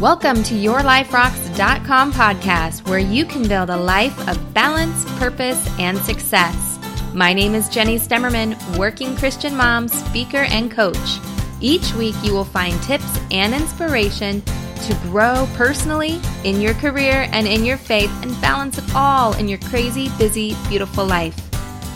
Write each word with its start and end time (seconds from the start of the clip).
Welcome 0.00 0.44
to 0.44 0.54
YourLifeRocks.com 0.54 2.12
podcast, 2.12 2.88
where 2.88 3.00
you 3.00 3.24
can 3.24 3.48
build 3.48 3.68
a 3.68 3.76
life 3.76 4.16
of 4.28 4.54
balance, 4.54 5.04
purpose, 5.18 5.68
and 5.80 5.98
success. 5.98 6.78
My 7.14 7.32
name 7.32 7.52
is 7.56 7.68
Jenny 7.68 7.98
Stemmerman, 7.98 8.56
working 8.78 9.16
Christian 9.16 9.56
mom, 9.56 9.88
speaker, 9.88 10.44
and 10.50 10.70
coach. 10.70 11.18
Each 11.60 11.92
week, 11.94 12.14
you 12.22 12.32
will 12.32 12.44
find 12.44 12.80
tips 12.84 13.18
and 13.32 13.52
inspiration 13.52 14.40
to 14.42 14.96
grow 15.02 15.48
personally, 15.54 16.20
in 16.44 16.60
your 16.60 16.74
career, 16.74 17.28
and 17.32 17.48
in 17.48 17.64
your 17.64 17.76
faith, 17.76 18.12
and 18.22 18.40
balance 18.40 18.78
it 18.78 18.84
all 18.94 19.34
in 19.34 19.48
your 19.48 19.58
crazy, 19.58 20.10
busy, 20.16 20.54
beautiful 20.68 21.06
life. 21.06 21.36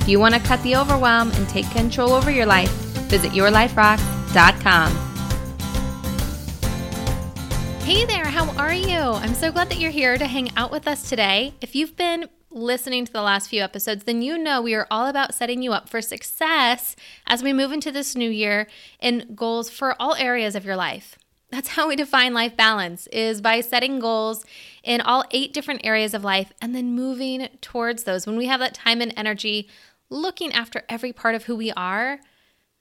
If 0.00 0.09
you 0.09 0.19
want 0.19 0.34
to 0.34 0.41
cut 0.41 0.61
the 0.64 0.75
overwhelm 0.75 1.30
and 1.30 1.48
take 1.48 1.71
control 1.71 2.14
over 2.14 2.32
your 2.32 2.46
life, 2.46 2.73
visit 3.09 3.30
YourLifeRocks.com. 3.30 5.12
Hey 7.85 8.04
there, 8.04 8.27
how 8.27 8.49
are 8.57 8.72
you? 8.72 8.96
I'm 8.96 9.35
so 9.35 9.50
glad 9.50 9.68
that 9.71 9.81
you're 9.81 9.91
here 9.91 10.17
to 10.17 10.27
hang 10.27 10.57
out 10.57 10.71
with 10.71 10.86
us 10.86 11.09
today. 11.09 11.54
If 11.61 11.75
you've 11.75 11.96
been 11.96 12.29
listening 12.49 13.05
to 13.05 13.13
the 13.13 13.22
last 13.22 13.49
few 13.49 13.61
episodes, 13.61 14.05
then 14.05 14.22
you 14.22 14.39
know 14.39 14.63
we 14.63 14.75
are 14.75 14.86
all 14.89 15.08
about 15.08 15.35
setting 15.35 15.63
you 15.63 15.72
up 15.72 15.89
for 15.89 16.00
success 16.00 16.95
as 17.27 17.43
we 17.43 17.53
move 17.53 17.72
into 17.72 17.91
this 17.91 18.14
new 18.14 18.31
year 18.31 18.68
in 19.00 19.35
goals 19.35 19.68
for 19.68 20.00
all 20.00 20.14
areas 20.14 20.55
of 20.55 20.64
your 20.64 20.77
life. 20.77 21.18
That's 21.50 21.71
how 21.71 21.89
we 21.89 21.96
define 21.96 22.32
life 22.32 22.57
balance 22.57 23.08
is 23.08 23.41
by 23.41 23.61
setting 23.61 23.99
goals 23.99 24.44
in 24.85 25.00
all 25.00 25.25
eight 25.33 25.53
different 25.53 25.85
areas 25.85 26.14
of 26.14 26.22
life 26.22 26.53
and 26.63 26.77
then 26.77 26.94
moving 26.94 27.49
towards 27.61 28.05
those. 28.05 28.29
When 28.29 28.36
we 28.36 28.46
have 28.46 28.61
that 28.61 28.75
time 28.75 29.00
and 29.00 29.13
energy 29.17 29.69
looking 30.08 30.53
after 30.53 30.85
every 30.89 31.13
part 31.13 31.35
of 31.35 31.44
who 31.44 31.57
we 31.57 31.72
are, 31.72 32.20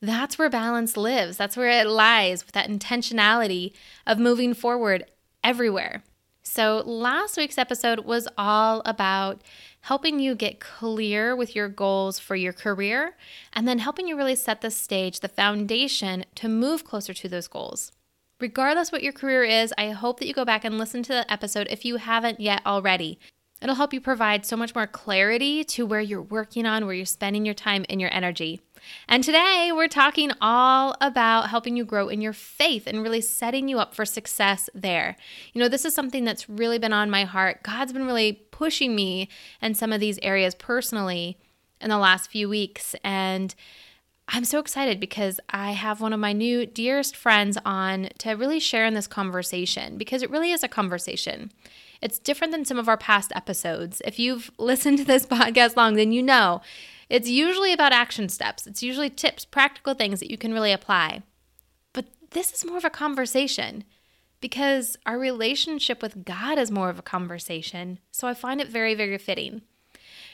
that's 0.01 0.37
where 0.37 0.49
balance 0.49 0.97
lives. 0.97 1.37
That's 1.37 1.55
where 1.55 1.69
it 1.69 1.87
lies 1.87 2.45
with 2.45 2.53
that 2.53 2.69
intentionality 2.69 3.73
of 4.07 4.17
moving 4.17 4.53
forward 4.53 5.05
everywhere. 5.43 6.03
So, 6.43 6.81
last 6.85 7.37
week's 7.37 7.59
episode 7.59 7.99
was 7.99 8.27
all 8.37 8.81
about 8.83 9.41
helping 9.81 10.19
you 10.19 10.33
get 10.35 10.59
clear 10.59 11.35
with 11.35 11.55
your 11.55 11.69
goals 11.69 12.17
for 12.17 12.35
your 12.35 12.51
career 12.51 13.15
and 13.53 13.67
then 13.67 13.79
helping 13.79 14.07
you 14.07 14.17
really 14.17 14.35
set 14.35 14.61
the 14.61 14.71
stage, 14.71 15.19
the 15.19 15.27
foundation 15.27 16.25
to 16.35 16.49
move 16.49 16.83
closer 16.83 17.13
to 17.13 17.29
those 17.29 17.47
goals. 17.47 17.91
Regardless 18.39 18.91
what 18.91 19.03
your 19.03 19.13
career 19.13 19.43
is, 19.43 19.71
I 19.77 19.91
hope 19.91 20.19
that 20.19 20.27
you 20.27 20.33
go 20.33 20.45
back 20.45 20.65
and 20.65 20.79
listen 20.79 21.03
to 21.03 21.13
the 21.13 21.31
episode 21.31 21.67
if 21.69 21.85
you 21.85 21.97
haven't 21.97 22.39
yet 22.39 22.65
already. 22.65 23.19
It'll 23.61 23.75
help 23.75 23.93
you 23.93 24.01
provide 24.01 24.45
so 24.45 24.57
much 24.57 24.73
more 24.73 24.87
clarity 24.87 25.63
to 25.65 25.85
where 25.85 26.01
you're 26.01 26.23
working 26.23 26.65
on, 26.65 26.87
where 26.87 26.95
you're 26.95 27.05
spending 27.05 27.45
your 27.45 27.53
time 27.53 27.85
and 27.87 28.01
your 28.01 28.11
energy. 28.11 28.61
And 29.07 29.23
today 29.23 29.71
we're 29.73 29.87
talking 29.87 30.31
all 30.41 30.95
about 31.01 31.49
helping 31.49 31.75
you 31.75 31.85
grow 31.85 32.07
in 32.07 32.21
your 32.21 32.33
faith 32.33 32.87
and 32.87 33.03
really 33.03 33.21
setting 33.21 33.67
you 33.67 33.79
up 33.79 33.93
for 33.93 34.05
success 34.05 34.69
there. 34.73 35.15
You 35.53 35.61
know, 35.61 35.67
this 35.67 35.85
is 35.85 35.95
something 35.95 36.23
that's 36.23 36.49
really 36.49 36.79
been 36.79 36.93
on 36.93 37.09
my 37.09 37.23
heart. 37.23 37.63
God's 37.63 37.93
been 37.93 38.05
really 38.05 38.33
pushing 38.51 38.95
me 38.95 39.29
in 39.61 39.73
some 39.75 39.91
of 39.93 39.99
these 39.99 40.19
areas 40.21 40.55
personally 40.55 41.37
in 41.79 41.89
the 41.89 41.97
last 41.97 42.29
few 42.29 42.47
weeks. 42.47 42.95
And 43.03 43.53
I'm 44.27 44.45
so 44.45 44.59
excited 44.59 44.99
because 44.99 45.39
I 45.49 45.71
have 45.71 45.99
one 45.99 46.13
of 46.13 46.19
my 46.19 46.31
new 46.31 46.65
dearest 46.65 47.17
friends 47.17 47.57
on 47.65 48.09
to 48.19 48.31
really 48.31 48.59
share 48.59 48.85
in 48.85 48.93
this 48.93 49.07
conversation 49.07 49.97
because 49.97 50.21
it 50.21 50.29
really 50.29 50.51
is 50.51 50.63
a 50.63 50.69
conversation. 50.69 51.51
It's 52.01 52.17
different 52.17 52.51
than 52.51 52.63
some 52.63 52.79
of 52.79 52.87
our 52.87 52.97
past 52.97 53.33
episodes. 53.35 54.01
If 54.05 54.19
you've 54.19 54.49
listened 54.57 54.99
to 54.99 55.03
this 55.03 55.25
podcast 55.27 55.75
long, 55.75 55.95
then 55.95 56.11
you 56.11 56.23
know 56.23 56.61
it's 57.11 57.27
usually 57.29 57.73
about 57.73 57.91
action 57.91 58.29
steps, 58.29 58.65
it's 58.65 58.81
usually 58.81 59.09
tips, 59.09 59.43
practical 59.43 59.93
things 59.93 60.21
that 60.21 60.31
you 60.31 60.37
can 60.37 60.53
really 60.53 60.71
apply. 60.71 61.23
But 61.91 62.05
this 62.31 62.53
is 62.53 62.65
more 62.65 62.77
of 62.77 62.85
a 62.85 62.89
conversation 62.89 63.83
because 64.39 64.95
our 65.05 65.19
relationship 65.19 66.01
with 66.01 66.23
God 66.23 66.57
is 66.57 66.71
more 66.71 66.89
of 66.89 66.97
a 66.97 67.03
conversation. 67.03 67.99
So 68.11 68.29
I 68.29 68.33
find 68.33 68.61
it 68.61 68.69
very, 68.69 68.95
very 68.95 69.17
fitting. 69.17 69.61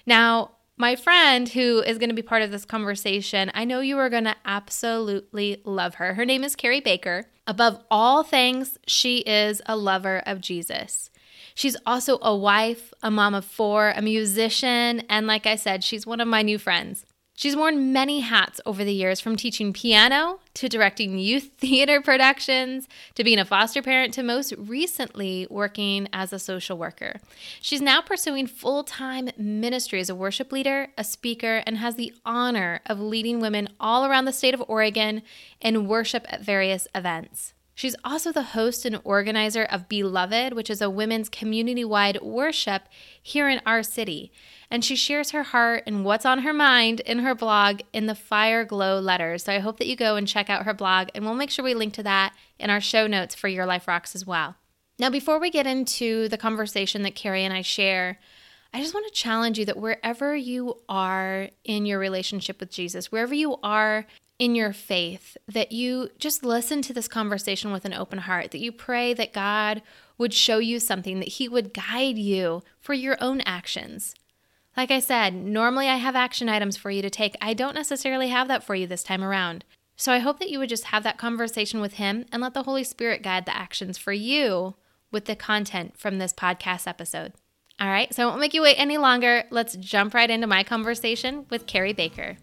Now, 0.05 0.51
my 0.77 0.95
friend 0.95 1.49
who 1.49 1.81
is 1.81 1.97
going 1.97 2.09
to 2.09 2.15
be 2.15 2.21
part 2.21 2.43
of 2.43 2.51
this 2.51 2.63
conversation, 2.63 3.49
I 3.55 3.65
know 3.65 3.79
you 3.79 3.97
are 3.97 4.11
going 4.11 4.25
to 4.25 4.35
absolutely 4.45 5.63
love 5.65 5.95
her. 5.95 6.13
Her 6.13 6.25
name 6.25 6.43
is 6.43 6.55
Carrie 6.55 6.79
Baker. 6.79 7.25
Above 7.47 7.83
all 7.89 8.21
things, 8.21 8.77
she 8.85 9.19
is 9.19 9.63
a 9.65 9.75
lover 9.75 10.21
of 10.27 10.41
Jesus. 10.41 11.09
She's 11.57 11.75
also 11.87 12.19
a 12.21 12.35
wife, 12.35 12.93
a 13.01 13.09
mom 13.09 13.33
of 13.33 13.43
four, 13.43 13.91
a 13.95 14.01
musician, 14.03 15.01
and 15.09 15.25
like 15.25 15.47
I 15.47 15.55
said, 15.55 15.83
she's 15.83 16.05
one 16.05 16.21
of 16.21 16.27
my 16.27 16.43
new 16.43 16.59
friends. 16.59 17.03
She's 17.35 17.55
worn 17.55 17.91
many 17.91 18.19
hats 18.19 18.61
over 18.63 18.83
the 18.83 18.93
years 18.93 19.19
from 19.19 19.35
teaching 19.35 19.73
piano 19.73 20.39
to 20.53 20.69
directing 20.69 21.17
youth 21.17 21.49
theater 21.57 21.99
productions 21.99 22.87
to 23.15 23.23
being 23.23 23.39
a 23.39 23.45
foster 23.45 23.81
parent 23.81 24.13
to 24.13 24.21
most 24.21 24.53
recently 24.55 25.47
working 25.49 26.07
as 26.13 26.31
a 26.31 26.37
social 26.37 26.77
worker. 26.77 27.19
She's 27.59 27.81
now 27.81 28.03
pursuing 28.03 28.45
full 28.45 28.83
time 28.83 29.29
ministry 29.35 29.99
as 29.99 30.11
a 30.11 30.15
worship 30.15 30.51
leader, 30.51 30.89
a 30.95 31.03
speaker, 31.03 31.63
and 31.65 31.79
has 31.79 31.95
the 31.95 32.13
honor 32.23 32.81
of 32.85 32.99
leading 32.99 33.39
women 33.39 33.67
all 33.79 34.05
around 34.05 34.25
the 34.25 34.31
state 34.31 34.53
of 34.53 34.63
Oregon 34.67 35.23
in 35.59 35.87
worship 35.87 36.27
at 36.29 36.41
various 36.41 36.87
events. 36.93 37.55
She's 37.77 37.95
also 38.03 38.31
the 38.31 38.41
host 38.41 38.85
and 38.85 38.99
organizer 39.03 39.63
of 39.63 39.87
Beloved, 39.87 40.53
which 40.53 40.67
is 40.67 40.81
a 40.81 40.89
women's 40.89 41.29
community 41.29 41.85
wide 41.85 42.19
worship 42.23 42.89
here 43.21 43.47
in 43.47 43.61
our 43.67 43.83
city. 43.83 44.31
And 44.71 44.83
she 44.83 44.95
shares 44.95 45.29
her 45.29 45.43
heart 45.43 45.83
and 45.85 46.03
what's 46.03 46.25
on 46.25 46.39
her 46.39 46.53
mind 46.53 47.01
in 47.01 47.19
her 47.19 47.35
blog 47.35 47.81
in 47.93 48.07
the 48.07 48.15
Fire 48.15 48.65
Glow 48.65 48.99
letters. 48.99 49.43
So 49.43 49.53
I 49.53 49.59
hope 49.59 49.77
that 49.77 49.85
you 49.85 49.95
go 49.95 50.15
and 50.15 50.27
check 50.27 50.49
out 50.49 50.65
her 50.65 50.73
blog, 50.73 51.09
and 51.13 51.23
we'll 51.23 51.35
make 51.35 51.51
sure 51.51 51.63
we 51.63 51.75
link 51.75 51.93
to 51.93 52.03
that 52.03 52.33
in 52.57 52.71
our 52.71 52.81
show 52.81 53.05
notes 53.05 53.35
for 53.35 53.47
Your 53.47 53.67
Life 53.67 53.87
Rocks 53.87 54.15
as 54.15 54.25
well. 54.25 54.55
Now, 54.97 55.11
before 55.11 55.39
we 55.39 55.51
get 55.51 55.67
into 55.67 56.27
the 56.29 56.37
conversation 56.39 57.03
that 57.03 57.13
Carrie 57.13 57.45
and 57.45 57.53
I 57.53 57.61
share, 57.61 58.17
I 58.73 58.81
just 58.81 58.95
want 58.95 59.05
to 59.05 59.13
challenge 59.13 59.59
you 59.59 59.65
that 59.65 59.77
wherever 59.77 60.35
you 60.35 60.79
are 60.89 61.49
in 61.63 61.85
your 61.85 61.99
relationship 61.99 62.59
with 62.59 62.71
Jesus, 62.71 63.11
wherever 63.11 63.35
you 63.35 63.57
are 63.61 64.07
in 64.39 64.53
your 64.53 64.71
faith, 64.71 65.35
that 65.47 65.71
you 65.71 66.09
just 66.19 66.43
listen 66.43 66.81
to 66.83 66.93
this 66.93 67.07
conversation 67.07 67.71
with 67.71 67.85
an 67.85 67.93
open 67.93 68.19
heart, 68.19 68.51
that 68.51 68.59
you 68.59 68.71
pray 68.71 69.13
that 69.13 69.33
God 69.33 69.81
would 70.17 70.33
show 70.33 70.59
you 70.59 70.79
something, 70.79 71.19
that 71.19 71.29
He 71.29 71.49
would 71.49 71.73
guide 71.73 72.17
you 72.17 72.61
for 72.79 72.93
your 72.93 73.17
own 73.19 73.41
actions. 73.41 74.13
Like 74.75 74.91
I 74.91 74.99
said, 74.99 75.33
normally 75.33 75.87
I 75.87 75.95
have 75.95 76.15
action 76.15 76.49
items 76.49 76.77
for 76.77 76.91
you 76.91 77.01
to 77.01 77.09
take. 77.09 77.35
I 77.41 77.55
don't 77.55 77.73
necessarily 77.73 78.27
have 78.27 78.47
that 78.47 78.63
for 78.63 78.75
you 78.75 78.85
this 78.85 79.03
time 79.03 79.23
around. 79.23 79.65
So 79.95 80.11
I 80.11 80.19
hope 80.19 80.37
that 80.39 80.51
you 80.51 80.59
would 80.59 80.69
just 80.69 80.85
have 80.85 81.01
that 81.01 81.17
conversation 81.17 81.81
with 81.81 81.93
Him 81.93 82.25
and 82.31 82.41
let 82.43 82.53
the 82.53 82.63
Holy 82.63 82.83
Spirit 82.83 83.23
guide 83.23 83.47
the 83.47 83.57
actions 83.57 83.97
for 83.97 84.13
you 84.13 84.75
with 85.11 85.25
the 85.25 85.35
content 85.35 85.97
from 85.97 86.19
this 86.19 86.33
podcast 86.33 86.87
episode. 86.87 87.33
All 87.79 87.87
right, 87.87 88.13
so 88.13 88.23
I 88.23 88.25
won't 88.27 88.39
make 88.39 88.53
you 88.53 88.61
wait 88.61 88.75
any 88.75 88.97
longer. 88.97 89.45
Let's 89.49 89.75
jump 89.75 90.13
right 90.13 90.29
into 90.29 90.47
my 90.47 90.63
conversation 90.63 91.45
with 91.49 91.65
Carrie 91.65 91.93
Baker. 91.93 92.37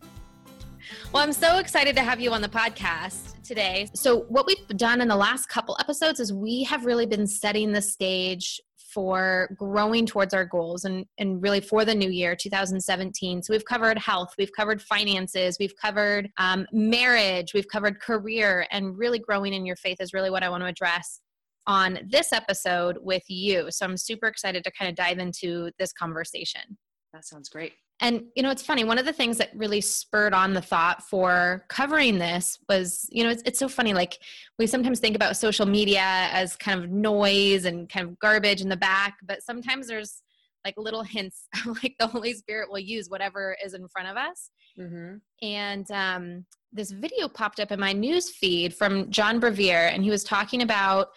Well, 1.12 1.22
I'm 1.22 1.32
so 1.32 1.58
excited 1.58 1.96
to 1.96 2.02
have 2.02 2.20
you 2.20 2.32
on 2.32 2.42
the 2.42 2.48
podcast 2.48 3.42
today. 3.42 3.88
So, 3.94 4.22
what 4.22 4.46
we've 4.46 4.66
done 4.76 5.00
in 5.00 5.08
the 5.08 5.16
last 5.16 5.48
couple 5.48 5.76
episodes 5.80 6.20
is 6.20 6.32
we 6.32 6.62
have 6.64 6.84
really 6.84 7.06
been 7.06 7.26
setting 7.26 7.72
the 7.72 7.82
stage 7.82 8.60
for 8.92 9.54
growing 9.58 10.06
towards 10.06 10.32
our 10.32 10.44
goals 10.44 10.84
and, 10.84 11.04
and 11.18 11.42
really 11.42 11.60
for 11.60 11.84
the 11.84 11.94
new 11.94 12.08
year 12.08 12.36
2017 12.36 13.42
so 13.42 13.52
we've 13.52 13.64
covered 13.64 13.98
health 13.98 14.32
we've 14.38 14.52
covered 14.56 14.80
finances 14.80 15.56
we've 15.58 15.74
covered 15.82 16.30
um, 16.38 16.64
marriage 16.70 17.54
we've 17.54 17.66
covered 17.66 17.98
career 18.00 18.68
and 18.70 18.96
really 18.96 19.18
growing 19.18 19.52
in 19.52 19.66
your 19.66 19.74
faith 19.74 19.96
is 19.98 20.12
really 20.12 20.30
what 20.30 20.44
i 20.44 20.48
want 20.48 20.62
to 20.62 20.68
address 20.68 21.20
on 21.66 21.98
this 22.08 22.32
episode 22.32 22.98
with 23.00 23.24
you. 23.28 23.70
So 23.70 23.84
i'm 23.86 23.96
super 23.96 24.26
excited 24.26 24.64
to 24.64 24.70
kind 24.70 24.88
of 24.88 24.94
dive 24.94 25.18
into 25.18 25.70
this 25.78 25.92
conversation. 25.92 26.78
That 27.12 27.24
sounds 27.24 27.48
great 27.48 27.72
and, 28.00 28.24
you 28.34 28.42
know, 28.42 28.50
it's 28.50 28.62
funny. 28.62 28.84
One 28.84 28.98
of 28.98 29.04
the 29.04 29.12
things 29.12 29.38
that 29.38 29.50
really 29.54 29.80
spurred 29.80 30.34
on 30.34 30.52
the 30.52 30.60
thought 30.60 31.02
for 31.02 31.64
covering 31.68 32.18
this 32.18 32.58
was, 32.68 33.08
you 33.10 33.22
know, 33.22 33.30
it's, 33.30 33.42
it's 33.46 33.58
so 33.58 33.68
funny. 33.68 33.94
Like, 33.94 34.18
we 34.58 34.66
sometimes 34.66 34.98
think 34.98 35.14
about 35.14 35.36
social 35.36 35.64
media 35.64 36.02
as 36.32 36.56
kind 36.56 36.82
of 36.82 36.90
noise 36.90 37.64
and 37.64 37.88
kind 37.88 38.08
of 38.08 38.18
garbage 38.18 38.60
in 38.60 38.68
the 38.68 38.76
back, 38.76 39.18
but 39.24 39.42
sometimes 39.42 39.86
there's 39.86 40.22
like 40.64 40.74
little 40.76 41.02
hints 41.02 41.46
like 41.82 41.94
the 41.98 42.06
Holy 42.06 42.32
Spirit 42.32 42.70
will 42.70 42.78
use 42.78 43.08
whatever 43.08 43.56
is 43.64 43.74
in 43.74 43.86
front 43.88 44.08
of 44.08 44.16
us. 44.16 44.50
Mm-hmm. 44.78 45.16
And 45.46 45.90
um, 45.90 46.46
this 46.72 46.90
video 46.90 47.28
popped 47.28 47.60
up 47.60 47.70
in 47.70 47.78
my 47.78 47.92
news 47.92 48.30
feed 48.30 48.74
from 48.74 49.10
John 49.10 49.40
Bevere, 49.40 49.92
and 49.92 50.02
he 50.02 50.10
was 50.10 50.24
talking 50.24 50.62
about 50.62 51.08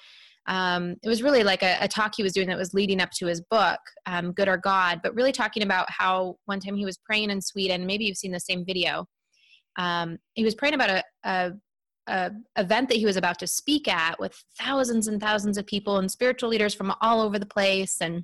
um, 0.47 0.95
it 1.03 1.09
was 1.09 1.21
really 1.21 1.43
like 1.43 1.61
a, 1.61 1.77
a, 1.81 1.87
talk 1.87 2.13
he 2.15 2.23
was 2.23 2.31
doing 2.31 2.47
that 2.47 2.57
was 2.57 2.73
leading 2.73 3.01
up 3.01 3.11
to 3.11 3.27
his 3.27 3.41
book, 3.41 3.79
um, 4.05 4.31
Good 4.31 4.47
or 4.47 4.57
God, 4.57 5.01
but 5.03 5.13
really 5.13 5.33
talking 5.33 5.61
about 5.61 5.89
how 5.89 6.37
one 6.45 6.61
time 6.61 6.77
he 6.77 6.85
was 6.85 6.97
praying 6.97 7.31
in 7.31 7.41
Sweden. 7.41 7.85
Maybe 7.85 8.05
you've 8.05 8.17
seen 8.17 8.31
the 8.31 8.39
same 8.39 8.65
video. 8.65 9.05
Um, 9.77 10.17
he 10.35 10.45
was 10.45 10.55
praying 10.55 10.73
about 10.73 10.89
a, 10.89 11.03
a, 11.25 11.51
a, 12.07 12.31
event 12.55 12.87
that 12.89 12.97
he 12.97 13.05
was 13.05 13.17
about 13.17 13.39
to 13.39 13.47
speak 13.47 13.89
at 13.89 14.17
with 14.19 14.41
thousands 14.57 15.09
and 15.09 15.19
thousands 15.19 15.57
of 15.57 15.67
people 15.67 15.97
and 15.97 16.09
spiritual 16.09 16.49
leaders 16.49 16.73
from 16.73 16.93
all 17.01 17.21
over 17.21 17.37
the 17.37 17.45
place, 17.45 17.97
and 17.99 18.23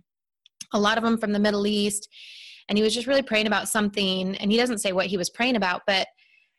a 0.73 0.79
lot 0.79 0.97
of 0.97 1.03
them 1.03 1.17
from 1.17 1.33
the 1.33 1.39
Middle 1.39 1.67
East. 1.67 2.07
And 2.69 2.77
he 2.77 2.83
was 2.83 2.95
just 2.95 3.07
really 3.07 3.21
praying 3.21 3.47
about 3.47 3.67
something. 3.67 4.35
And 4.37 4.49
he 4.49 4.57
doesn't 4.57 4.79
say 4.79 4.93
what 4.93 5.07
he 5.07 5.17
was 5.17 5.29
praying 5.29 5.57
about, 5.57 5.81
but 5.85 6.07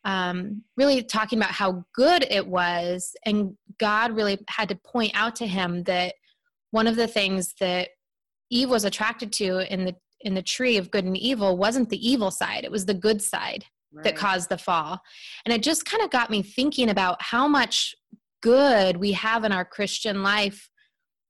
um, 0.05 0.63
really 0.77 1.03
talking 1.03 1.39
about 1.39 1.53
how 1.53 1.85
good 1.95 2.27
it 2.31 2.47
was. 2.47 3.17
And 3.25 3.57
God 3.79 4.13
really 4.13 4.39
had 4.49 4.69
to 4.69 4.77
point 4.77 5.13
out 5.15 5.37
to 5.37 5.47
him 5.47 5.85
that 5.85 6.15
one 6.71 6.87
of 6.87 6.97
the 6.97 7.07
things 7.07 7.55
that 7.61 7.89
Eve 8.51 8.69
was 8.69 8.85
attracted 8.85 9.33
to 9.35 9.73
in 9.73 9.85
the 9.85 9.95
in 10.21 10.35
the 10.35 10.43
tree 10.43 10.79
of 10.79 10.91
good 10.91 11.05
and 11.05 11.17
evil 11.17 11.57
wasn't 11.57 11.91
the 11.91 12.09
evil 12.09 12.31
side; 12.31 12.65
it 12.65 12.71
was 12.71 12.87
the 12.87 12.95
good 12.95 13.23
side 13.23 13.65
right. 13.93 14.05
that 14.05 14.17
caused 14.17 14.49
the 14.49 14.59
fall. 14.59 15.01
And 15.45 15.55
it 15.55 15.63
just 15.63 15.85
kind 15.85 16.03
of 16.03 16.11
got 16.11 16.31
me 16.31 16.43
thinking 16.43 16.91
about 16.91 17.21
how 17.23 17.49
much 17.49 17.95
good 18.43 18.97
we 18.97 19.13
have 19.13 19.45
in 19.45 19.53
our 19.53 19.65
Christian 19.65 20.23
life. 20.23 20.69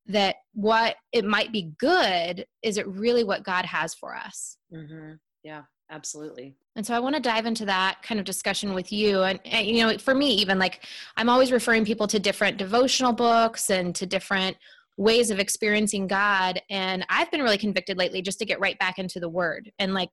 That 0.06 0.37
what 0.53 0.97
it 1.12 1.25
might 1.25 1.50
be 1.50 1.73
good 1.79 2.44
is 2.62 2.77
it 2.77 2.87
really 2.87 3.25
what 3.25 3.43
God 3.43 3.65
has 3.65 3.94
for 3.94 4.15
us? 4.15 4.59
Mm-hmm. 4.73 5.12
Yeah, 5.43 5.62
absolutely. 5.91 6.56
And 6.76 6.85
so 6.85 6.94
I 6.94 6.99
want 6.99 7.15
to 7.15 7.21
dive 7.21 7.47
into 7.47 7.65
that 7.67 8.03
kind 8.03 8.19
of 8.19 8.26
discussion 8.26 8.75
with 8.75 8.93
you. 8.93 9.23
And, 9.23 9.38
and, 9.44 9.67
you 9.67 9.87
know, 9.87 9.97
for 9.99 10.15
me, 10.15 10.31
even 10.35 10.59
like 10.59 10.85
I'm 11.17 11.29
always 11.29 11.53
referring 11.53 11.85
people 11.85 12.06
to 12.09 12.19
different 12.19 12.56
devotional 12.56 13.12
books 13.12 13.71
and 13.71 13.94
to 13.94 14.06
different 14.06 14.56
ways 14.97 15.31
of 15.31 15.38
experiencing 15.38 16.06
God. 16.06 16.61
And 16.71 17.06
I've 17.09 17.31
been 17.31 17.43
really 17.43 17.59
convicted 17.59 17.97
lately 17.97 18.23
just 18.23 18.38
to 18.41 18.44
get 18.44 18.61
right 18.61 18.79
back 18.79 18.99
into 18.99 19.21
the 19.21 19.29
Word. 19.29 19.71
And 19.79 19.94
like, 19.94 20.11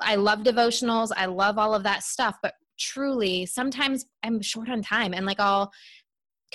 I 0.00 0.16
love 0.16 0.40
devotionals, 0.40 1.10
I 1.16 1.26
love 1.26 1.58
all 1.58 1.74
of 1.74 1.82
that 1.84 2.02
stuff. 2.02 2.36
But 2.42 2.54
truly, 2.78 3.46
sometimes 3.46 4.06
I'm 4.22 4.40
short 4.42 4.68
on 4.68 4.82
time 4.82 5.14
and 5.14 5.26
like 5.26 5.40
I'll 5.40 5.70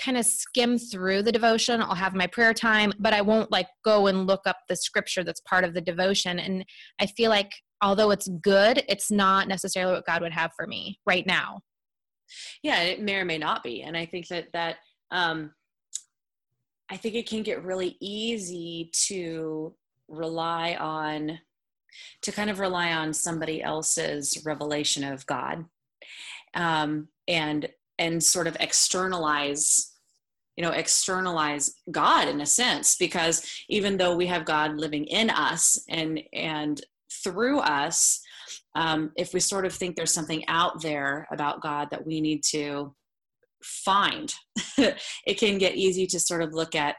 kind 0.00 0.16
of 0.16 0.24
skim 0.24 0.78
through 0.78 1.22
the 1.22 1.32
devotion. 1.32 1.82
I'll 1.82 1.94
have 1.94 2.14
my 2.14 2.26
prayer 2.26 2.54
time, 2.54 2.92
but 2.98 3.12
I 3.12 3.20
won't 3.20 3.50
like 3.50 3.68
go 3.84 4.06
and 4.06 4.26
look 4.26 4.42
up 4.46 4.58
the 4.68 4.76
scripture 4.76 5.22
that's 5.22 5.40
part 5.40 5.64
of 5.64 5.74
the 5.74 5.80
devotion. 5.80 6.38
And 6.38 6.64
I 7.00 7.06
feel 7.06 7.30
like 7.30 7.52
although 7.82 8.10
it's 8.10 8.28
good, 8.28 8.82
it's 8.88 9.10
not 9.10 9.48
necessarily 9.48 9.94
what 9.94 10.06
God 10.06 10.22
would 10.22 10.32
have 10.32 10.52
for 10.56 10.66
me 10.66 10.98
right 11.06 11.26
now. 11.26 11.60
Yeah, 12.62 12.82
it 12.82 13.00
may 13.00 13.16
or 13.16 13.24
may 13.24 13.38
not 13.38 13.62
be. 13.62 13.82
And 13.82 13.96
I 13.96 14.06
think 14.06 14.28
that 14.28 14.48
that 14.52 14.76
um 15.10 15.52
I 16.90 16.96
think 16.96 17.14
it 17.14 17.28
can 17.28 17.42
get 17.42 17.64
really 17.64 17.96
easy 18.00 18.90
to 19.06 19.74
rely 20.08 20.74
on 20.74 21.38
to 22.22 22.32
kind 22.32 22.50
of 22.50 22.60
rely 22.60 22.92
on 22.92 23.12
somebody 23.12 23.62
else's 23.62 24.42
revelation 24.44 25.04
of 25.04 25.26
God. 25.26 25.64
Um 26.54 27.08
and 27.28 27.68
and 27.98 28.22
sort 28.22 28.46
of 28.46 28.56
externalize 28.60 29.92
you 30.56 30.64
know 30.64 30.72
externalize 30.72 31.74
god 31.90 32.28
in 32.28 32.40
a 32.40 32.46
sense 32.46 32.96
because 32.96 33.64
even 33.68 33.96
though 33.96 34.16
we 34.16 34.26
have 34.26 34.44
god 34.44 34.76
living 34.76 35.04
in 35.04 35.30
us 35.30 35.82
and 35.88 36.20
and 36.32 36.82
through 37.24 37.60
us 37.60 38.20
um, 38.74 39.10
if 39.16 39.34
we 39.34 39.40
sort 39.40 39.66
of 39.66 39.72
think 39.72 39.96
there's 39.96 40.14
something 40.14 40.46
out 40.48 40.82
there 40.82 41.26
about 41.30 41.62
god 41.62 41.88
that 41.90 42.06
we 42.06 42.20
need 42.20 42.42
to 42.42 42.94
find 43.62 44.34
it 44.78 45.38
can 45.38 45.58
get 45.58 45.76
easy 45.76 46.06
to 46.06 46.18
sort 46.18 46.42
of 46.42 46.54
look 46.54 46.74
at 46.74 46.96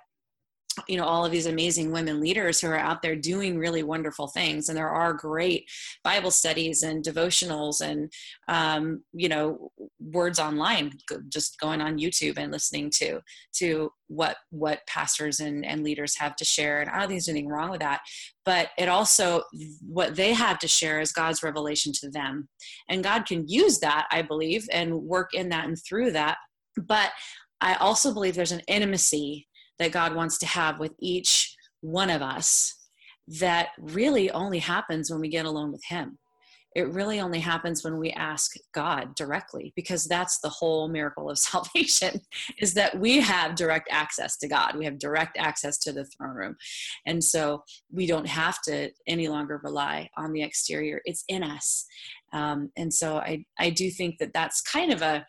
you 0.88 0.98
know 0.98 1.06
all 1.06 1.26
of 1.26 1.32
these 1.32 1.46
amazing 1.46 1.92
women 1.92 2.20
leaders 2.20 2.60
who 2.60 2.68
are 2.68 2.78
out 2.78 3.02
there 3.02 3.16
doing 3.16 3.58
really 3.58 3.84
wonderful 3.84 4.28
things. 4.28 4.70
And 4.70 4.78
there 4.78 4.90
are 4.90 5.14
great 5.14 5.70
bible 6.04 6.32
studies 6.32 6.84
and 6.84 7.04
devotionals 7.04 7.82
and 7.82 8.12
um, 8.48 9.04
you 9.14 9.30
know 9.30 9.72
words 10.00 10.40
online 10.40 10.94
just 11.30 11.60
going 11.60 11.82
on 11.82 11.98
youtube 11.98 12.38
and 12.38 12.52
listening 12.52 12.90
to 12.90 13.20
to 13.54 13.92
what 14.08 14.38
what 14.50 14.86
pastors 14.88 15.40
and, 15.40 15.66
and 15.66 15.84
leaders 15.84 16.18
have 16.18 16.36
to 16.36 16.46
share. 16.46 16.82
And 16.82 16.90
i 16.90 16.94
don't 16.94 17.08
think 17.08 17.12
there's 17.12 17.30
anything 17.30 17.50
wrong 17.50 17.70
with 17.70 17.82
that. 17.82 18.02
But 18.46 18.70
it 18.78 18.90
also 18.90 19.44
what 19.88 20.16
they 20.16 20.34
have 20.34 20.60
to 20.60 20.68
share 20.68 21.00
is 21.00 21.12
god's 21.12 21.44
revelation 21.44 21.92
to 21.94 22.10
them. 22.10 22.50
And 22.90 23.04
god 23.04 23.26
can 23.26 23.48
use 23.48 23.80
that 23.80 24.08
i 24.12 24.22
believe 24.22 24.68
and 24.72 25.02
work 25.04 25.34
in 25.34 25.50
that 25.50 25.68
and 25.68 25.78
through 25.78 26.12
that. 26.12 26.38
But 26.78 27.12
i 27.60 27.76
also 27.76 28.14
believe 28.14 28.36
there's 28.36 28.52
an 28.52 28.64
intimacy 28.68 29.48
that 29.82 29.92
God 29.92 30.16
wants 30.16 30.38
to 30.40 30.46
have 30.46 30.80
with 30.80 30.94
each 31.00 31.56
one 31.82 32.10
of 32.10 32.22
us 32.22 32.76
that 33.28 33.70
really 33.80 34.30
only 34.32 34.60
happens 34.60 35.10
when 35.10 35.20
we 35.20 35.30
get 35.30 35.46
alone 35.46 35.72
with 35.72 35.84
Him. 35.88 36.18
It 36.74 36.88
really 36.94 37.20
only 37.20 37.40
happens 37.40 37.84
when 37.84 37.98
we 37.98 38.12
ask 38.12 38.54
God 38.74 39.14
directly 39.16 39.74
because 39.76 40.06
that's 40.06 40.40
the 40.40 40.50
whole 40.50 40.88
miracle 40.88 41.30
of 41.30 41.38
salvation 41.40 42.22
is 42.60 42.74
that 42.76 42.98
we 42.98 43.20
have 43.20 43.56
direct 43.56 43.90
access 43.92 44.38
to 44.38 44.48
God. 44.48 44.78
We 44.78 44.86
have 44.86 44.98
direct 44.98 45.38
access 45.38 45.78
to 45.80 45.92
the 45.92 46.06
throne 46.06 46.36
room. 46.36 46.56
And 47.06 47.22
so 47.22 47.64
we 47.92 48.06
don't 48.06 48.28
have 48.28 48.62
to 48.68 48.90
any 49.08 49.28
longer 49.28 49.60
rely 49.64 50.10
on 50.16 50.32
the 50.32 50.44
exterior. 50.44 51.02
It's 51.04 51.26
in 51.28 51.44
us. 51.44 51.86
Um, 52.32 52.72
and 52.78 52.94
so 52.94 53.18
I, 53.18 53.44
I 53.60 53.72
do 53.72 53.90
think 53.90 54.20
that 54.20 54.32
that's 54.34 54.62
kind 54.62 54.94
of 54.94 55.02
a 55.02 55.26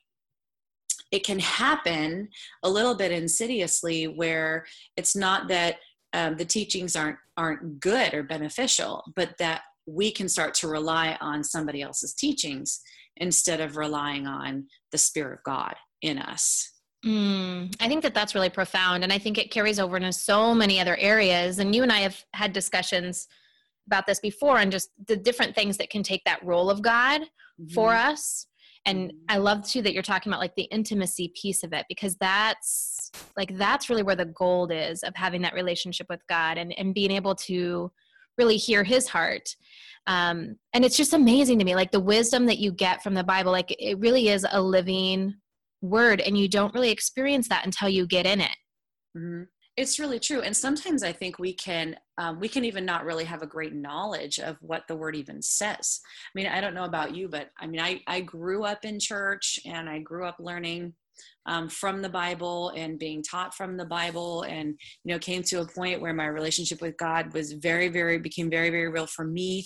it 1.12 1.24
can 1.24 1.38
happen 1.38 2.28
a 2.62 2.70
little 2.70 2.96
bit 2.96 3.12
insidiously 3.12 4.08
where 4.08 4.64
it's 4.96 5.14
not 5.14 5.46
that 5.48 5.76
um, 6.14 6.36
the 6.36 6.44
teachings 6.44 6.96
aren't 6.96 7.18
aren't 7.36 7.80
good 7.80 8.12
or 8.14 8.22
beneficial 8.22 9.04
but 9.14 9.36
that 9.38 9.62
we 9.86 10.10
can 10.10 10.28
start 10.28 10.54
to 10.54 10.68
rely 10.68 11.16
on 11.20 11.44
somebody 11.44 11.82
else's 11.82 12.14
teachings 12.14 12.80
instead 13.16 13.60
of 13.60 13.76
relying 13.76 14.26
on 14.26 14.66
the 14.90 14.98
spirit 14.98 15.38
of 15.38 15.44
god 15.44 15.74
in 16.00 16.18
us 16.18 16.68
Mm, 17.04 17.74
I 17.80 17.88
think 17.88 18.04
that 18.04 18.14
that's 18.14 18.34
really 18.34 18.48
profound. 18.48 19.02
And 19.02 19.12
I 19.12 19.18
think 19.18 19.36
it 19.36 19.50
carries 19.50 19.80
over 19.80 19.96
into 19.96 20.12
so 20.12 20.54
many 20.54 20.78
other 20.78 20.96
areas. 20.98 21.58
And 21.58 21.74
you 21.74 21.82
and 21.82 21.90
I 21.90 21.98
have 21.98 22.22
had 22.32 22.52
discussions 22.52 23.26
about 23.88 24.06
this 24.06 24.20
before 24.20 24.58
and 24.58 24.70
just 24.70 24.90
the 25.08 25.16
different 25.16 25.54
things 25.54 25.76
that 25.78 25.90
can 25.90 26.02
take 26.02 26.22
that 26.24 26.44
role 26.44 26.70
of 26.70 26.80
God 26.80 27.22
mm-hmm. 27.22 27.74
for 27.74 27.92
us 27.92 28.46
and 28.86 29.12
i 29.28 29.36
love 29.36 29.66
too 29.66 29.82
that 29.82 29.92
you're 29.92 30.02
talking 30.02 30.30
about 30.30 30.40
like 30.40 30.54
the 30.56 30.62
intimacy 30.64 31.32
piece 31.40 31.62
of 31.62 31.72
it 31.72 31.86
because 31.88 32.16
that's 32.16 33.10
like 33.36 33.56
that's 33.56 33.88
really 33.88 34.02
where 34.02 34.16
the 34.16 34.24
gold 34.24 34.72
is 34.72 35.02
of 35.02 35.14
having 35.14 35.42
that 35.42 35.54
relationship 35.54 36.06
with 36.08 36.20
god 36.28 36.58
and, 36.58 36.76
and 36.78 36.94
being 36.94 37.10
able 37.10 37.34
to 37.34 37.90
really 38.38 38.56
hear 38.56 38.82
his 38.82 39.08
heart. 39.08 39.54
Um, 40.06 40.56
and 40.72 40.84
it's 40.84 40.96
just 40.96 41.12
amazing 41.12 41.58
to 41.58 41.64
me 41.64 41.76
like 41.76 41.92
the 41.92 42.00
wisdom 42.00 42.46
that 42.46 42.58
you 42.58 42.72
get 42.72 43.02
from 43.02 43.14
the 43.14 43.22
bible 43.22 43.52
like 43.52 43.72
it 43.78 43.98
really 44.00 44.30
is 44.30 44.44
a 44.50 44.60
living 44.60 45.34
word 45.80 46.20
and 46.20 46.36
you 46.36 46.48
don't 46.48 46.74
really 46.74 46.90
experience 46.90 47.48
that 47.48 47.64
until 47.64 47.88
you 47.88 48.06
get 48.06 48.26
in 48.26 48.40
it. 48.40 48.56
Mm-hmm. 49.16 49.42
It's 49.74 49.98
really 49.98 50.20
true, 50.20 50.42
and 50.42 50.54
sometimes 50.54 51.02
I 51.02 51.12
think 51.12 51.38
we 51.38 51.54
can 51.54 51.96
um, 52.18 52.38
we 52.38 52.48
can 52.48 52.64
even 52.64 52.84
not 52.84 53.06
really 53.06 53.24
have 53.24 53.40
a 53.40 53.46
great 53.46 53.74
knowledge 53.74 54.38
of 54.38 54.58
what 54.60 54.86
the 54.86 54.96
word 54.96 55.16
even 55.16 55.40
says. 55.40 56.00
I 56.26 56.30
mean, 56.34 56.46
I 56.46 56.60
don't 56.60 56.74
know 56.74 56.84
about 56.84 57.14
you, 57.14 57.26
but 57.26 57.48
I 57.58 57.66
mean, 57.66 57.80
I 57.80 58.02
I 58.06 58.20
grew 58.20 58.64
up 58.64 58.84
in 58.84 59.00
church 59.00 59.58
and 59.64 59.88
I 59.88 60.00
grew 60.00 60.26
up 60.26 60.36
learning 60.38 60.92
um, 61.46 61.70
from 61.70 62.02
the 62.02 62.08
Bible 62.10 62.70
and 62.76 62.98
being 62.98 63.22
taught 63.22 63.54
from 63.54 63.78
the 63.78 63.86
Bible, 63.86 64.42
and 64.42 64.78
you 65.04 65.14
know, 65.14 65.18
came 65.18 65.42
to 65.44 65.62
a 65.62 65.66
point 65.66 66.02
where 66.02 66.12
my 66.12 66.26
relationship 66.26 66.82
with 66.82 66.98
God 66.98 67.32
was 67.32 67.52
very, 67.54 67.88
very 67.88 68.18
became 68.18 68.50
very, 68.50 68.68
very 68.68 68.90
real 68.90 69.06
for 69.06 69.24
me 69.24 69.64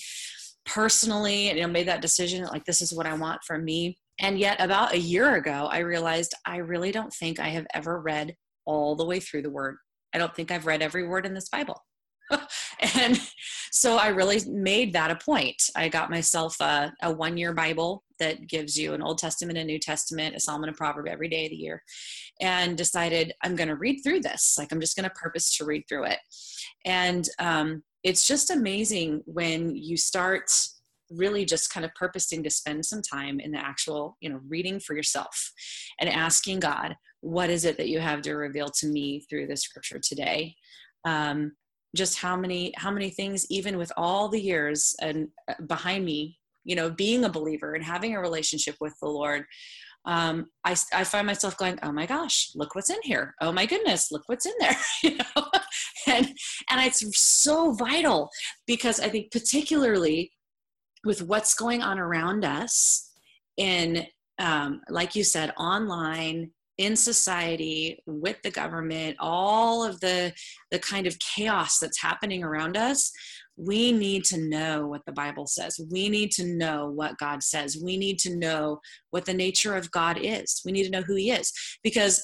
personally, 0.65 1.49
and 1.49 1.59
you 1.59 1.67
know, 1.67 1.73
made 1.73 1.89
that 1.89 2.01
decision 2.01 2.45
like 2.45 2.65
this 2.65 2.81
is 2.81 2.95
what 2.95 3.07
I 3.07 3.15
want 3.15 3.41
for 3.45 3.59
me. 3.59 3.99
And 4.21 4.39
yet, 4.39 4.61
about 4.61 4.95
a 4.95 4.99
year 4.99 5.35
ago, 5.35 5.69
I 5.69 5.79
realized 5.79 6.33
I 6.45 6.59
really 6.59 6.93
don't 6.93 7.13
think 7.13 7.41
I 7.41 7.49
have 7.49 7.67
ever 7.75 8.01
read 8.01 8.37
all 8.67 8.95
the 8.95 9.05
way 9.05 9.19
through 9.19 9.43
the 9.43 9.51
Word 9.51 9.79
I 10.17 10.19
don't 10.19 10.35
think 10.35 10.51
I've 10.51 10.65
read 10.65 10.81
every 10.81 11.07
word 11.07 11.27
in 11.27 11.35
this 11.35 11.51
Bible. 11.51 11.85
and 12.97 13.21
so 13.71 13.99
I 13.99 14.09
really 14.09 14.41
made 14.49 14.95
that 14.95 15.11
a 15.11 15.17
point. 15.17 15.63
I 15.77 15.91
got 15.91 16.09
myself 16.09 16.59
a, 16.59 16.91
a 17.03 17.13
one 17.13 17.37
year 17.37 17.53
Bible 17.53 18.03
that 18.19 18.47
gives 18.49 18.79
you 18.79 18.95
an 18.95 19.03
Old 19.03 19.19
Testament, 19.19 19.59
a 19.59 19.65
New 19.65 19.79
Testament, 19.79 20.35
a 20.35 20.41
Psalm, 20.41 20.65
and 20.65 20.73
a 20.73 20.75
proverb 20.75 21.07
every 21.07 21.29
day 21.29 21.45
of 21.45 21.51
the 21.51 21.57
year, 21.57 21.83
and 22.41 22.79
decided 22.79 23.35
I'm 23.45 23.57
going 23.57 23.69
to 23.69 23.77
read 23.77 24.01
through 24.03 24.21
this. 24.21 24.57
Like, 24.59 24.73
I'm 24.73 24.81
just 24.81 24.97
going 24.97 25.05
to 25.05 25.15
purpose 25.15 25.55
to 25.59 25.67
read 25.67 25.85
through 25.87 26.05
it. 26.05 26.19
And 26.87 27.29
um, 27.39 27.83
it's 28.03 28.27
just 28.27 28.51
amazing 28.51 29.21
when 29.27 29.77
you 29.77 29.99
start 29.99 30.51
really 31.11 31.45
just 31.45 31.71
kind 31.71 31.85
of 31.85 31.95
purposing 31.95 32.43
to 32.43 32.51
spend 32.51 32.87
some 32.87 33.03
time 33.03 33.39
in 33.39 33.53
the 33.53 33.59
actual 33.59 34.17
you 34.21 34.29
know 34.29 34.41
reading 34.49 34.81
for 34.81 34.97
yourself 34.97 35.53
and 36.01 36.11
asking 36.11 36.59
god 36.59 36.97
what 37.27 37.51
is 37.51 37.65
it 37.65 37.77
that 37.77 37.89
you 37.89 37.99
have 37.99 38.23
to 38.23 38.35
reveal 38.35 38.69
to 38.69 38.87
me 38.87 39.21
through 39.29 39.49
the 39.49 39.57
scripture 39.57 39.99
today? 39.99 40.55
Um, 41.05 41.53
just 41.95 42.19
how 42.19 42.37
many 42.37 42.73
how 42.77 42.91
many 42.91 43.11
things 43.11 43.47
even 43.51 43.79
with 43.79 43.91
all 43.97 44.29
the 44.29 44.41
years 44.41 44.95
and 45.01 45.29
uh, 45.49 45.55
behind 45.67 46.05
me 46.05 46.39
you 46.65 46.77
know 46.77 46.91
being 46.91 47.25
a 47.25 47.29
believer 47.29 47.75
and 47.75 47.85
having 47.85 48.15
a 48.15 48.21
relationship 48.21 48.75
with 48.81 48.95
the 49.01 49.09
lord 49.09 49.45
um, 50.05 50.47
I, 50.65 50.77
I 50.95 51.03
find 51.03 51.27
myself 51.27 51.57
going 51.57 51.79
oh 51.83 51.91
my 51.91 52.07
gosh 52.07 52.51
look 52.55 52.77
what's 52.77 52.91
in 52.91 53.03
here. 53.03 53.35
Oh 53.41 53.51
my 53.51 53.67
goodness 53.67 54.13
look 54.13 54.23
what's 54.27 54.47
in 54.47 54.53
there. 54.61 54.77
You 55.03 55.17
know? 55.17 55.45
And 56.09 56.27
and 56.71 56.87
it's 56.87 57.03
so 57.19 57.73
vital 57.73 58.31
because 58.65 59.01
i 59.01 59.09
think 59.09 59.33
particularly 59.33 60.31
with 61.05 61.23
what's 61.23 61.55
going 61.55 61.83
on 61.83 61.99
around 61.99 62.45
us 62.45 63.11
in 63.57 64.07
um, 64.39 64.83
like 64.89 65.17
you 65.17 65.25
said 65.25 65.53
online 65.59 66.53
in 66.79 66.95
society 66.95 67.99
with 68.07 68.37
the 68.43 68.51
government 68.51 69.17
all 69.19 69.85
of 69.85 69.99
the 70.01 70.33
the 70.71 70.79
kind 70.79 71.07
of 71.07 71.19
chaos 71.19 71.79
that's 71.79 72.01
happening 72.01 72.43
around 72.45 72.77
us 72.77 73.11
we 73.57 73.93
need 73.93 74.25
to 74.25 74.39
know 74.39 74.87
what 74.87 75.01
the 75.07 75.13
bible 75.13 75.47
says 75.47 75.81
we 75.91 76.09
need 76.09 76.31
to 76.31 76.45
know 76.45 76.91
what 76.91 77.17
god 77.19 77.43
says 77.43 77.79
we 77.83 77.97
need 77.97 78.19
to 78.19 78.37
know 78.37 78.79
what 79.11 79.25
the 79.25 79.33
nature 79.33 79.75
of 79.75 79.91
god 79.91 80.19
is 80.21 80.61
we 80.67 80.73
need 80.73 80.85
to 80.85 80.91
know 80.91 81.03
who 81.03 81.15
he 81.15 81.31
is 81.31 81.53
because 81.83 82.23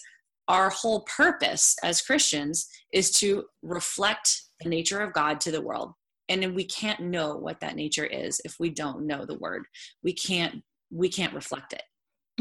our 0.49 0.71
whole 0.71 1.01
purpose 1.03 1.77
as 1.83 2.03
Christians 2.03 2.69
is 2.93 3.11
to 3.13 3.45
reflect 3.63 4.43
the 4.61 4.69
nature 4.69 5.01
of 5.01 5.13
God 5.13 5.41
to 5.41 5.51
the 5.51 5.63
world. 5.63 5.93
And 6.29 6.55
we 6.55 6.65
can't 6.65 7.01
know 7.01 7.37
what 7.37 7.61
that 7.61 7.77
nature 7.77 8.07
is 8.07 8.41
if 8.45 8.57
we 8.59 8.71
don't 8.71 9.07
know 9.07 9.25
the 9.27 9.39
word. 9.39 9.65
We 10.03 10.13
can't 10.13 10.63
we 10.91 11.09
can't 11.09 11.35
reflect 11.35 11.73
it. 11.73 11.83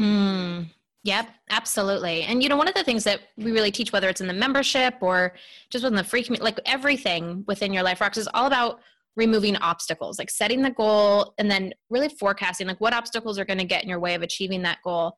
Mm, 0.00 0.70
yep, 1.02 1.28
absolutely. 1.50 2.22
And 2.22 2.42
you 2.42 2.48
know, 2.48 2.56
one 2.56 2.68
of 2.68 2.74
the 2.74 2.84
things 2.84 3.04
that 3.04 3.20
we 3.36 3.52
really 3.52 3.70
teach, 3.70 3.92
whether 3.92 4.08
it's 4.08 4.20
in 4.20 4.26
the 4.26 4.32
membership 4.32 4.94
or 5.00 5.34
just 5.70 5.84
within 5.84 5.96
the 5.96 6.04
free 6.04 6.22
community, 6.22 6.44
like 6.44 6.60
everything 6.66 7.44
within 7.46 7.72
your 7.72 7.82
life 7.82 8.00
rocks 8.00 8.18
is 8.18 8.28
all 8.34 8.46
about 8.46 8.80
removing 9.16 9.56
obstacles, 9.56 10.18
like 10.18 10.30
setting 10.30 10.62
the 10.62 10.70
goal 10.70 11.34
and 11.38 11.50
then 11.50 11.72
really 11.90 12.08
forecasting 12.08 12.66
like 12.66 12.80
what 12.80 12.94
obstacles 12.94 13.38
are 13.38 13.44
going 13.44 13.58
to 13.58 13.64
get 13.64 13.82
in 13.82 13.88
your 13.88 14.00
way 14.00 14.14
of 14.14 14.22
achieving 14.22 14.62
that 14.62 14.78
goal. 14.82 15.16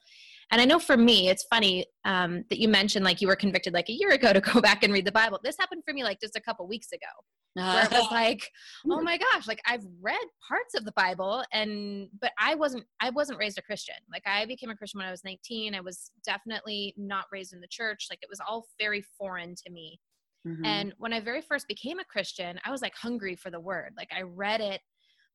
And 0.50 0.60
I 0.60 0.64
know 0.64 0.78
for 0.78 0.96
me, 0.96 1.28
it's 1.28 1.44
funny 1.44 1.86
um, 2.04 2.44
that 2.50 2.58
you 2.58 2.68
mentioned 2.68 3.04
like 3.04 3.20
you 3.20 3.28
were 3.28 3.36
convicted 3.36 3.72
like 3.72 3.88
a 3.88 3.92
year 3.92 4.10
ago 4.10 4.32
to 4.32 4.40
go 4.52 4.60
back 4.60 4.82
and 4.82 4.92
read 4.92 5.06
the 5.06 5.12
Bible. 5.12 5.40
This 5.42 5.56
happened 5.58 5.82
for 5.86 5.94
me 5.94 6.04
like 6.04 6.20
just 6.20 6.36
a 6.36 6.40
couple 6.40 6.66
weeks 6.66 6.88
ago, 6.92 7.06
where 7.54 7.84
it 7.84 7.90
was 7.90 8.08
like, 8.10 8.50
oh 8.90 9.00
my 9.00 9.18
gosh, 9.18 9.46
like 9.46 9.60
I've 9.66 9.84
read 10.00 10.24
parts 10.46 10.74
of 10.74 10.84
the 10.84 10.92
Bible, 10.92 11.44
and 11.52 12.08
but 12.20 12.32
I 12.38 12.54
wasn't 12.54 12.84
I 13.00 13.10
wasn't 13.10 13.38
raised 13.38 13.58
a 13.58 13.62
Christian. 13.62 13.96
Like 14.12 14.22
I 14.26 14.46
became 14.46 14.70
a 14.70 14.76
Christian 14.76 14.98
when 14.98 15.08
I 15.08 15.12
was 15.12 15.24
19. 15.24 15.74
I 15.74 15.80
was 15.80 16.10
definitely 16.24 16.94
not 16.96 17.24
raised 17.32 17.52
in 17.52 17.60
the 17.60 17.68
church. 17.68 18.06
Like 18.10 18.20
it 18.22 18.28
was 18.30 18.40
all 18.46 18.66
very 18.78 19.04
foreign 19.18 19.54
to 19.54 19.72
me. 19.72 20.00
Mm-hmm. 20.46 20.64
And 20.64 20.94
when 20.98 21.12
I 21.12 21.20
very 21.20 21.40
first 21.40 21.66
became 21.68 21.98
a 21.98 22.04
Christian, 22.04 22.60
I 22.64 22.70
was 22.70 22.82
like 22.82 22.94
hungry 22.94 23.34
for 23.34 23.50
the 23.50 23.60
word. 23.60 23.94
Like 23.96 24.10
I 24.14 24.22
read 24.22 24.60
it, 24.60 24.80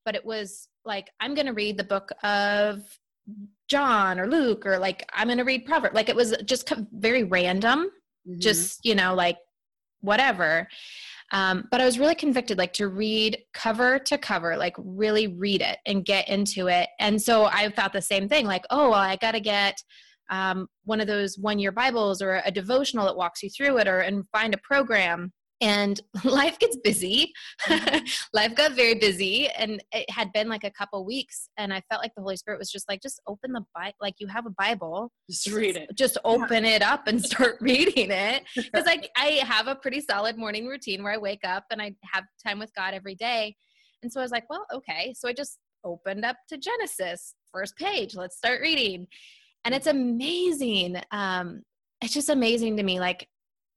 but 0.06 0.16
it 0.16 0.24
was 0.24 0.70
like, 0.86 1.10
I'm 1.20 1.34
going 1.34 1.48
to 1.48 1.54
read 1.54 1.78
the 1.78 1.84
book 1.84 2.12
of 2.24 2.84
John 3.68 4.20
or 4.20 4.28
Luke, 4.28 4.66
or 4.66 4.78
like, 4.80 5.10
I'm 5.14 5.28
going 5.28 5.38
to 5.38 5.44
read 5.44 5.66
Proverbs. 5.66 5.96
Like 5.96 6.10
it 6.10 6.16
was 6.16 6.36
just 6.46 6.72
very 6.92 7.24
random, 7.24 7.90
mm-hmm. 8.28 8.40
just, 8.40 8.84
you 8.84 8.96
know, 8.96 9.14
like 9.14 9.38
whatever. 10.02 10.68
Um, 11.32 11.68
but 11.70 11.80
I 11.80 11.86
was 11.86 12.00
really 12.00 12.16
convicted, 12.16 12.58
like 12.58 12.74
to 12.74 12.88
read 12.88 13.38
cover 13.54 14.00
to 14.00 14.18
cover, 14.18 14.58
like 14.58 14.76
really 14.78 15.28
read 15.28 15.62
it 15.62 15.78
and 15.86 16.04
get 16.04 16.28
into 16.28 16.68
it. 16.68 16.90
And 17.00 17.22
so 17.22 17.46
I 17.46 17.70
thought 17.70 17.94
the 17.94 18.02
same 18.02 18.28
thing, 18.28 18.48
like, 18.48 18.66
oh, 18.72 18.90
well, 18.90 19.00
I 19.00 19.16
got 19.16 19.34
to 19.34 19.40
get 19.40 19.80
um, 20.32 20.68
one 20.86 21.00
of 21.02 21.08
those 21.08 21.38
one 21.38 21.60
year 21.60 21.72
Bibles 21.72 22.22
or 22.22 22.42
a 22.46 22.52
devotional 22.52 23.06
that 23.06 23.16
walks 23.16 23.44
you 23.44 23.50
through 23.50 23.78
it 23.78 23.88
or 23.88 24.00
and 24.00 24.24
find 24.32 24.54
a 24.54 24.60
program. 24.60 25.32
And 25.62 26.00
life 26.24 26.58
gets 26.60 26.78
busy. 26.78 27.34
life 28.34 28.56
got 28.56 28.74
very 28.74 28.96
busy, 28.96 29.48
and 29.50 29.84
it 29.92 30.10
had 30.10 30.32
been 30.34 30.48
like 30.48 30.64
a 30.64 30.72
couple 30.72 31.06
weeks. 31.06 31.50
And 31.58 31.74
I 31.74 31.82
felt 31.90 32.02
like 32.02 32.14
the 32.16 32.22
Holy 32.22 32.38
Spirit 32.38 32.60
was 32.60 32.72
just 32.72 32.88
like, 32.90 33.02
just 33.02 33.22
open 33.28 33.52
the 33.52 33.66
Bible. 33.76 33.96
Like 34.02 34.16
you 34.20 34.28
have 34.28 34.46
a 34.46 34.52
Bible, 34.52 35.12
just 35.30 35.48
read 35.48 35.76
it. 35.76 35.90
Just 35.96 36.18
open 36.24 36.66
it 36.66 36.82
up 36.82 37.08
and 37.08 37.24
start 37.24 37.58
reading 37.62 38.12
it. 38.12 38.44
Because 38.56 38.86
like 38.86 39.10
I 39.18 39.42
have 39.44 39.68
a 39.68 39.76
pretty 39.76 40.02
solid 40.02 40.38
morning 40.38 40.68
routine 40.68 41.04
where 41.04 41.14
I 41.14 41.18
wake 41.18 41.44
up 41.44 41.66
and 41.72 41.82
I 41.82 41.96
have 42.14 42.24
time 42.46 42.60
with 42.60 42.74
God 42.74 42.94
every 42.94 43.16
day. 43.16 43.56
And 44.02 44.12
so 44.12 44.22
I 44.22 44.24
was 44.24 44.32
like, 44.32 44.50
well, 44.50 44.66
okay. 44.74 45.14
So 45.18 45.28
I 45.28 45.34
just 45.34 45.60
opened 45.84 46.26
up 46.26 46.38
to 46.50 46.58
Genesis, 46.58 47.36
first 47.52 47.76
page. 47.76 48.16
Let's 48.16 48.38
start 48.38 48.62
reading 48.62 49.08
and 49.66 49.76
it's 49.76 49.88
amazing 49.88 51.02
um 51.12 51.62
it's 52.02 52.14
just 52.14 52.30
amazing 52.30 52.78
to 52.78 52.84
me 52.84 53.00
like 53.00 53.28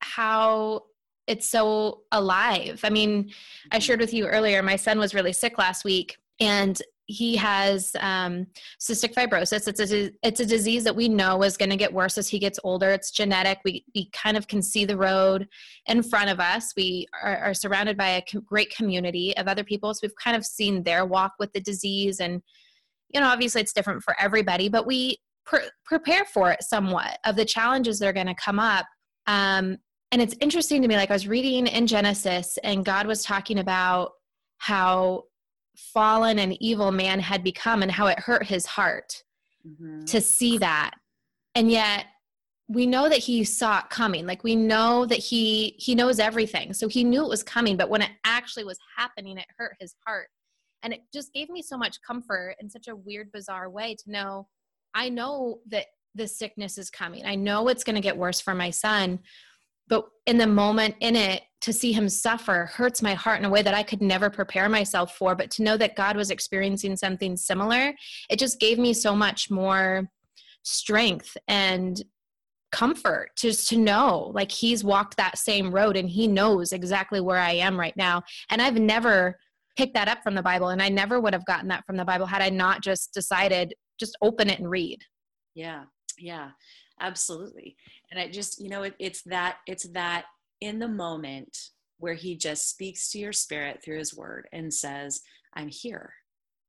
how 0.01 0.83
it's 1.27 1.49
so 1.49 2.03
alive 2.13 2.81
i 2.85 2.91
mean 2.91 3.31
i 3.71 3.79
shared 3.79 4.01
with 4.01 4.13
you 4.13 4.27
earlier 4.27 4.63
my 4.63 4.77
son 4.77 4.99
was 4.99 5.15
really 5.15 5.33
sick 5.33 5.59
last 5.59 5.85
week 5.85 6.17
and 6.41 6.83
he 7.07 7.37
has 7.37 7.95
um, 8.01 8.47
cystic 8.81 9.13
fibrosis. 9.15 9.69
It's 9.69 9.93
a 9.93 10.11
it's 10.23 10.41
a 10.41 10.47
disease 10.47 10.85
that 10.85 10.95
we 10.95 11.09
know 11.09 11.43
is 11.43 11.57
going 11.57 11.71
to 11.71 11.77
get 11.77 11.93
worse 11.93 12.17
as 12.17 12.29
he 12.29 12.39
gets 12.39 12.59
older. 12.65 12.91
It's 12.91 13.11
genetic. 13.11 13.59
We 13.65 13.85
we 13.95 14.09
kind 14.11 14.37
of 14.37 14.47
can 14.47 14.63
see 14.63 14.85
the 14.85 14.97
road 14.97 15.49
in 15.87 16.03
front 16.03 16.31
of 16.31 16.41
us. 16.41 16.73
We 16.77 17.07
are, 17.23 17.37
are 17.39 17.55
surrounded 17.55 17.97
by 17.97 18.09
a 18.11 18.41
great 18.41 18.75
community 18.75 19.37
of 19.37 19.49
other 19.49 19.65
people, 19.65 19.93
so 19.95 20.01
we've 20.03 20.17
kind 20.17 20.37
of 20.37 20.47
seen 20.47 20.83
their 20.83 21.05
walk 21.05 21.33
with 21.39 21.53
the 21.53 21.61
disease. 21.61 22.21
And 22.21 22.43
you 23.11 23.21
know, 23.21 23.29
obviously, 23.29 23.61
it's 23.61 23.73
different 23.73 24.03
for 24.03 24.17
everybody, 24.21 24.69
but 24.69 24.87
we 24.87 25.19
pre- 25.45 25.71
prepare 25.85 26.25
for 26.25 26.53
it 26.53 26.63
somewhat 26.63 27.19
of 27.25 27.37
the 27.37 27.45
challenges 27.45 27.99
that 27.99 28.07
are 28.07 28.13
going 28.13 28.27
to 28.27 28.35
come 28.35 28.59
up. 28.59 28.87
Um, 29.27 29.79
and 30.13 30.23
it's 30.23 30.37
interesting 30.41 30.83
to 30.83 30.89
me, 30.89 30.97
like 30.97 31.11
I 31.11 31.15
was 31.15 31.27
reading 31.27 31.67
in 31.67 31.87
Genesis, 31.87 32.59
and 32.63 32.85
God 32.85 33.07
was 33.07 33.25
talking 33.25 33.59
about 33.59 34.13
how 34.59 35.25
fallen 35.75 36.39
and 36.39 36.57
evil 36.61 36.93
man 36.93 37.19
had 37.19 37.43
become 37.43 37.83
and 37.83 37.91
how 37.91 38.07
it 38.07 38.21
hurt 38.21 38.47
his 38.47 38.67
heart 38.67 39.25
mm-hmm. 39.67 40.05
to 40.05 40.21
see 40.21 40.59
that. 40.59 40.93
And 41.55 41.71
yet, 41.71 42.07
we 42.69 42.87
know 42.87 43.09
that 43.09 43.19
he 43.19 43.43
saw 43.43 43.81
it 43.81 43.91
coming 43.91 44.25
like 44.25 44.45
we 44.45 44.55
know 44.55 45.05
that 45.05 45.19
he 45.19 45.75
he 45.79 45.95
knows 45.95 46.19
everything 46.21 46.73
so 46.73 46.89
he 46.89 47.03
knew 47.03 47.23
it 47.23 47.29
was 47.29 47.43
coming 47.43 47.77
but 47.77 47.91
when 47.91 48.01
it 48.01 48.13
actually 48.25 48.65
was 48.65 48.79
happening 48.97 49.37
it 49.37 49.45
hurt 49.59 49.77
his 49.81 49.95
heart 50.07 50.29
and 50.83 50.95
it 50.95 51.01
just 51.13 51.35
gave 51.35 51.51
me 51.51 51.61
so 51.61 51.77
much 51.77 52.01
comfort 52.07 52.55
in 52.61 52.71
such 52.71 52.87
a 52.87 52.95
weird 52.95 53.31
bizarre 53.33 53.69
way 53.69 53.97
to 53.97 54.11
know 54.11 54.47
I 54.95 55.09
know 55.09 55.61
that 55.69 55.87
the 56.15 56.29
sickness 56.29 56.79
is 56.79 56.91
coming. 56.91 57.25
I 57.25 57.35
know 57.35 57.69
it's 57.69 57.85
going 57.85 57.97
to 57.97 58.03
get 58.03 58.17
worse 58.17 58.41
for 58.41 58.55
my 58.55 58.71
son. 58.71 59.21
But 59.89 60.05
in 60.27 60.39
the 60.39 60.47
moment 60.47 60.97
in 61.01 61.17
it, 61.17 61.43
to 61.63 61.73
see 61.73 61.93
him 61.93 62.09
suffer 62.09 62.69
hurts 62.73 63.03
my 63.03 63.15
heart 63.15 63.39
in 63.39 63.45
a 63.45 63.51
way 63.51 63.63
that 63.63 63.75
I 63.75 63.85
could 63.85 64.03
never 64.03 64.29
prepare 64.31 64.69
myself 64.69 65.17
for. 65.17 65.37
But 65.37 65.51
to 65.53 65.63
know 65.63 65.77
that 65.77 65.95
God 65.95 66.17
was 66.17 66.31
experiencing 66.31 66.97
something 66.97 67.37
similar, 67.37 67.95
it 68.29 68.39
just 68.39 68.59
gave 68.59 68.79
me 68.79 68.93
so 68.93 69.15
much 69.15 69.49
more 69.51 70.09
strength 70.65 71.37
and 71.47 72.03
comfort 72.73 73.31
just 73.37 73.69
to 73.69 73.77
know 73.77 74.33
like 74.35 74.51
he's 74.51 74.83
walked 74.83 75.17
that 75.19 75.37
same 75.37 75.73
road 75.73 75.97
and 75.97 76.09
he 76.09 76.27
knows 76.27 76.73
exactly 76.73 77.21
where 77.21 77.39
I 77.39 77.53
am 77.53 77.79
right 77.79 77.97
now. 77.97 78.23
And 78.51 78.61
I've 78.61 78.77
never 78.77 79.39
picked 79.77 79.95
that 79.95 80.09
up 80.09 80.23
from 80.23 80.35
the 80.35 80.43
Bible. 80.43 80.71
And 80.71 80.83
I 80.83 80.89
never 80.89 81.21
would 81.21 81.35
have 81.35 81.47
gotten 81.47 81.69
that 81.69 81.85
from 81.87 81.97
the 81.97 82.05
Bible 82.05 82.27
had 82.27 82.43
I 82.43 82.49
not 82.49 82.83
just 82.83 83.15
decided 83.15 83.75
just 84.03 84.17
open 84.21 84.51
it 84.51 84.59
and 84.59 84.69
read 84.69 84.99
yeah 85.55 85.85
yeah 86.19 86.51
absolutely. 87.01 87.77
And 88.11 88.21
i 88.21 88.29
just 88.29 88.61
you 88.61 88.69
know 88.69 88.83
it, 88.83 88.95
it's 88.99 89.23
that 89.23 89.57
it's 89.67 89.85
that 89.91 90.25
in 90.61 90.79
the 90.79 90.89
moment 90.89 91.57
where 91.99 92.15
he 92.15 92.37
just 92.37 92.69
speaks 92.69 93.11
to 93.11 93.19
your 93.19 93.33
spirit 93.33 93.81
through 93.85 93.99
his 93.99 94.17
word 94.17 94.49
and 94.53 94.73
says 94.73 95.21
i'm 95.55 95.69
here 95.69 96.13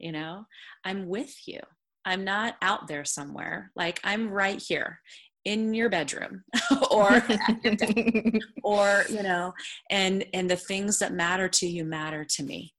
you 0.04 0.12
know? 0.12 0.46
I'm 0.84 1.08
with 1.08 1.34
you. 1.48 1.60
I'm 2.06 2.26
not 2.26 2.56
out 2.62 2.88
there 2.88 3.06
somewhere. 3.06 3.72
Like 3.76 4.00
i'm 4.04 4.30
right 4.30 4.62
here 4.62 5.00
in 5.46 5.74
your 5.74 5.90
bedroom. 5.90 6.44
Or 6.92 7.26
or 8.64 9.04
you 9.10 9.24
know 9.24 9.54
and 9.90 10.24
and 10.34 10.50
the 10.50 10.56
things 10.56 11.00
that 11.00 11.14
matter 11.14 11.50
to 11.50 11.68
you 11.68 11.86
matter 11.86 12.24
to 12.24 12.44
me 12.44 12.74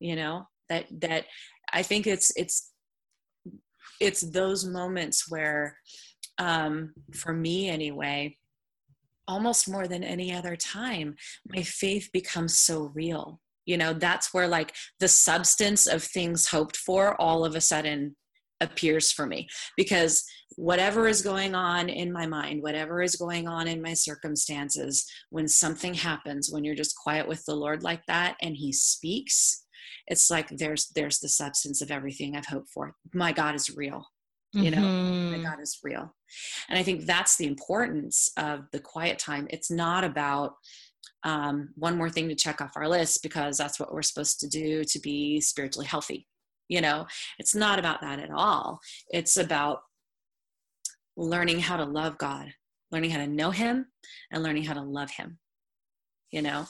you 0.00 0.16
know? 0.16 0.46
That 0.68 0.86
that 1.00 1.24
i 1.72 1.82
think 1.82 2.06
it's 2.06 2.32
it's 2.36 2.72
it's 4.00 4.20
those 4.20 4.64
moments 4.64 5.30
where 5.30 5.78
um, 6.38 6.92
for 7.12 7.32
me 7.32 7.68
anyway 7.68 8.36
almost 9.26 9.68
more 9.68 9.88
than 9.88 10.04
any 10.04 10.32
other 10.32 10.56
time 10.56 11.14
my 11.48 11.62
faith 11.62 12.10
becomes 12.12 12.56
so 12.56 12.90
real. 12.94 13.40
You 13.66 13.78
know 13.78 13.94
that's 13.94 14.34
where 14.34 14.48
like 14.48 14.74
the 15.00 15.08
substance 15.08 15.86
of 15.86 16.02
things 16.02 16.48
hoped 16.48 16.76
for 16.76 17.20
all 17.20 17.44
of 17.44 17.54
a 17.54 17.60
sudden 17.60 18.16
appears 18.60 19.10
for 19.10 19.26
me. 19.26 19.48
Because 19.76 20.24
whatever 20.56 21.08
is 21.08 21.22
going 21.22 21.54
on 21.54 21.88
in 21.88 22.12
my 22.12 22.26
mind 22.26 22.62
whatever 22.62 23.02
is 23.02 23.16
going 23.16 23.48
on 23.48 23.66
in 23.66 23.82
my 23.82 23.92
circumstances 23.92 25.04
when 25.30 25.48
something 25.48 25.94
happens 25.94 26.48
when 26.48 26.62
you're 26.62 26.76
just 26.76 26.94
quiet 26.96 27.26
with 27.26 27.44
the 27.44 27.54
lord 27.54 27.82
like 27.82 28.00
that 28.06 28.36
and 28.40 28.54
he 28.56 28.72
speaks 28.72 29.64
it's 30.06 30.30
like 30.30 30.48
there's 30.50 30.92
there's 30.94 31.18
the 31.18 31.28
substance 31.28 31.82
of 31.82 31.90
everything 31.90 32.36
i've 32.36 32.46
hoped 32.46 32.70
for. 32.70 32.94
My 33.12 33.32
god 33.32 33.56
is 33.56 33.76
real 33.76 34.06
you 34.54 34.70
know 34.70 34.78
mm-hmm. 34.78 35.42
my 35.42 35.50
god 35.50 35.60
is 35.60 35.78
real. 35.82 36.14
And 36.68 36.78
i 36.78 36.82
think 36.82 37.06
that's 37.06 37.36
the 37.36 37.46
importance 37.46 38.30
of 38.36 38.66
the 38.72 38.80
quiet 38.80 39.18
time. 39.18 39.46
It's 39.50 39.70
not 39.70 40.04
about 40.04 40.54
um, 41.22 41.70
one 41.76 41.96
more 41.96 42.10
thing 42.10 42.28
to 42.28 42.34
check 42.34 42.60
off 42.60 42.76
our 42.76 42.88
list 42.88 43.22
because 43.22 43.56
that's 43.56 43.80
what 43.80 43.92
we're 43.92 44.02
supposed 44.02 44.40
to 44.40 44.48
do 44.48 44.84
to 44.84 44.98
be 45.00 45.40
spiritually 45.40 45.86
healthy 45.86 46.26
you 46.66 46.80
know? 46.80 47.06
It's 47.38 47.54
not 47.54 47.78
about 47.78 48.00
that 48.00 48.18
at 48.18 48.30
all. 48.30 48.80
It's 49.10 49.36
about 49.36 49.80
learning 51.14 51.60
how 51.60 51.76
to 51.76 51.84
love 51.84 52.18
god 52.18 52.52
learning 52.90 53.10
how 53.10 53.18
to 53.18 53.26
know 53.26 53.50
him 53.50 53.86
and 54.30 54.42
learning 54.42 54.64
how 54.64 54.74
to 54.74 54.82
love 54.82 55.10
him 55.10 55.38
you 56.34 56.42
know? 56.42 56.66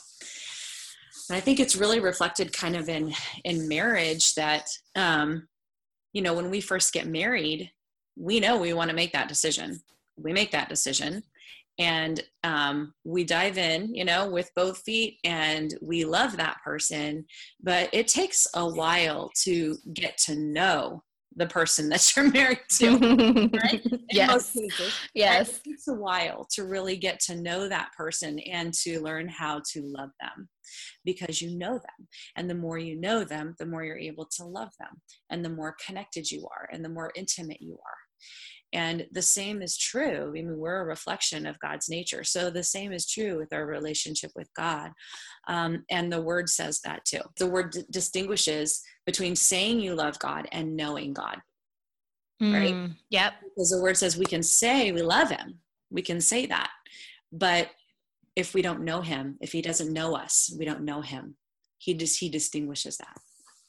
And 1.31 1.39
I 1.39 1.41
think 1.41 1.59
it's 1.59 1.75
really 1.75 2.01
reflected 2.01 2.53
kind 2.53 2.77
of 2.77 2.89
in 2.91 3.15
in 3.45 3.67
marriage 3.67 4.35
that 4.35 4.69
um, 4.95 5.49
you 6.15 6.23
know 6.23 6.33
when 6.33 6.49
we 6.49 6.63
first 6.63 6.95
get 6.95 7.07
married, 7.07 7.71
we 8.17 8.41
know 8.41 8.57
we 8.57 8.73
want 8.73 8.89
to 8.89 8.97
make 8.97 9.13
that 9.13 9.29
decision. 9.29 9.81
We 10.17 10.33
make 10.33 10.53
that 10.53 10.71
decision, 10.71 11.23
and 11.79 12.23
um, 12.45 12.95
we 13.05 13.25
dive 13.25 13.59
in, 13.59 13.95
you 13.95 14.05
know, 14.05 14.31
with 14.31 14.51
both 14.57 14.79
feet, 14.79 15.19
and 15.25 15.75
we 15.83 16.05
love 16.05 16.37
that 16.37 16.59
person. 16.65 17.27
But 17.63 17.91
it 17.93 18.09
takes 18.09 18.47
a 18.55 18.67
while 18.67 19.31
to 19.43 19.77
get 19.93 20.17
to 20.19 20.37
know 20.37 21.03
the 21.37 21.47
person 21.47 21.89
that 21.89 22.15
you're 22.15 22.31
married 22.33 22.61
to, 22.79 23.51
right? 23.63 23.83
yes. 24.11 24.57
Yes. 25.15 25.51
it 25.51 25.65
takes 25.65 25.89
a 25.89 25.95
while 25.95 26.47
to 26.53 26.65
really 26.65 26.97
get 26.97 27.21
to 27.21 27.37
know 27.37 27.69
that 27.69 27.91
person 27.97 28.39
and 28.41 28.73
to 28.75 29.01
learn 29.01 29.29
how 29.29 29.61
to 29.73 29.83
love 29.83 30.11
them 30.21 30.49
because 31.05 31.41
you 31.41 31.57
know 31.57 31.75
them. 31.75 32.09
And 32.37 32.49
the 32.49 32.55
more 32.55 32.79
you 32.79 33.01
know 33.01 33.25
them, 33.25 33.55
the 33.59 33.67
more 33.67 33.85
you're 33.85 33.99
able 33.99 34.27
to 34.37 34.45
love 34.45 34.71
them 34.79 35.01
and 35.31 35.45
the 35.45 35.51
more 35.51 35.77
connected 35.85 36.31
you 36.31 36.47
are 36.51 36.69
and 36.73 36.85
the 36.85 36.89
more 36.89 37.13
intimate 37.17 37.61
you 37.61 37.75
are. 37.75 37.99
And 38.75 39.07
the 39.13 39.23
same 39.23 39.63
is 39.63 39.79
true. 39.79 40.27
I 40.27 40.31
mean, 40.31 40.59
we're 40.59 40.81
a 40.81 40.85
reflection 40.85 41.47
of 41.47 41.59
God's 41.61 41.89
nature. 41.89 42.25
So 42.25 42.51
the 42.51 42.63
same 42.63 42.93
is 42.93 43.09
true 43.09 43.39
with 43.39 43.53
our 43.53 43.67
relationship 43.67 44.33
with 44.35 44.53
God. 44.55 44.91
Um, 45.47 45.85
and 45.91 46.13
the 46.13 46.21
word 46.21 46.49
says 46.49 46.81
that 46.85 47.05
too. 47.05 47.21
The 47.39 47.47
word 47.47 47.71
d- 47.71 47.85
distinguishes 47.91 48.83
between 49.07 49.37
saying 49.37 49.81
you 49.81 49.95
love 49.95 50.19
God 50.19 50.49
and 50.51 50.77
knowing 50.77 51.13
God. 51.13 51.39
Mm, 52.43 52.53
right? 52.53 52.91
Yep. 53.11 53.33
Because 53.45 53.71
the 53.71 53.81
word 53.81 53.97
says 53.97 54.19
we 54.19 54.27
can 54.27 54.43
say 54.43 54.91
we 54.91 55.03
love 55.03 55.31
him. 55.31 55.61
We 55.91 56.03
can 56.03 56.21
say 56.21 56.47
that. 56.47 56.71
But 57.31 57.71
if 58.35 58.55
we 58.55 58.63
don't 58.63 58.85
know 58.85 59.03
him, 59.03 59.37
if 59.41 59.53
he 59.53 59.63
doesn't 59.63 59.93
know 59.93 60.17
us, 60.17 60.53
we 60.59 60.65
don't 60.65 60.83
know 60.83 61.01
him. 61.01 61.37
He 61.79 61.95
just 61.95 62.19
he 62.19 62.29
distinguishes 62.29 62.97
that 62.97 63.19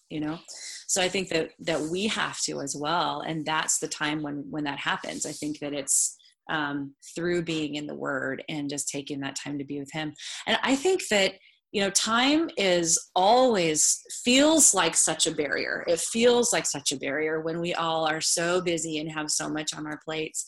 you 0.09 0.19
know? 0.19 0.39
So 0.87 1.01
i 1.01 1.09
think 1.09 1.29
that 1.29 1.51
that 1.59 1.81
we 1.81 2.07
have 2.07 2.39
to 2.41 2.61
as 2.61 2.75
well 2.75 3.21
and 3.21 3.45
that's 3.45 3.79
the 3.79 3.87
time 3.87 4.21
when 4.21 4.45
when 4.49 4.63
that 4.65 4.79
happens. 4.79 5.25
I 5.25 5.31
think 5.31 5.59
that 5.59 5.73
it's 5.73 6.17
um, 6.47 6.93
through 7.15 7.41
being 7.41 7.73
in 7.73 7.87
the 7.87 7.95
word 7.95 8.43
and 8.49 8.69
just 8.69 8.87
taking 8.87 9.19
that 9.21 9.35
time 9.35 9.57
to 9.57 9.65
be 9.65 9.79
with 9.79 9.91
him. 9.91 10.13
And 10.47 10.59
i 10.63 10.75
think 10.75 11.07
that 11.09 11.33
you 11.71 11.81
know 11.81 11.89
time 11.89 12.49
is 12.57 12.99
always 13.15 14.01
feels 14.23 14.73
like 14.73 14.95
such 14.95 15.27
a 15.27 15.35
barrier. 15.35 15.83
It 15.87 15.99
feels 15.99 16.53
like 16.53 16.65
such 16.65 16.91
a 16.91 16.97
barrier 16.97 17.41
when 17.41 17.59
we 17.59 17.73
all 17.73 18.05
are 18.07 18.21
so 18.21 18.61
busy 18.61 18.99
and 18.99 19.11
have 19.11 19.29
so 19.29 19.49
much 19.49 19.73
on 19.73 19.85
our 19.87 19.99
plates. 20.05 20.45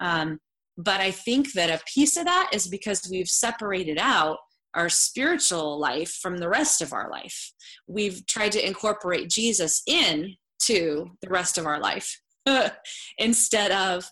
Um, 0.00 0.38
but 0.76 1.00
i 1.00 1.10
think 1.10 1.52
that 1.52 1.70
a 1.70 1.82
piece 1.92 2.16
of 2.16 2.24
that 2.24 2.50
is 2.52 2.68
because 2.68 3.08
we've 3.10 3.28
separated 3.28 3.98
out 3.98 4.38
our 4.74 4.88
spiritual 4.88 5.78
life 5.78 6.18
from 6.20 6.38
the 6.38 6.48
rest 6.48 6.82
of 6.82 6.92
our 6.92 7.10
life. 7.10 7.52
We've 7.86 8.24
tried 8.26 8.52
to 8.52 8.66
incorporate 8.66 9.28
Jesus 9.28 9.82
in 9.86 10.36
to 10.62 11.10
the 11.22 11.28
rest 11.28 11.58
of 11.58 11.66
our 11.66 11.80
life 11.80 12.20
instead 13.18 13.72
of 13.72 14.04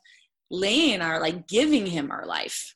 laying 0.50 1.00
our 1.00 1.20
like 1.20 1.46
giving 1.46 1.86
him 1.86 2.10
our 2.10 2.26
life, 2.26 2.74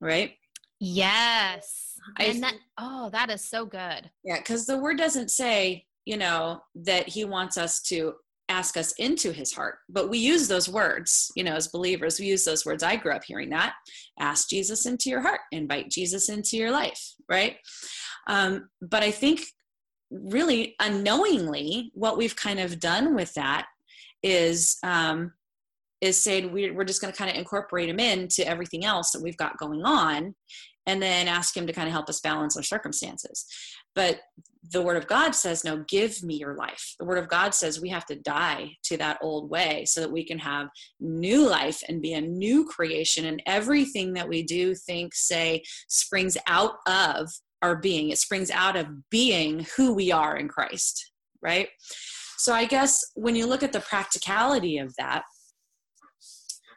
right? 0.00 0.32
Yes. 0.80 1.94
I, 2.16 2.24
and 2.24 2.42
that 2.42 2.54
oh, 2.78 3.10
that 3.10 3.30
is 3.30 3.44
so 3.44 3.66
good. 3.66 4.10
Yeah, 4.24 4.40
cuz 4.40 4.66
the 4.66 4.78
word 4.78 4.98
doesn't 4.98 5.30
say, 5.30 5.84
you 6.04 6.16
know, 6.16 6.62
that 6.74 7.08
he 7.08 7.24
wants 7.24 7.56
us 7.56 7.82
to 7.82 8.14
ask 8.48 8.76
us 8.76 8.92
into 8.98 9.32
his 9.32 9.52
heart. 9.52 9.78
But 9.88 10.08
we 10.08 10.18
use 10.18 10.48
those 10.48 10.68
words, 10.68 11.30
you 11.36 11.44
know, 11.44 11.54
as 11.54 11.68
believers, 11.68 12.18
we 12.18 12.26
use 12.26 12.44
those 12.44 12.64
words. 12.64 12.82
I 12.82 12.96
grew 12.96 13.12
up 13.12 13.24
hearing 13.24 13.50
that 13.50 13.74
ask 14.18 14.48
Jesus 14.48 14.86
into 14.86 15.10
your 15.10 15.20
heart, 15.20 15.40
invite 15.52 15.90
Jesus 15.90 16.28
into 16.28 16.56
your 16.56 16.70
life, 16.70 17.14
right? 17.28 17.56
Um, 18.26 18.68
but 18.80 19.02
I 19.02 19.10
think 19.10 19.42
really 20.10 20.74
unknowingly, 20.80 21.90
what 21.94 22.16
we've 22.16 22.36
kind 22.36 22.60
of 22.60 22.80
done 22.80 23.14
with 23.14 23.34
that 23.34 23.66
is. 24.22 24.78
Um, 24.82 25.32
is 26.00 26.22
saying 26.22 26.52
we're 26.52 26.84
just 26.84 27.00
going 27.00 27.12
to 27.12 27.18
kind 27.18 27.28
of 27.28 27.36
incorporate 27.36 27.88
him 27.88 27.98
into 27.98 28.46
everything 28.46 28.84
else 28.84 29.10
that 29.10 29.20
we've 29.20 29.36
got 29.36 29.58
going 29.58 29.82
on 29.84 30.32
and 30.86 31.02
then 31.02 31.26
ask 31.26 31.56
him 31.56 31.66
to 31.66 31.72
kind 31.72 31.88
of 31.88 31.92
help 31.92 32.08
us 32.08 32.20
balance 32.20 32.56
our 32.56 32.62
circumstances 32.62 33.44
but 33.98 34.20
the 34.70 34.80
word 34.80 34.96
of 34.96 35.08
God 35.08 35.34
says, 35.34 35.64
no, 35.64 35.84
give 35.88 36.22
me 36.22 36.36
your 36.36 36.54
life. 36.54 36.94
The 37.00 37.04
word 37.04 37.18
of 37.18 37.28
God 37.28 37.52
says 37.52 37.80
we 37.80 37.88
have 37.88 38.06
to 38.06 38.14
die 38.14 38.76
to 38.84 38.96
that 38.98 39.18
old 39.20 39.50
way 39.50 39.86
so 39.86 40.00
that 40.00 40.12
we 40.12 40.24
can 40.24 40.38
have 40.38 40.68
new 41.00 41.48
life 41.48 41.82
and 41.88 42.00
be 42.00 42.12
a 42.12 42.20
new 42.20 42.64
creation. 42.64 43.24
And 43.24 43.42
everything 43.44 44.12
that 44.12 44.28
we 44.28 44.44
do, 44.44 44.76
think, 44.76 45.16
say, 45.16 45.64
springs 45.88 46.36
out 46.46 46.74
of 46.86 47.28
our 47.60 47.74
being. 47.74 48.10
It 48.10 48.18
springs 48.18 48.52
out 48.52 48.76
of 48.76 48.86
being 49.10 49.66
who 49.76 49.94
we 49.94 50.12
are 50.12 50.36
in 50.36 50.46
Christ, 50.46 51.10
right? 51.42 51.68
So 52.36 52.54
I 52.54 52.66
guess 52.66 53.04
when 53.16 53.34
you 53.34 53.48
look 53.48 53.64
at 53.64 53.72
the 53.72 53.80
practicality 53.80 54.78
of 54.78 54.94
that, 54.96 55.24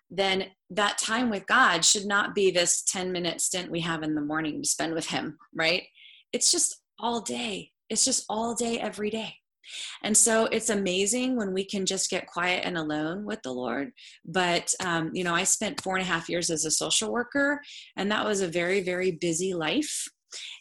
then 0.10 0.46
that 0.72 0.98
time 0.98 1.30
with 1.30 1.46
God 1.46 1.86
should 1.86 2.08
not 2.08 2.34
be 2.34 2.50
this 2.50 2.82
10 2.82 3.12
minute 3.12 3.42
stint 3.42 3.70
we 3.70 3.82
have 3.82 4.02
in 4.02 4.16
the 4.16 4.22
morning 4.22 4.64
to 4.64 4.68
spend 4.68 4.96
with 4.96 5.06
Him, 5.06 5.38
right? 5.54 5.84
It's 6.34 6.52
just 6.52 6.82
all 7.00 7.22
day. 7.22 7.72
It's 7.90 8.06
just 8.06 8.26
all 8.30 8.56
day, 8.56 8.80
every 8.80 9.10
day. 9.10 9.36
And 10.04 10.16
so 10.16 10.46
it's 10.46 10.70
amazing 10.70 11.36
when 11.36 11.54
we 11.54 11.64
can 11.64 11.86
just 11.86 12.10
get 12.10 12.28
quiet 12.28 12.64
and 12.66 12.78
alone 12.78 13.26
with 13.26 13.42
the 13.44 13.52
Lord. 13.52 13.92
But, 14.26 14.74
um, 14.84 15.12
you 15.14 15.24
know, 15.24 15.36
I 15.36 15.44
spent 15.44 15.82
four 15.82 15.96
and 15.96 16.04
a 16.04 16.08
half 16.08 16.30
years 16.30 16.50
as 16.50 16.66
a 16.66 16.72
social 16.72 17.12
worker, 17.12 17.62
and 17.96 18.12
that 18.12 18.26
was 18.26 18.42
a 18.42 18.48
very, 18.48 18.82
very 18.82 19.12
busy 19.12 19.54
life. 19.54 20.08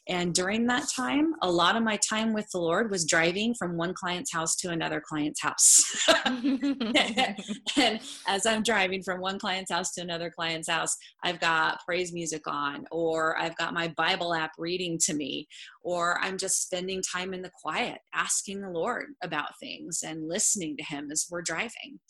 And 0.09 0.35
during 0.35 0.67
that 0.67 0.89
time, 0.95 1.35
a 1.43 1.51
lot 1.51 1.77
of 1.77 1.83
my 1.83 1.99
time 1.99 2.33
with 2.33 2.49
the 2.51 2.59
Lord 2.59 2.91
was 2.91 3.05
driving 3.05 3.55
from 3.55 3.77
one 3.77 3.95
client's 3.95 4.33
house 4.33 4.57
to 4.57 4.71
another 4.71 5.01
client's 5.01 5.41
house. 5.41 5.85
and 6.25 8.01
as 8.27 8.47
I'm 8.47 8.63
driving 8.63 9.03
from 9.03 9.21
one 9.21 9.39
client's 9.39 9.71
house 9.71 9.93
to 9.93 10.03
another 10.03 10.31
client's 10.31 10.69
house, 10.69 10.97
I've 11.23 11.41
got 11.41 11.81
praise 11.87 12.13
music 12.13 12.43
on, 12.47 12.85
or 12.91 13.39
I've 13.39 13.57
got 13.57 13.75
my 13.75 13.89
Bible 13.97 14.35
app 14.35 14.53
reading 14.59 14.99
to 15.05 15.15
me, 15.15 15.47
or 15.83 16.19
I'm 16.23 16.39
just 16.39 16.63
spending 16.63 17.03
time 17.03 17.33
in 17.35 17.43
the 17.43 17.53
quiet, 17.63 17.99
asking 18.15 18.61
the 18.63 18.71
Lord 18.71 19.07
about 19.23 19.59
things 19.61 20.03
and 20.05 20.29
listening 20.29 20.77
to 20.77 20.85
Him 20.85 21.11
as 21.11 21.27
we're 21.31 21.43
driving. 21.43 22.01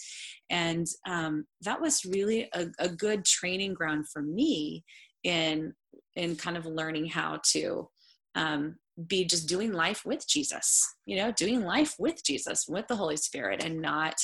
And 0.48 0.86
um, 1.06 1.44
that 1.62 1.80
was 1.80 2.04
really 2.04 2.48
a, 2.54 2.66
a 2.78 2.88
good 2.88 3.24
training 3.24 3.74
ground 3.74 4.06
for 4.12 4.22
me 4.22 4.84
in 5.24 5.74
in 6.16 6.36
kind 6.36 6.56
of 6.56 6.66
learning 6.66 7.06
how 7.06 7.40
to 7.44 7.88
um, 8.34 8.76
be 9.06 9.24
just 9.24 9.48
doing 9.48 9.72
life 9.72 10.04
with 10.04 10.26
Jesus, 10.26 10.94
you 11.06 11.16
know, 11.16 11.32
doing 11.32 11.64
life 11.64 11.94
with 11.98 12.24
Jesus, 12.24 12.66
with 12.68 12.86
the 12.88 12.96
Holy 12.96 13.16
Spirit, 13.16 13.62
and 13.64 13.80
not 13.80 14.14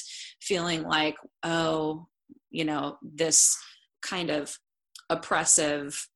feeling 0.41 0.83
like, 0.83 1.17
oh, 1.43 2.07
you 2.51 2.65
know, 2.65 2.99
this 3.03 3.57
kind 4.03 4.31
of 4.31 4.59
oppressive, 5.09 6.09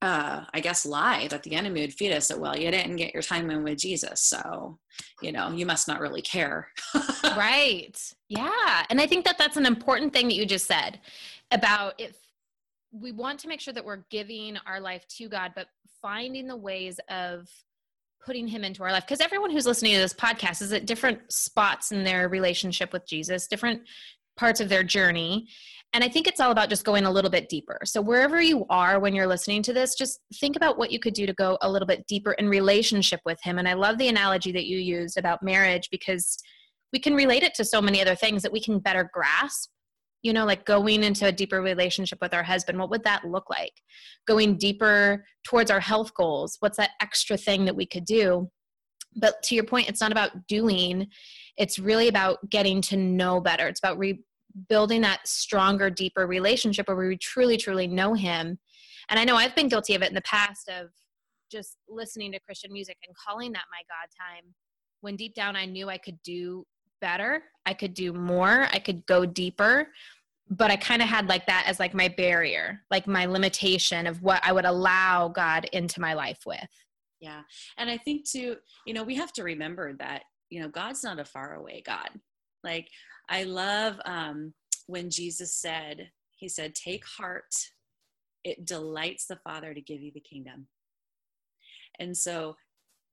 uh, 0.00 0.44
I 0.52 0.60
guess, 0.60 0.84
lie 0.84 1.28
that 1.28 1.42
the 1.42 1.54
enemy 1.54 1.82
would 1.82 1.94
feed 1.94 2.12
us 2.12 2.28
that, 2.28 2.40
well, 2.40 2.58
you 2.58 2.70
didn't 2.70 2.96
get 2.96 3.14
your 3.14 3.22
time 3.22 3.50
in 3.50 3.62
with 3.62 3.78
Jesus. 3.78 4.22
So, 4.22 4.78
you 5.20 5.32
know, 5.32 5.50
you 5.50 5.66
must 5.66 5.86
not 5.86 6.00
really 6.00 6.22
care. 6.22 6.68
right. 7.36 7.96
Yeah. 8.28 8.84
And 8.90 9.00
I 9.00 9.06
think 9.06 9.24
that 9.26 9.38
that's 9.38 9.56
an 9.56 9.66
important 9.66 10.12
thing 10.12 10.28
that 10.28 10.34
you 10.34 10.46
just 10.46 10.66
said 10.66 11.00
about 11.50 11.94
if 11.98 12.16
we 12.92 13.12
want 13.12 13.40
to 13.40 13.48
make 13.48 13.60
sure 13.60 13.74
that 13.74 13.84
we're 13.84 14.04
giving 14.10 14.58
our 14.66 14.80
life 14.80 15.06
to 15.08 15.28
God, 15.28 15.52
but 15.56 15.66
finding 16.00 16.46
the 16.46 16.56
ways 16.56 17.00
of 17.08 17.48
putting 18.24 18.46
him 18.46 18.62
into 18.62 18.82
our 18.84 18.92
life 18.92 19.04
because 19.04 19.20
everyone 19.20 19.50
who's 19.50 19.66
listening 19.66 19.94
to 19.94 19.98
this 19.98 20.14
podcast 20.14 20.62
is 20.62 20.72
at 20.72 20.86
different 20.86 21.18
spots 21.32 21.90
in 21.90 22.04
their 22.04 22.28
relationship 22.28 22.92
with 22.92 23.06
Jesus, 23.06 23.48
different 23.48 23.82
parts 24.36 24.60
of 24.60 24.68
their 24.68 24.84
journey. 24.84 25.48
And 25.92 26.02
I 26.02 26.08
think 26.08 26.26
it's 26.26 26.40
all 26.40 26.52
about 26.52 26.70
just 26.70 26.84
going 26.84 27.04
a 27.04 27.10
little 27.10 27.30
bit 27.30 27.48
deeper. 27.48 27.78
So, 27.84 28.00
wherever 28.00 28.40
you 28.40 28.64
are 28.70 28.98
when 28.98 29.14
you're 29.14 29.26
listening 29.26 29.62
to 29.64 29.72
this, 29.72 29.94
just 29.94 30.20
think 30.40 30.56
about 30.56 30.78
what 30.78 30.90
you 30.90 30.98
could 30.98 31.12
do 31.14 31.26
to 31.26 31.34
go 31.34 31.58
a 31.60 31.70
little 31.70 31.86
bit 31.86 32.06
deeper 32.06 32.32
in 32.32 32.48
relationship 32.48 33.20
with 33.26 33.38
Him. 33.42 33.58
And 33.58 33.68
I 33.68 33.74
love 33.74 33.98
the 33.98 34.08
analogy 34.08 34.52
that 34.52 34.66
you 34.66 34.78
used 34.78 35.18
about 35.18 35.42
marriage 35.42 35.88
because 35.90 36.38
we 36.92 36.98
can 36.98 37.14
relate 37.14 37.42
it 37.42 37.54
to 37.54 37.64
so 37.64 37.82
many 37.82 38.00
other 38.00 38.14
things 38.14 38.42
that 38.42 38.52
we 38.52 38.60
can 38.60 38.78
better 38.78 39.10
grasp 39.12 39.70
you 40.22 40.32
know 40.32 40.44
like 40.44 40.64
going 40.64 41.02
into 41.02 41.26
a 41.26 41.32
deeper 41.32 41.60
relationship 41.60 42.18
with 42.20 42.34
our 42.34 42.42
husband 42.42 42.78
what 42.78 42.90
would 42.90 43.04
that 43.04 43.24
look 43.24 43.50
like? 43.50 43.72
Going 44.26 44.56
deeper 44.56 45.24
towards 45.44 45.70
our 45.70 45.80
health 45.80 46.14
goals 46.14 46.56
what's 46.60 46.76
that 46.76 46.90
extra 47.00 47.36
thing 47.36 47.64
that 47.64 47.76
we 47.76 47.86
could 47.86 48.04
do? 48.04 48.50
But 49.16 49.42
to 49.44 49.54
your 49.54 49.64
point 49.64 49.88
it's 49.88 50.00
not 50.00 50.12
about 50.12 50.46
doing 50.46 51.08
it's 51.56 51.78
really 51.78 52.08
about 52.08 52.38
getting 52.48 52.80
to 52.82 52.96
know 52.96 53.40
better. 53.40 53.68
It's 53.68 53.80
about 53.80 53.98
rebuilding 53.98 55.02
that 55.02 55.26
stronger 55.28 55.90
deeper 55.90 56.26
relationship 56.26 56.88
where 56.88 56.96
we 56.96 57.16
truly 57.16 57.56
truly 57.56 57.86
know 57.86 58.14
him. 58.14 58.58
And 59.08 59.18
i 59.20 59.24
know 59.24 59.36
i've 59.36 59.54
been 59.54 59.68
guilty 59.68 59.94
of 59.94 60.02
it 60.02 60.08
in 60.08 60.14
the 60.14 60.22
past 60.22 60.68
of 60.68 60.88
just 61.50 61.76
listening 61.88 62.32
to 62.32 62.40
christian 62.40 62.72
music 62.72 62.96
and 63.06 63.14
calling 63.16 63.52
that 63.52 63.64
my 63.70 63.82
god 63.88 64.08
time 64.18 64.54
when 65.02 65.16
deep 65.16 65.34
down 65.34 65.54
i 65.54 65.66
knew 65.66 65.90
i 65.90 65.98
could 65.98 66.18
do 66.24 66.64
better. 67.02 67.42
I 67.66 67.74
could 67.74 67.92
do 67.92 68.14
more. 68.14 68.66
I 68.72 68.78
could 68.78 69.04
go 69.04 69.26
deeper. 69.26 69.88
But 70.50 70.70
i 70.70 70.76
kind 70.76 71.00
of 71.00 71.08
had 71.08 71.28
like 71.28 71.46
that 71.46 71.64
as 71.66 71.80
like 71.80 71.94
my 71.94 72.08
barrier 72.08 72.82
like 72.90 73.06
my 73.06 73.24
limitation 73.24 74.06
of 74.06 74.22
what 74.22 74.40
i 74.44 74.52
would 74.52 74.66
allow 74.66 75.28
god 75.28 75.64
into 75.72 76.00
my 76.00 76.14
life 76.14 76.40
with. 76.46 76.68
Yeah. 77.20 77.42
And 77.78 77.88
i 77.88 77.96
think 77.96 78.28
too 78.28 78.56
you 78.86 78.92
know 78.92 79.02
we 79.02 79.14
have 79.16 79.32
to 79.34 79.44
remember 79.44 79.94
that 79.94 80.22
you 80.50 80.60
know 80.60 80.68
god's 80.68 81.04
not 81.04 81.20
a 81.20 81.24
faraway 81.24 81.82
god. 81.86 82.10
Like 82.64 82.88
i 83.28 83.44
love 83.44 83.98
um 84.04 84.52
when 84.86 85.08
jesus 85.10 85.54
said 85.54 86.10
he 86.42 86.48
said 86.48 86.74
take 86.74 87.06
heart. 87.06 87.54
It 88.42 88.66
delights 88.66 89.26
the 89.26 89.36
father 89.36 89.72
to 89.72 89.80
give 89.80 90.00
you 90.00 90.10
the 90.12 90.18
kingdom. 90.20 90.66
And 92.00 92.16
so 92.16 92.56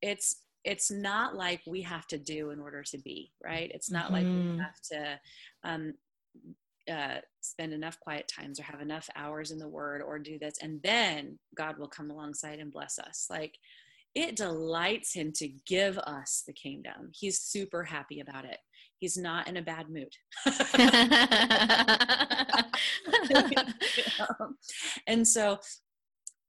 it's 0.01 0.37
it's 0.63 0.91
not 0.91 1.35
like 1.35 1.61
we 1.65 1.81
have 1.81 2.05
to 2.07 2.17
do 2.17 2.51
in 2.51 2.59
order 2.59 2.83
to 2.83 2.97
be 2.97 3.31
right? 3.43 3.71
It's 3.73 3.91
not 3.91 4.05
mm-hmm. 4.05 4.13
like 4.13 4.23
we 4.23 4.29
mm-hmm. 4.29 4.59
have 4.59 4.81
to 4.91 5.19
um, 5.63 5.93
uh, 6.91 7.19
spend 7.41 7.73
enough 7.73 7.99
quiet 7.99 8.31
times 8.33 8.59
or 8.59 8.63
have 8.63 8.81
enough 8.81 9.09
hours 9.15 9.51
in 9.51 9.59
the 9.59 9.67
word 9.67 10.01
or 10.01 10.17
do 10.17 10.39
this 10.39 10.55
and 10.61 10.81
then 10.81 11.37
god 11.55 11.77
will 11.77 11.87
come 11.87 12.09
alongside 12.09 12.59
and 12.59 12.71
bless 12.71 12.97
us. 12.99 13.27
Like 13.29 13.57
it 14.15 14.35
delights 14.35 15.13
him 15.13 15.31
to 15.33 15.47
give 15.67 15.99
us 15.99 16.43
the 16.47 16.53
kingdom. 16.53 17.11
He's 17.13 17.39
super 17.39 17.83
happy 17.83 18.21
about 18.21 18.45
it. 18.45 18.57
He's 18.97 19.17
not 19.17 19.47
in 19.47 19.57
a 19.57 19.61
bad 19.61 19.87
mood. 19.89 20.11
And 25.07 25.27
so 25.27 25.59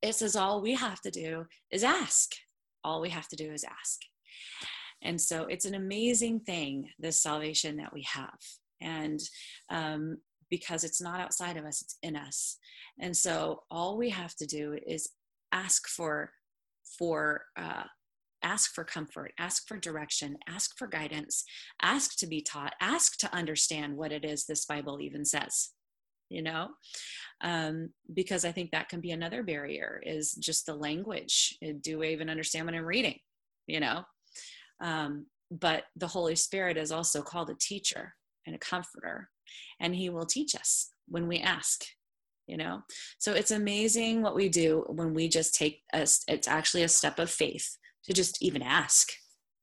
it 0.02 0.14
says 0.14 0.36
all 0.36 0.60
we 0.60 0.74
have 0.74 1.00
to 1.02 1.10
do 1.10 1.46
is 1.70 1.84
ask 1.84 2.32
all 2.84 3.00
we 3.00 3.10
have 3.10 3.28
to 3.28 3.36
do 3.36 3.52
is 3.52 3.64
ask. 3.64 4.00
And 5.02 5.20
so 5.20 5.44
it's 5.44 5.64
an 5.64 5.74
amazing 5.74 6.40
thing 6.40 6.90
this 6.98 7.22
salvation 7.22 7.76
that 7.76 7.92
we 7.92 8.02
have. 8.02 8.38
And 8.80 9.20
um, 9.70 10.18
because 10.50 10.84
it's 10.84 11.00
not 11.00 11.20
outside 11.20 11.56
of 11.56 11.64
us, 11.64 11.80
it's 11.82 11.96
in 12.02 12.16
us. 12.16 12.58
And 12.98 13.16
so 13.16 13.62
all 13.70 13.96
we 13.96 14.10
have 14.10 14.34
to 14.36 14.46
do 14.46 14.76
is 14.86 15.08
ask 15.52 15.88
for 15.88 16.30
for 16.98 17.44
uh, 17.56 17.84
ask 18.42 18.74
for 18.74 18.84
comfort 18.84 19.32
ask 19.38 19.68
for 19.68 19.76
direction 19.76 20.36
ask 20.48 20.76
for 20.78 20.86
guidance 20.86 21.44
ask 21.82 22.16
to 22.16 22.26
be 22.26 22.40
taught 22.40 22.72
ask 22.80 23.18
to 23.18 23.32
understand 23.34 23.96
what 23.96 24.12
it 24.12 24.24
is 24.24 24.46
this 24.46 24.64
bible 24.64 24.98
even 25.00 25.24
says 25.24 25.70
you 26.30 26.42
know? 26.42 26.68
Um, 27.42 27.90
because 28.14 28.44
i 28.44 28.52
think 28.52 28.70
that 28.70 28.88
can 28.88 29.00
be 29.00 29.10
another 29.10 29.42
barrier 29.42 30.00
is 30.04 30.32
just 30.32 30.66
the 30.66 30.74
language. 30.74 31.58
Do 31.80 32.02
i 32.02 32.06
even 32.06 32.30
understand 32.30 32.66
what 32.66 32.74
i'm 32.74 32.84
reading 32.84 33.18
you 33.66 33.80
know? 33.80 34.02
Um, 34.80 35.26
but 35.50 35.84
the 35.96 36.06
holy 36.06 36.36
spirit 36.36 36.76
is 36.76 36.92
also 36.92 37.22
called 37.22 37.50
a 37.50 37.54
teacher 37.54 38.14
and 38.46 38.54
a 38.54 38.58
comforter 38.58 39.28
and 39.80 39.94
he 39.94 40.10
will 40.10 40.26
teach 40.26 40.54
us 40.54 40.90
when 41.08 41.28
we 41.28 41.38
ask 41.38 41.82
you 42.46 42.56
know? 42.56 42.82
So 43.18 43.32
it's 43.32 43.52
amazing 43.52 44.22
what 44.22 44.34
we 44.34 44.48
do 44.48 44.84
when 44.88 45.14
we 45.14 45.28
just 45.28 45.54
take 45.54 45.82
us 45.92 46.24
it's 46.26 46.48
actually 46.48 46.82
a 46.82 46.88
step 46.88 47.18
of 47.20 47.30
faith 47.30 47.76
to 48.04 48.12
just 48.12 48.42
even 48.42 48.62
ask 48.62 49.08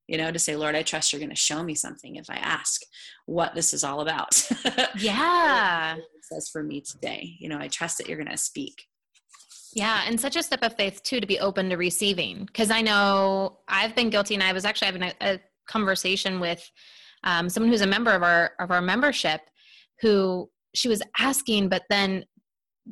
you 0.08 0.18
know 0.18 0.32
to 0.32 0.40
say 0.40 0.56
lord 0.56 0.76
i 0.76 0.82
trust 0.82 1.12
you're 1.12 1.20
going 1.20 1.30
to 1.30 1.36
show 1.36 1.64
me 1.64 1.76
something 1.76 2.16
if 2.16 2.30
i 2.30 2.36
ask 2.36 2.82
what 3.26 3.54
this 3.54 3.74
is 3.74 3.84
all 3.84 4.02
about. 4.02 4.50
Yeah. 4.98 5.98
Says 6.24 6.50
for 6.50 6.64
me 6.64 6.82
today. 6.82 7.36
You 7.40 7.50
know 7.50 7.60
i 7.60 7.68
trust 7.68 7.98
that 7.98 8.08
you're 8.08 8.18
going 8.18 8.32
to 8.32 8.38
speak. 8.38 8.86
Yeah, 9.74 10.04
and 10.08 10.20
such 10.20 10.36
a 10.36 10.44
step 10.44 10.64
of 10.64 10.76
faith 10.76 11.04
too 11.04 11.20
to 11.20 11.28
be 11.28 11.40
open 11.40 11.70
to 11.70 11.78
receiving. 11.78 12.46
Because 12.46 12.72
I 12.72 12.82
know 12.82 13.60
I've 13.68 13.96
been 13.96 14.10
guilty, 14.10 14.34
and 14.34 14.42
I 14.42 14.54
was 14.54 14.66
actually 14.66 14.88
having 14.88 15.04
a, 15.04 15.14
a 15.22 15.40
conversation 15.68 16.40
with 16.40 16.68
um, 17.24 17.50
someone 17.50 17.72
who's 17.72 17.82
a 17.82 17.88
member 17.88 18.12
of 18.12 18.24
our 18.24 18.52
of 18.60 18.72
our 18.72 18.82
membership, 18.82 19.42
who 20.02 20.50
she 20.74 20.88
was 20.88 21.02
asking, 21.20 21.70
but 21.70 21.84
then 21.90 22.26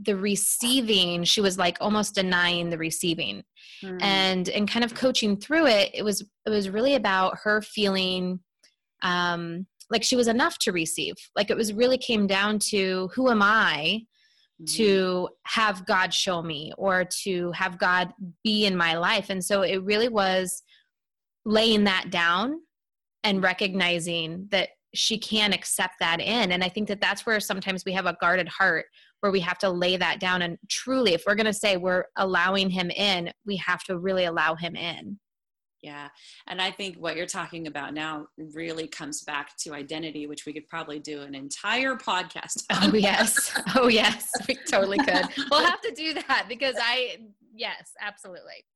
the 0.03 0.15
receiving, 0.15 1.23
she 1.23 1.41
was 1.41 1.58
like 1.58 1.77
almost 1.81 2.15
denying 2.15 2.69
the 2.69 2.77
receiving. 2.77 3.43
Mm. 3.84 4.01
And 4.01 4.49
and 4.49 4.69
kind 4.69 4.86
of 4.86 4.93
coaching 4.93 5.38
through 5.38 5.67
it, 5.67 5.91
it 5.93 6.03
was 6.03 6.21
it 6.45 6.49
was 6.49 6.69
really 6.69 6.95
about 6.95 7.38
her 7.43 7.62
feeling 7.62 8.39
um 9.01 9.67
like 9.89 10.03
she 10.03 10.15
was 10.15 10.27
enough 10.27 10.58
to 10.60 10.71
receive. 10.71 11.15
Like 11.36 11.49
it 11.49 11.58
was 11.58 11.73
really 11.73 11.97
came 11.97 12.27
down 12.27 12.60
to 12.69 13.10
who 13.13 13.29
am 13.29 13.41
I 13.41 14.01
mm. 14.62 14.73
to 14.75 15.29
have 15.43 15.86
God 15.86 16.13
show 16.13 16.41
me 16.41 16.73
or 16.77 17.05
to 17.23 17.51
have 17.51 17.77
God 17.77 18.12
be 18.43 18.65
in 18.65 18.75
my 18.75 18.97
life. 18.97 19.29
And 19.29 19.43
so 19.43 19.62
it 19.62 19.84
really 19.84 20.10
was 20.10 20.63
laying 21.45 21.84
that 21.84 22.10
down 22.10 22.60
and 23.23 23.43
recognizing 23.43 24.47
that 24.49 24.69
she 24.95 25.17
can 25.17 25.53
accept 25.53 25.95
that 25.99 26.21
in 26.21 26.51
and 26.53 26.63
i 26.63 26.69
think 26.69 26.88
that 26.88 27.01
that's 27.01 27.25
where 27.25 27.39
sometimes 27.39 27.84
we 27.86 27.91
have 27.91 28.05
a 28.05 28.17
guarded 28.21 28.47
heart 28.47 28.86
where 29.25 29.31
we 29.31 29.39
have 29.39 29.57
to 29.57 29.71
lay 29.71 29.97
that 29.97 30.19
down. 30.19 30.43
And 30.43 30.59
truly 30.69 31.15
if 31.15 31.23
we're 31.25 31.33
going 31.33 31.47
to 31.47 31.53
say 31.53 31.77
we're 31.77 32.05
allowing 32.15 32.69
him 32.69 32.91
in 32.91 33.31
we 33.43 33.55
have 33.55 33.83
to 33.85 33.97
really 33.97 34.25
allow 34.25 34.53
him 34.53 34.75
in. 34.75 35.17
Yeah. 35.81 36.09
And 36.47 36.61
i 36.61 36.69
think 36.69 36.97
what 36.97 37.15
you're 37.15 37.25
talking 37.25 37.65
about 37.65 37.95
now 37.95 38.27
really 38.38 38.88
comes 38.88 39.23
back 39.23 39.57
to 39.57 39.73
identity 39.73 40.27
which 40.27 40.45
we 40.45 40.53
could 40.53 40.67
probably 40.67 40.99
do 40.99 41.21
an 41.21 41.33
entire 41.33 41.95
podcast 41.95 42.65
on. 42.71 42.91
oh 42.91 42.95
yes. 42.95 43.59
Oh 43.75 43.88
yes. 43.88 44.29
We 44.47 44.57
totally 44.69 44.99
could. 44.99 45.25
We'll 45.49 45.65
have 45.65 45.81
to 45.81 45.91
do 45.95 46.13
that 46.13 46.45
because 46.47 46.75
i 46.79 47.17
yes 47.55 47.93
absolutely. 47.99 48.63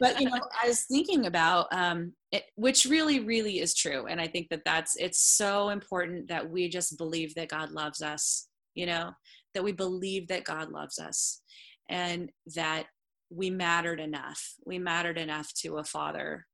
But 0.00 0.18
you 0.18 0.30
know 0.30 0.40
i 0.62 0.68
was 0.68 0.84
thinking 0.84 1.26
about 1.26 1.66
um, 1.72 2.14
it, 2.30 2.44
which 2.54 2.86
really 2.86 3.20
really 3.20 3.60
is 3.60 3.74
true. 3.74 4.06
And 4.06 4.18
i 4.18 4.26
think 4.26 4.48
that 4.48 4.64
that's 4.64 4.96
it's 4.96 5.20
so 5.20 5.68
important 5.68 6.28
that 6.28 6.50
we 6.50 6.70
just 6.70 6.96
believe 6.96 7.34
that 7.34 7.48
god 7.48 7.70
loves 7.70 8.00
us 8.00 8.48
you 8.74 8.86
know 8.86 9.10
that 9.54 9.64
we 9.64 9.72
believe 9.72 10.28
that 10.28 10.44
god 10.44 10.70
loves 10.70 10.98
us 10.98 11.40
and 11.88 12.30
that 12.54 12.86
we 13.30 13.50
mattered 13.50 14.00
enough 14.00 14.54
we 14.66 14.78
mattered 14.78 15.18
enough 15.18 15.52
to 15.54 15.76
a 15.76 15.84
father 15.84 16.46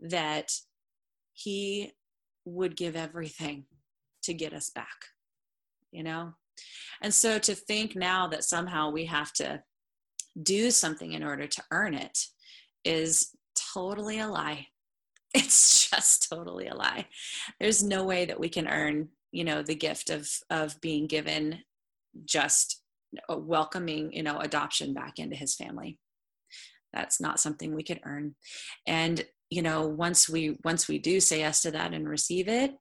that 0.00 0.50
he 1.32 1.92
would 2.44 2.76
give 2.76 2.96
everything 2.96 3.64
to 4.22 4.34
get 4.34 4.52
us 4.52 4.70
back 4.70 5.06
you 5.92 6.02
know 6.02 6.32
and 7.02 7.12
so 7.12 7.38
to 7.38 7.54
think 7.54 7.96
now 7.96 8.26
that 8.28 8.44
somehow 8.44 8.90
we 8.90 9.06
have 9.06 9.32
to 9.32 9.62
do 10.42 10.70
something 10.70 11.12
in 11.12 11.22
order 11.22 11.46
to 11.46 11.62
earn 11.70 11.94
it 11.94 12.18
is 12.84 13.30
totally 13.74 14.20
a 14.20 14.28
lie. 14.28 14.66
It's 15.36 15.90
just 15.90 16.28
totally 16.30 16.68
a 16.68 16.76
lie. 16.76 17.06
There's 17.58 17.82
no 17.82 18.04
way 18.04 18.24
that 18.24 18.38
we 18.38 18.48
can 18.48 18.68
earn, 18.68 19.08
you 19.34 19.44
know, 19.44 19.62
the 19.62 19.74
gift 19.74 20.10
of 20.10 20.28
of 20.50 20.80
being 20.80 21.06
given 21.06 21.60
just 22.24 22.82
welcoming, 23.28 24.12
you 24.12 24.22
know, 24.22 24.38
adoption 24.38 24.94
back 24.94 25.18
into 25.18 25.36
his 25.36 25.54
family. 25.54 25.98
That's 26.92 27.20
not 27.20 27.40
something 27.40 27.74
we 27.74 27.82
could 27.82 28.00
earn. 28.04 28.36
And 28.86 29.24
you 29.50 29.62
know, 29.62 29.86
once 29.86 30.28
we 30.28 30.56
once 30.64 30.88
we 30.88 30.98
do 30.98 31.20
say 31.20 31.40
yes 31.40 31.62
to 31.62 31.70
that 31.72 31.92
and 31.92 32.08
receive 32.08 32.48
it, 32.48 32.72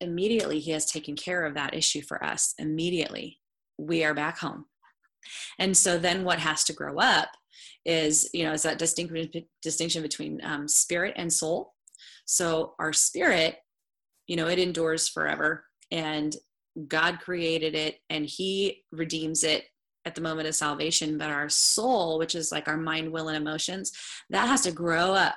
immediately 0.00 0.60
he 0.60 0.70
has 0.72 0.86
taken 0.86 1.16
care 1.16 1.44
of 1.44 1.54
that 1.54 1.74
issue 1.74 2.02
for 2.02 2.22
us. 2.24 2.54
Immediately, 2.58 3.38
we 3.78 4.04
are 4.04 4.14
back 4.14 4.38
home 4.38 4.66
and 5.58 5.76
so 5.76 5.98
then 5.98 6.24
what 6.24 6.38
has 6.38 6.64
to 6.64 6.72
grow 6.72 6.98
up 6.98 7.28
is 7.84 8.28
you 8.32 8.44
know 8.44 8.52
is 8.52 8.62
that 8.62 8.78
distinction 8.78 9.30
distinction 9.62 10.02
between 10.02 10.40
um, 10.44 10.68
spirit 10.68 11.14
and 11.16 11.32
soul 11.32 11.74
so 12.24 12.74
our 12.78 12.92
spirit 12.92 13.56
you 14.26 14.36
know 14.36 14.48
it 14.48 14.58
endures 14.58 15.08
forever 15.08 15.64
and 15.90 16.36
god 16.88 17.20
created 17.20 17.74
it 17.74 17.98
and 18.10 18.26
he 18.26 18.82
redeems 18.92 19.44
it 19.44 19.64
at 20.04 20.14
the 20.14 20.20
moment 20.20 20.46
of 20.46 20.54
salvation. 20.54 21.18
But 21.18 21.30
our 21.30 21.48
soul 21.48 22.18
which 22.18 22.36
is 22.36 22.52
like 22.52 22.68
our 22.68 22.76
mind 22.76 23.10
will 23.10 23.28
and 23.28 23.36
emotions 23.36 23.90
that 24.30 24.46
has 24.46 24.60
to 24.62 24.70
grow 24.70 25.12
up. 25.12 25.34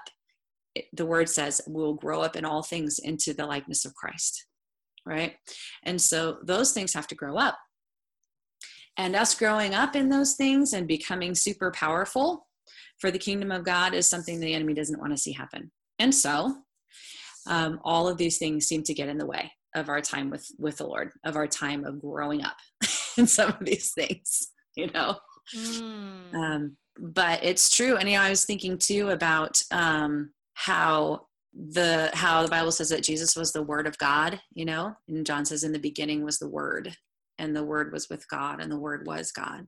The 0.94 1.08
word 1.08 1.28
says 1.28 1.60
we'll 1.68 1.96
grow 1.96 2.22
up 2.22 2.36
in 2.36 2.46
all 2.46 2.62
things 2.62 3.00
into 3.00 3.34
the 3.34 3.48
likeness 3.48 3.84
of 3.86 3.96
christ 3.96 4.46
right? 5.10 5.36
And 5.84 6.00
so 6.00 6.38
those 6.44 6.72
things 6.72 6.94
have 6.94 7.08
to 7.08 7.16
grow 7.16 7.38
up. 7.38 7.58
And 8.98 9.16
us 9.16 9.34
growing 9.34 9.74
up 9.74 9.96
in 9.96 10.10
those 10.10 10.36
things 10.36 10.74
and 10.74 10.88
becoming 10.88 11.34
super 11.34 11.72
powerful 11.72 12.48
for 13.00 13.12
the 13.12 13.20
kingdom 13.20 13.52
of 13.52 13.64
God 13.64 13.94
is 13.94 14.10
something 14.10 14.40
the 14.40 14.54
enemy 14.54 14.74
doesn't 14.74 15.00
want 15.00 15.12
to 15.12 15.18
see 15.18 15.32
happen. 15.32 15.72
And 15.98 16.14
so, 16.14 16.56
um, 17.48 17.80
all 17.84 18.08
of 18.08 18.18
these 18.18 18.38
things 18.38 18.68
seem 18.68 18.84
to 18.84 18.94
get 18.94 19.10
in 19.10 19.18
the 19.18 19.26
way 19.26 19.52
of 19.76 19.90
our 19.90 20.02
time 20.02 20.30
with 20.30 20.48
with 20.58 20.78
the 20.78 20.88
Lord, 20.88 21.12
of 21.26 21.36
our 21.36 21.48
time 21.48 21.86
of 21.86 22.02
growing 22.02 22.44
up 22.44 22.58
in 23.18 23.28
some 23.28 23.50
of 23.50 23.66
these 23.66 23.92
things, 23.92 24.50
you 24.76 24.88
know. 24.92 25.18
Mm. 25.56 26.34
Um, 26.34 26.78
but 26.98 27.44
it's 27.44 27.76
true, 27.76 27.98
and 27.98 28.10
you 28.10 28.16
know, 28.16 28.24
I 28.24 28.30
was 28.30 28.46
thinking 28.46 28.78
too 28.78 29.10
about 29.10 29.62
um, 29.72 30.32
how 30.54 31.28
the 31.54 32.12
how 32.14 32.44
the 32.44 32.50
Bible 32.50 32.72
says 32.72 32.90
that 32.90 33.04
Jesus 33.04 33.36
was 33.36 33.52
the 33.52 33.64
Word 33.64 33.88
of 33.88 33.98
God, 33.98 34.40
you 34.54 34.66
know, 34.66 34.94
and 35.08 35.26
John 35.26 35.46
says 35.46 35.64
in 35.64 35.72
the 35.72 35.80
beginning 35.80 36.24
was 36.24 36.40
the 36.40 36.50
Word, 36.50 36.96
and 37.40 37.56
the 37.56 37.64
word 37.64 37.92
was 37.92 38.10
with 38.10 38.28
god 38.28 38.62
and 38.62 38.72
the 38.72 38.80
word 38.80 39.08
was 39.08 39.32
god 39.32 39.66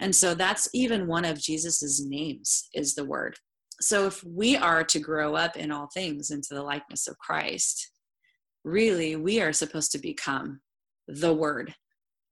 and 0.00 0.14
so 0.14 0.34
that's 0.34 0.68
even 0.74 1.06
one 1.06 1.24
of 1.24 1.40
jesus's 1.40 2.04
names 2.04 2.68
is 2.74 2.94
the 2.94 3.04
word 3.04 3.36
so 3.80 4.06
if 4.06 4.22
we 4.24 4.56
are 4.56 4.84
to 4.84 4.98
grow 4.98 5.34
up 5.34 5.56
in 5.56 5.70
all 5.70 5.88
things 5.94 6.30
into 6.30 6.52
the 6.52 6.62
likeness 6.62 7.06
of 7.06 7.16
christ 7.18 7.92
really 8.64 9.16
we 9.16 9.40
are 9.40 9.52
supposed 9.52 9.92
to 9.92 9.98
become 9.98 10.60
the 11.08 11.32
word 11.32 11.74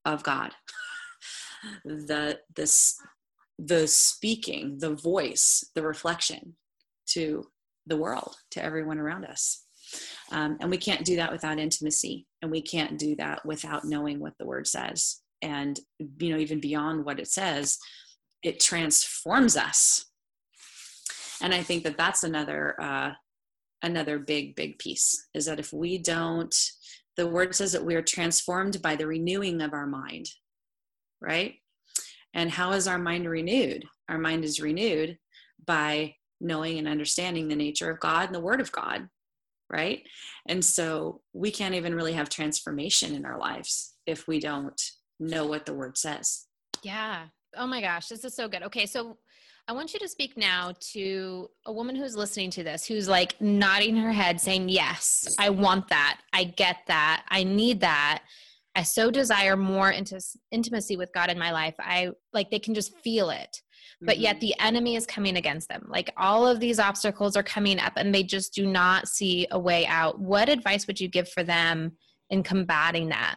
of 0.04 0.22
god 0.22 0.52
the 1.84 2.38
this 2.56 2.96
the 3.58 3.86
speaking 3.86 4.78
the 4.78 4.94
voice 4.94 5.64
the 5.74 5.82
reflection 5.82 6.56
to 7.06 7.44
the 7.86 7.96
world 7.96 8.36
to 8.50 8.62
everyone 8.64 8.98
around 8.98 9.24
us 9.24 9.64
um, 10.30 10.56
and 10.60 10.70
we 10.70 10.78
can't 10.78 11.04
do 11.04 11.16
that 11.16 11.30
without 11.30 11.58
intimacy, 11.58 12.26
and 12.40 12.50
we 12.50 12.62
can't 12.62 12.98
do 12.98 13.14
that 13.16 13.44
without 13.44 13.84
knowing 13.84 14.18
what 14.18 14.32
the 14.38 14.46
word 14.46 14.66
says. 14.66 15.20
And, 15.42 15.78
you 15.98 16.32
know, 16.32 16.38
even 16.38 16.60
beyond 16.60 17.04
what 17.04 17.20
it 17.20 17.28
says, 17.28 17.78
it 18.42 18.58
transforms 18.58 19.56
us. 19.56 20.06
and 21.42 21.52
i 21.52 21.62
think 21.62 21.82
that 21.84 21.96
that's 21.96 22.24
another 22.24 22.80
uh, 22.80 23.10
another 23.82 24.18
big 24.18 24.54
big 24.54 24.78
piece 24.78 25.28
is 25.34 25.46
that 25.46 25.60
if 25.60 25.72
we 25.72 25.98
don't 25.98 26.54
the 27.16 27.26
word 27.26 27.54
says 27.54 27.72
that 27.72 27.84
we 27.84 27.94
are 27.94 28.02
transformed 28.02 28.80
by 28.80 28.96
the 28.96 29.06
renewing 29.06 29.60
of 29.60 29.72
our 29.72 29.86
mind 29.86 30.28
right? 31.22 31.54
And 32.34 32.50
how 32.50 32.72
is 32.72 32.88
our 32.88 32.98
mind 32.98 33.28
renewed? 33.28 33.84
Our 34.08 34.18
mind 34.18 34.44
is 34.44 34.60
renewed 34.60 35.18
by 35.64 36.16
knowing 36.40 36.78
and 36.78 36.88
understanding 36.88 37.46
the 37.46 37.56
nature 37.56 37.88
of 37.88 38.00
god 38.00 38.26
and 38.26 38.34
the 38.34 38.40
word 38.40 38.60
of 38.60 38.72
god 38.72 39.08
right? 39.70 40.02
And 40.46 40.62
so 40.62 41.22
we 41.32 41.50
can't 41.50 41.74
even 41.74 41.94
really 41.94 42.12
have 42.12 42.28
transformation 42.28 43.14
in 43.14 43.24
our 43.24 43.38
lives 43.38 43.94
if 44.04 44.28
we 44.28 44.38
don't 44.38 44.78
know 45.18 45.46
what 45.46 45.64
the 45.64 45.72
word 45.72 45.96
says. 45.96 46.46
Yeah. 46.82 47.26
Oh 47.56 47.66
my 47.66 47.80
gosh 47.80 48.08
this 48.08 48.24
is 48.24 48.34
so 48.34 48.48
good. 48.48 48.62
Okay 48.64 48.86
so 48.86 49.16
I 49.68 49.72
want 49.72 49.94
you 49.94 50.00
to 50.00 50.08
speak 50.08 50.36
now 50.36 50.72
to 50.92 51.48
a 51.66 51.72
woman 51.72 51.94
who's 51.94 52.16
listening 52.16 52.50
to 52.52 52.64
this, 52.64 52.84
who's 52.84 53.08
like 53.08 53.40
nodding 53.40 53.96
her 53.96 54.12
head, 54.12 54.40
saying, 54.40 54.68
Yes, 54.68 55.36
I 55.38 55.50
want 55.50 55.88
that. 55.88 56.20
I 56.32 56.44
get 56.44 56.78
that. 56.88 57.24
I 57.28 57.44
need 57.44 57.80
that. 57.80 58.22
I 58.74 58.82
so 58.82 59.10
desire 59.10 59.56
more 59.56 59.90
into 59.90 60.20
intimacy 60.50 60.96
with 60.96 61.12
God 61.12 61.30
in 61.30 61.38
my 61.38 61.52
life. 61.52 61.74
I 61.78 62.10
like 62.32 62.50
they 62.50 62.58
can 62.58 62.74
just 62.74 62.96
feel 62.98 63.30
it. 63.30 63.60
But 64.00 64.18
yet 64.18 64.36
mm-hmm. 64.36 64.40
the 64.40 64.54
enemy 64.60 64.96
is 64.96 65.06
coming 65.06 65.36
against 65.36 65.68
them. 65.68 65.86
Like 65.88 66.12
all 66.16 66.46
of 66.46 66.58
these 66.58 66.80
obstacles 66.80 67.36
are 67.36 67.42
coming 67.42 67.78
up 67.78 67.92
and 67.96 68.12
they 68.12 68.24
just 68.24 68.54
do 68.54 68.66
not 68.66 69.06
see 69.06 69.46
a 69.50 69.58
way 69.58 69.86
out. 69.86 70.18
What 70.18 70.48
advice 70.48 70.86
would 70.86 71.00
you 71.00 71.08
give 71.08 71.28
for 71.28 71.44
them 71.44 71.92
in 72.30 72.42
combating 72.42 73.10
that? 73.10 73.36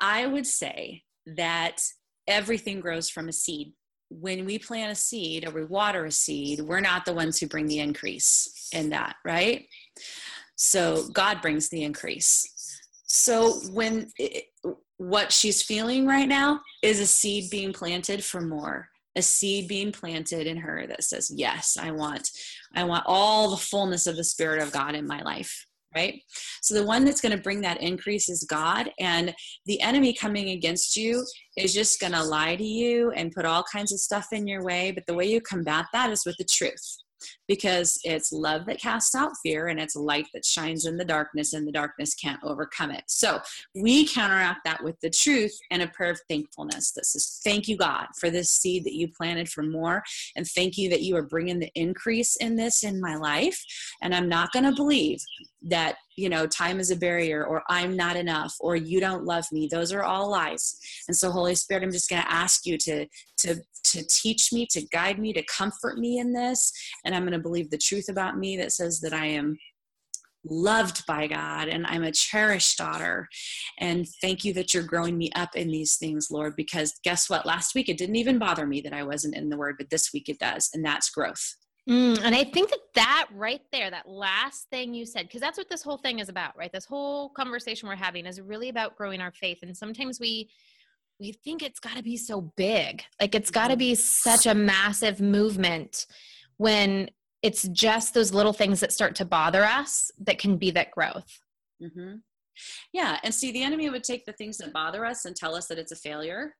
I 0.00 0.26
would 0.26 0.46
say 0.46 1.04
that 1.26 1.80
everything 2.26 2.80
grows 2.80 3.08
from 3.08 3.28
a 3.28 3.32
seed 3.32 3.72
when 4.20 4.44
we 4.44 4.58
plant 4.58 4.92
a 4.92 4.94
seed 4.94 5.46
or 5.46 5.50
we 5.50 5.64
water 5.64 6.04
a 6.04 6.12
seed, 6.12 6.60
we're 6.60 6.80
not 6.80 7.04
the 7.04 7.12
ones 7.12 7.38
who 7.38 7.46
bring 7.46 7.66
the 7.66 7.80
increase 7.80 8.68
in 8.72 8.90
that, 8.90 9.16
right? 9.24 9.66
So 10.56 11.08
God 11.12 11.42
brings 11.42 11.68
the 11.68 11.82
increase. 11.82 12.80
So 13.06 13.54
when 13.72 14.10
it, 14.18 14.44
what 14.96 15.32
she's 15.32 15.62
feeling 15.62 16.06
right 16.06 16.28
now 16.28 16.60
is 16.82 17.00
a 17.00 17.06
seed 17.06 17.50
being 17.50 17.72
planted 17.72 18.24
for 18.24 18.40
more 18.40 18.88
a 19.16 19.22
seed 19.22 19.68
being 19.68 19.92
planted 19.92 20.46
in 20.46 20.56
her 20.56 20.86
that 20.86 21.04
says 21.04 21.30
yes 21.34 21.76
i 21.80 21.90
want 21.90 22.30
i 22.74 22.82
want 22.82 23.04
all 23.06 23.50
the 23.50 23.56
fullness 23.56 24.06
of 24.06 24.16
the 24.16 24.24
spirit 24.24 24.60
of 24.62 24.72
god 24.72 24.94
in 24.94 25.06
my 25.06 25.22
life 25.22 25.66
right? 25.94 26.20
So 26.62 26.74
the 26.74 26.86
one 26.86 27.04
that's 27.04 27.20
going 27.20 27.36
to 27.36 27.42
bring 27.42 27.60
that 27.62 27.80
increase 27.80 28.28
is 28.28 28.46
God. 28.48 28.90
And 28.98 29.34
the 29.66 29.80
enemy 29.80 30.12
coming 30.12 30.50
against 30.50 30.96
you 30.96 31.24
is 31.56 31.74
just 31.74 32.00
going 32.00 32.12
to 32.12 32.22
lie 32.22 32.56
to 32.56 32.64
you 32.64 33.10
and 33.12 33.32
put 33.32 33.44
all 33.44 33.64
kinds 33.72 33.92
of 33.92 34.00
stuff 34.00 34.28
in 34.32 34.46
your 34.46 34.64
way. 34.64 34.90
But 34.90 35.06
the 35.06 35.14
way 35.14 35.26
you 35.26 35.40
combat 35.40 35.86
that 35.92 36.10
is 36.10 36.24
with 36.24 36.36
the 36.38 36.44
truth 36.44 36.98
because 37.48 37.98
it's 38.04 38.32
love 38.32 38.66
that 38.66 38.80
casts 38.80 39.14
out 39.14 39.32
fear 39.42 39.68
and 39.68 39.80
it's 39.80 39.96
light 39.96 40.26
that 40.32 40.44
shines 40.44 40.86
in 40.86 40.96
the 40.96 41.04
darkness 41.04 41.52
and 41.52 41.66
the 41.66 41.72
darkness 41.72 42.14
can't 42.14 42.42
overcome 42.42 42.90
it. 42.90 43.04
So 43.06 43.40
we 43.74 44.06
counteract 44.06 44.60
that 44.64 44.82
with 44.82 44.98
the 45.00 45.10
truth 45.10 45.56
and 45.70 45.82
a 45.82 45.88
prayer 45.88 46.12
of 46.12 46.20
thankfulness 46.28 46.92
that 46.92 47.06
says, 47.06 47.40
Thank 47.44 47.68
you, 47.68 47.76
God, 47.76 48.06
for 48.18 48.30
this 48.30 48.50
seed 48.50 48.84
that 48.84 48.94
you 48.94 49.08
planted 49.08 49.48
for 49.48 49.62
more. 49.62 50.02
And 50.36 50.46
thank 50.46 50.78
you 50.78 50.88
that 50.90 51.02
you 51.02 51.16
are 51.16 51.22
bringing 51.22 51.58
the 51.58 51.70
increase 51.74 52.36
in 52.36 52.56
this 52.56 52.82
in 52.82 53.00
my 53.00 53.16
life. 53.16 53.62
And 54.02 54.14
I'm 54.14 54.28
not 54.28 54.52
going 54.52 54.64
to 54.64 54.74
believe 54.74 55.18
that 55.64 55.96
you 56.16 56.28
know 56.28 56.46
time 56.46 56.78
is 56.78 56.90
a 56.90 56.96
barrier 56.96 57.44
or 57.44 57.62
i'm 57.68 57.96
not 57.96 58.16
enough 58.16 58.54
or 58.60 58.76
you 58.76 59.00
don't 59.00 59.24
love 59.24 59.46
me 59.50 59.66
those 59.70 59.92
are 59.92 60.02
all 60.02 60.30
lies 60.30 60.78
and 61.08 61.16
so 61.16 61.30
holy 61.30 61.54
spirit 61.54 61.82
i'm 61.82 61.90
just 61.90 62.10
going 62.10 62.22
to 62.22 62.32
ask 62.32 62.66
you 62.66 62.76
to 62.76 63.06
to 63.36 63.56
to 63.82 64.04
teach 64.08 64.52
me 64.52 64.66
to 64.66 64.82
guide 64.92 65.18
me 65.18 65.32
to 65.32 65.42
comfort 65.44 65.98
me 65.98 66.18
in 66.18 66.32
this 66.32 66.72
and 67.04 67.14
i'm 67.14 67.22
going 67.22 67.32
to 67.34 67.42
believe 67.42 67.70
the 67.70 67.78
truth 67.78 68.08
about 68.08 68.38
me 68.38 68.56
that 68.56 68.72
says 68.72 69.00
that 69.00 69.12
i 69.12 69.26
am 69.26 69.56
loved 70.44 71.06
by 71.06 71.26
God 71.26 71.68
and 71.68 71.86
I'm 71.86 72.04
a 72.04 72.12
cherished 72.12 72.78
daughter. 72.78 73.28
And 73.78 74.06
thank 74.20 74.44
you 74.44 74.52
that 74.54 74.74
you're 74.74 74.82
growing 74.82 75.16
me 75.16 75.30
up 75.34 75.56
in 75.56 75.68
these 75.68 75.96
things, 75.96 76.28
Lord, 76.30 76.54
because 76.56 76.94
guess 77.02 77.30
what? 77.30 77.46
Last 77.46 77.74
week 77.74 77.88
it 77.88 77.98
didn't 77.98 78.16
even 78.16 78.38
bother 78.38 78.66
me 78.66 78.80
that 78.82 78.92
I 78.92 79.02
wasn't 79.02 79.36
in 79.36 79.48
the 79.48 79.56
word, 79.56 79.76
but 79.78 79.90
this 79.90 80.12
week 80.12 80.28
it 80.28 80.38
does. 80.38 80.70
And 80.74 80.84
that's 80.84 81.10
growth. 81.10 81.56
Mm, 81.88 82.20
and 82.22 82.34
I 82.34 82.44
think 82.44 82.70
that 82.70 82.78
that 82.94 83.26
right 83.34 83.60
there, 83.70 83.90
that 83.90 84.08
last 84.08 84.68
thing 84.70 84.94
you 84.94 85.04
said, 85.04 85.26
because 85.26 85.42
that's 85.42 85.58
what 85.58 85.68
this 85.68 85.82
whole 85.82 85.98
thing 85.98 86.18
is 86.18 86.30
about, 86.30 86.56
right? 86.56 86.72
This 86.72 86.86
whole 86.86 87.28
conversation 87.30 87.88
we're 87.88 87.96
having 87.96 88.24
is 88.24 88.40
really 88.40 88.70
about 88.70 88.96
growing 88.96 89.20
our 89.20 89.32
faith. 89.32 89.58
And 89.62 89.76
sometimes 89.76 90.18
we 90.18 90.48
we 91.20 91.30
think 91.44 91.62
it's 91.62 91.78
got 91.78 91.96
to 91.96 92.02
be 92.02 92.16
so 92.16 92.52
big, 92.56 93.04
like 93.20 93.36
it's 93.36 93.50
got 93.50 93.68
to 93.68 93.76
be 93.76 93.94
such 93.94 94.46
a 94.46 94.54
massive 94.54 95.20
movement, 95.20 96.06
when 96.56 97.08
it's 97.44 97.68
just 97.68 98.14
those 98.14 98.32
little 98.32 98.54
things 98.54 98.80
that 98.80 98.90
start 98.90 99.14
to 99.16 99.24
bother 99.26 99.64
us 99.64 100.10
that 100.18 100.38
can 100.38 100.56
be 100.56 100.70
that 100.70 100.90
growth. 100.90 101.42
Mm-hmm. 101.80 102.14
Yeah, 102.94 103.18
and 103.22 103.34
see, 103.34 103.52
the 103.52 103.62
enemy 103.62 103.90
would 103.90 104.02
take 104.02 104.24
the 104.24 104.32
things 104.32 104.56
that 104.58 104.72
bother 104.72 105.04
us 105.04 105.26
and 105.26 105.36
tell 105.36 105.54
us 105.54 105.66
that 105.66 105.78
it's 105.78 105.92
a 105.92 105.96
failure. 105.96 106.54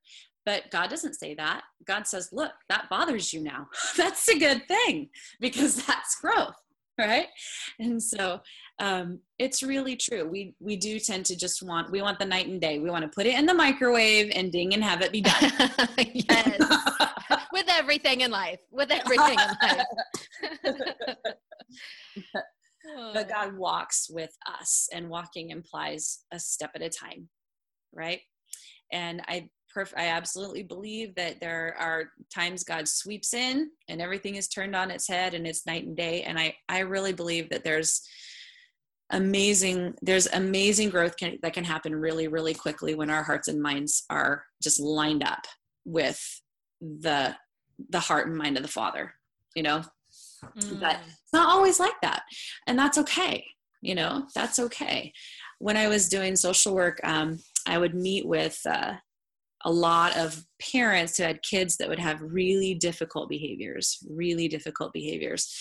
But 0.44 0.70
God 0.70 0.90
doesn't 0.90 1.14
say 1.14 1.34
that. 1.36 1.62
God 1.86 2.06
says, 2.06 2.28
look, 2.32 2.52
that 2.68 2.90
bothers 2.90 3.32
you 3.32 3.40
now. 3.40 3.68
that's 3.96 4.28
a 4.28 4.38
good 4.38 4.68
thing 4.68 5.08
because 5.40 5.82
that's 5.86 6.20
growth, 6.20 6.60
right? 6.98 7.28
And 7.78 8.02
so 8.02 8.42
um, 8.78 9.20
it's 9.38 9.62
really 9.62 9.96
true. 9.96 10.28
We 10.28 10.54
we 10.60 10.76
do 10.76 10.98
tend 10.98 11.24
to 11.26 11.36
just 11.36 11.62
want 11.62 11.92
we 11.92 12.02
want 12.02 12.18
the 12.18 12.26
night 12.26 12.48
and 12.48 12.60
day. 12.60 12.78
We 12.78 12.90
want 12.90 13.04
to 13.04 13.08
put 13.08 13.24
it 13.24 13.38
in 13.38 13.46
the 13.46 13.54
microwave 13.54 14.32
and 14.34 14.52
ding 14.52 14.74
and 14.74 14.84
have 14.84 15.00
it 15.00 15.12
be 15.12 15.22
done. 15.22 15.50
yes. 15.98 16.60
with 17.54 17.66
everything 17.68 18.20
in 18.22 18.30
life. 18.32 18.58
With 18.70 18.90
everything 19.00 19.38
in 19.38 19.56
life. 19.62 19.86
but 23.14 23.28
God 23.28 23.56
walks 23.56 24.10
with 24.10 24.36
us, 24.58 24.88
and 24.92 25.08
walking 25.08 25.50
implies 25.50 26.24
a 26.32 26.38
step 26.38 26.72
at 26.74 26.82
a 26.82 26.90
time, 26.90 27.28
right? 27.94 28.20
And 28.92 29.22
I 29.28 29.48
perf- 29.74 29.96
I 29.96 30.08
absolutely 30.08 30.64
believe 30.64 31.14
that 31.14 31.40
there 31.40 31.76
are 31.78 32.10
times 32.34 32.64
God 32.64 32.88
sweeps 32.88 33.34
in 33.34 33.70
and 33.88 34.02
everything 34.02 34.34
is 34.34 34.48
turned 34.48 34.74
on 34.76 34.90
its 34.90 35.08
head 35.08 35.34
and 35.34 35.46
it's 35.46 35.66
night 35.66 35.86
and 35.86 35.96
day. 35.96 36.22
And 36.22 36.38
I, 36.38 36.54
I 36.68 36.80
really 36.80 37.12
believe 37.12 37.50
that 37.50 37.64
there's 37.64 38.02
amazing 39.10 39.94
there's 40.00 40.26
amazing 40.28 40.88
growth 40.88 41.16
can, 41.18 41.38
that 41.42 41.52
can 41.52 41.62
happen 41.62 41.94
really 41.94 42.26
really 42.26 42.54
quickly 42.54 42.94
when 42.94 43.10
our 43.10 43.22
hearts 43.22 43.48
and 43.48 43.60
minds 43.60 44.04
are 44.08 44.44
just 44.62 44.80
lined 44.80 45.22
up 45.22 45.44
with 45.84 46.18
the 46.80 47.36
the 47.90 48.00
heart 48.00 48.26
and 48.28 48.36
mind 48.36 48.56
of 48.56 48.62
the 48.62 48.68
father 48.68 49.14
you 49.54 49.62
know? 49.62 49.82
Mm. 50.58 50.80
but 50.80 50.98
it's 51.06 51.32
not 51.32 51.48
always 51.48 51.80
like 51.80 52.00
that 52.02 52.22
and 52.66 52.78
that's 52.78 52.98
okay 52.98 53.44
you 53.82 53.94
know? 53.94 54.26
That's 54.34 54.58
okay. 54.58 55.12
When 55.58 55.76
i 55.76 55.88
was 55.88 56.08
doing 56.08 56.36
social 56.36 56.74
work 56.74 57.00
um, 57.04 57.38
i 57.66 57.78
would 57.78 57.94
meet 57.94 58.26
with 58.26 58.60
uh, 58.68 58.94
a 59.64 59.70
lot 59.70 60.16
of 60.16 60.44
parents 60.72 61.16
who 61.16 61.22
had 61.24 61.42
kids 61.42 61.76
that 61.76 61.88
would 61.88 61.98
have 61.98 62.20
really 62.22 62.74
difficult 62.74 63.28
behaviors, 63.28 63.98
really 64.08 64.48
difficult 64.48 64.92
behaviors. 64.92 65.52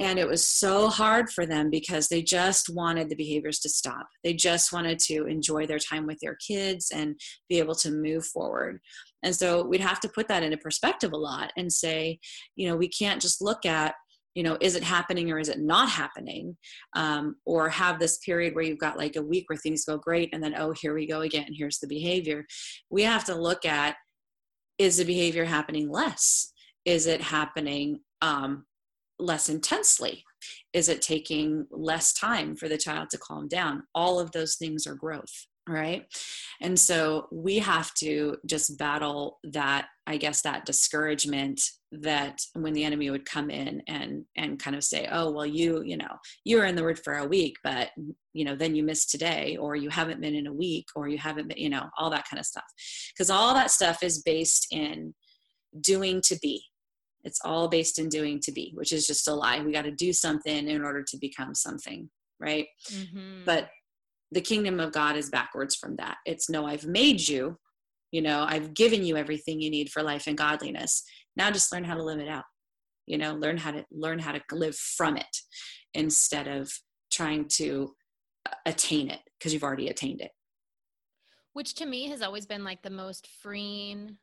And 0.00 0.18
it 0.18 0.26
was 0.26 0.46
so 0.46 0.88
hard 0.88 1.30
for 1.30 1.46
them 1.46 1.70
because 1.70 2.08
they 2.08 2.22
just 2.22 2.68
wanted 2.68 3.08
the 3.08 3.16
behaviors 3.16 3.58
to 3.60 3.68
stop. 3.68 4.08
They 4.24 4.32
just 4.32 4.72
wanted 4.72 4.98
to 5.00 5.26
enjoy 5.26 5.66
their 5.66 5.78
time 5.78 6.06
with 6.06 6.18
their 6.20 6.36
kids 6.36 6.90
and 6.92 7.20
be 7.48 7.58
able 7.58 7.74
to 7.76 7.90
move 7.90 8.26
forward. 8.26 8.80
And 9.22 9.34
so 9.34 9.64
we'd 9.64 9.80
have 9.80 10.00
to 10.00 10.08
put 10.08 10.28
that 10.28 10.42
into 10.42 10.56
perspective 10.56 11.12
a 11.12 11.16
lot 11.16 11.52
and 11.56 11.72
say, 11.72 12.20
you 12.54 12.68
know, 12.68 12.76
we 12.76 12.88
can't 12.88 13.20
just 13.20 13.42
look 13.42 13.66
at 13.66 13.94
you 14.36 14.42
know 14.42 14.58
is 14.60 14.76
it 14.76 14.84
happening 14.84 15.32
or 15.32 15.38
is 15.38 15.48
it 15.48 15.60
not 15.60 15.88
happening? 15.88 16.56
Um, 16.94 17.36
or 17.46 17.68
have 17.70 17.98
this 17.98 18.18
period 18.18 18.54
where 18.54 18.64
you've 18.64 18.78
got 18.78 18.98
like 18.98 19.16
a 19.16 19.22
week 19.22 19.48
where 19.48 19.56
things 19.56 19.86
go 19.86 19.96
great 19.96 20.28
and 20.32 20.42
then 20.44 20.54
oh 20.56 20.72
here 20.72 20.94
we 20.94 21.06
go 21.06 21.22
again 21.22 21.48
here's 21.50 21.78
the 21.78 21.88
behavior. 21.88 22.44
We 22.90 23.02
have 23.02 23.24
to 23.24 23.34
look 23.34 23.64
at 23.64 23.96
is 24.78 24.98
the 24.98 25.04
behavior 25.04 25.46
happening 25.46 25.90
less? 25.90 26.52
Is 26.84 27.06
it 27.06 27.22
happening 27.22 28.00
um, 28.20 28.66
less 29.18 29.48
intensely? 29.48 30.22
Is 30.74 30.90
it 30.90 31.00
taking 31.00 31.66
less 31.70 32.12
time 32.12 32.56
for 32.56 32.68
the 32.68 32.76
child 32.76 33.08
to 33.10 33.18
calm 33.18 33.48
down? 33.48 33.84
All 33.94 34.20
of 34.20 34.32
those 34.32 34.56
things 34.56 34.86
are 34.86 34.94
growth 34.94 35.46
right? 35.68 36.04
And 36.60 36.78
so 36.78 37.26
we 37.32 37.58
have 37.58 37.92
to 37.94 38.36
just 38.46 38.78
battle 38.78 39.38
that 39.44 39.86
i 40.06 40.16
guess 40.16 40.42
that 40.42 40.64
discouragement 40.64 41.60
that 42.02 42.40
when 42.54 42.72
the 42.72 42.84
enemy 42.84 43.10
would 43.10 43.24
come 43.24 43.50
in 43.50 43.82
and 43.88 44.24
and 44.36 44.58
kind 44.58 44.76
of 44.76 44.84
say 44.84 45.08
oh 45.12 45.30
well 45.30 45.46
you 45.46 45.82
you 45.82 45.96
know 45.96 46.16
you 46.44 46.56
were 46.56 46.64
in 46.64 46.74
the 46.74 46.82
word 46.82 46.98
for 46.98 47.14
a 47.14 47.26
week 47.26 47.56
but 47.62 47.90
you 48.32 48.44
know 48.44 48.54
then 48.54 48.74
you 48.74 48.82
missed 48.82 49.10
today 49.10 49.56
or 49.60 49.76
you 49.76 49.88
haven't 49.88 50.20
been 50.20 50.34
in 50.34 50.46
a 50.46 50.52
week 50.52 50.86
or 50.94 51.08
you 51.08 51.18
haven't 51.18 51.48
been 51.48 51.58
you 51.58 51.70
know 51.70 51.88
all 51.98 52.10
that 52.10 52.26
kind 52.28 52.40
of 52.40 52.46
stuff. 52.46 52.64
Because 53.12 53.30
all 53.30 53.54
that 53.54 53.70
stuff 53.70 54.02
is 54.02 54.22
based 54.22 54.66
in 54.70 55.14
doing 55.80 56.20
to 56.22 56.38
be. 56.42 56.62
It's 57.24 57.40
all 57.44 57.68
based 57.68 57.98
in 57.98 58.08
doing 58.08 58.40
to 58.40 58.52
be 58.52 58.72
which 58.74 58.92
is 58.92 59.06
just 59.06 59.28
a 59.28 59.34
lie. 59.34 59.60
We 59.60 59.72
got 59.72 59.82
to 59.82 59.90
do 59.90 60.12
something 60.12 60.68
in 60.68 60.84
order 60.84 61.02
to 61.02 61.18
become 61.18 61.54
something 61.54 62.10
right? 62.38 62.66
Mm-hmm. 62.92 63.44
but 63.46 63.70
the 64.32 64.42
kingdom 64.42 64.80
of 64.80 64.92
god 64.92 65.16
is 65.16 65.30
backwards 65.30 65.76
from 65.76 65.96
that. 65.96 66.18
It's 66.26 66.50
no 66.50 66.66
i've 66.66 66.84
made 66.86 67.26
you 67.26 67.58
you 68.12 68.22
know 68.22 68.46
i've 68.48 68.72
given 68.74 69.04
you 69.04 69.16
everything 69.16 69.60
you 69.60 69.70
need 69.70 69.90
for 69.90 70.02
life 70.02 70.26
and 70.26 70.38
godliness 70.38 71.02
now 71.36 71.50
just 71.50 71.72
learn 71.72 71.84
how 71.84 71.94
to 71.94 72.02
live 72.02 72.18
it 72.18 72.28
out 72.28 72.44
you 73.06 73.18
know 73.18 73.34
learn 73.34 73.56
how 73.56 73.70
to 73.70 73.84
learn 73.90 74.18
how 74.18 74.32
to 74.32 74.40
live 74.52 74.76
from 74.76 75.16
it 75.16 75.36
instead 75.94 76.48
of 76.48 76.70
trying 77.10 77.46
to 77.48 77.94
uh, 78.46 78.54
attain 78.66 79.10
it 79.10 79.20
because 79.38 79.52
you've 79.52 79.64
already 79.64 79.88
attained 79.88 80.20
it 80.20 80.30
which 81.52 81.74
to 81.74 81.86
me 81.86 82.08
has 82.08 82.22
always 82.22 82.46
been 82.46 82.64
like 82.64 82.82
the 82.82 82.90
most 82.90 83.28
freeing 83.42 84.16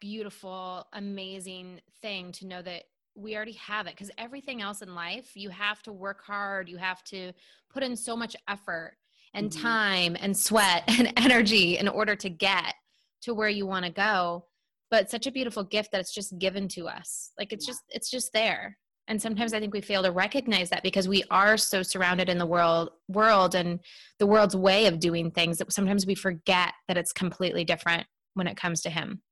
beautiful 0.00 0.86
amazing 0.92 1.80
thing 2.02 2.30
to 2.30 2.46
know 2.46 2.62
that 2.62 2.84
we 3.14 3.34
already 3.34 3.52
have 3.52 3.86
it 3.86 3.94
because 3.94 4.10
everything 4.18 4.62
else 4.62 4.82
in 4.82 4.94
life 4.94 5.32
you 5.34 5.48
have 5.50 5.82
to 5.82 5.92
work 5.92 6.22
hard 6.24 6.68
you 6.68 6.76
have 6.76 7.02
to 7.02 7.32
put 7.70 7.82
in 7.82 7.96
so 7.96 8.16
much 8.16 8.36
effort 8.48 8.96
and 9.34 9.50
mm-hmm. 9.50 9.62
time 9.62 10.16
and 10.20 10.36
sweat 10.36 10.84
and 10.98 11.12
energy 11.16 11.78
in 11.78 11.88
order 11.88 12.14
to 12.14 12.28
get 12.28 12.74
to 13.22 13.34
where 13.34 13.48
you 13.48 13.66
want 13.66 13.84
to 13.84 13.90
go 13.90 14.44
but 14.90 15.10
such 15.10 15.26
a 15.26 15.32
beautiful 15.32 15.64
gift 15.64 15.92
that 15.92 16.00
it's 16.00 16.14
just 16.14 16.38
given 16.38 16.68
to 16.68 16.88
us. 16.88 17.32
Like 17.38 17.52
it's 17.52 17.66
yeah. 17.66 17.72
just 17.72 17.82
it's 17.90 18.10
just 18.10 18.32
there. 18.32 18.76
And 19.06 19.20
sometimes 19.20 19.54
i 19.54 19.60
think 19.60 19.72
we 19.72 19.80
fail 19.80 20.02
to 20.02 20.12
recognize 20.12 20.68
that 20.70 20.82
because 20.82 21.08
we 21.08 21.24
are 21.30 21.56
so 21.56 21.82
surrounded 21.82 22.28
in 22.28 22.36
the 22.36 22.46
world 22.46 22.90
world 23.08 23.54
and 23.54 23.80
the 24.18 24.26
world's 24.26 24.54
way 24.54 24.86
of 24.86 25.00
doing 25.00 25.30
things 25.30 25.56
that 25.58 25.72
sometimes 25.72 26.06
we 26.06 26.14
forget 26.14 26.74
that 26.88 26.98
it's 26.98 27.12
completely 27.12 27.64
different 27.64 28.06
when 28.34 28.46
it 28.46 28.56
comes 28.56 28.82
to 28.82 28.90
him. 28.90 29.22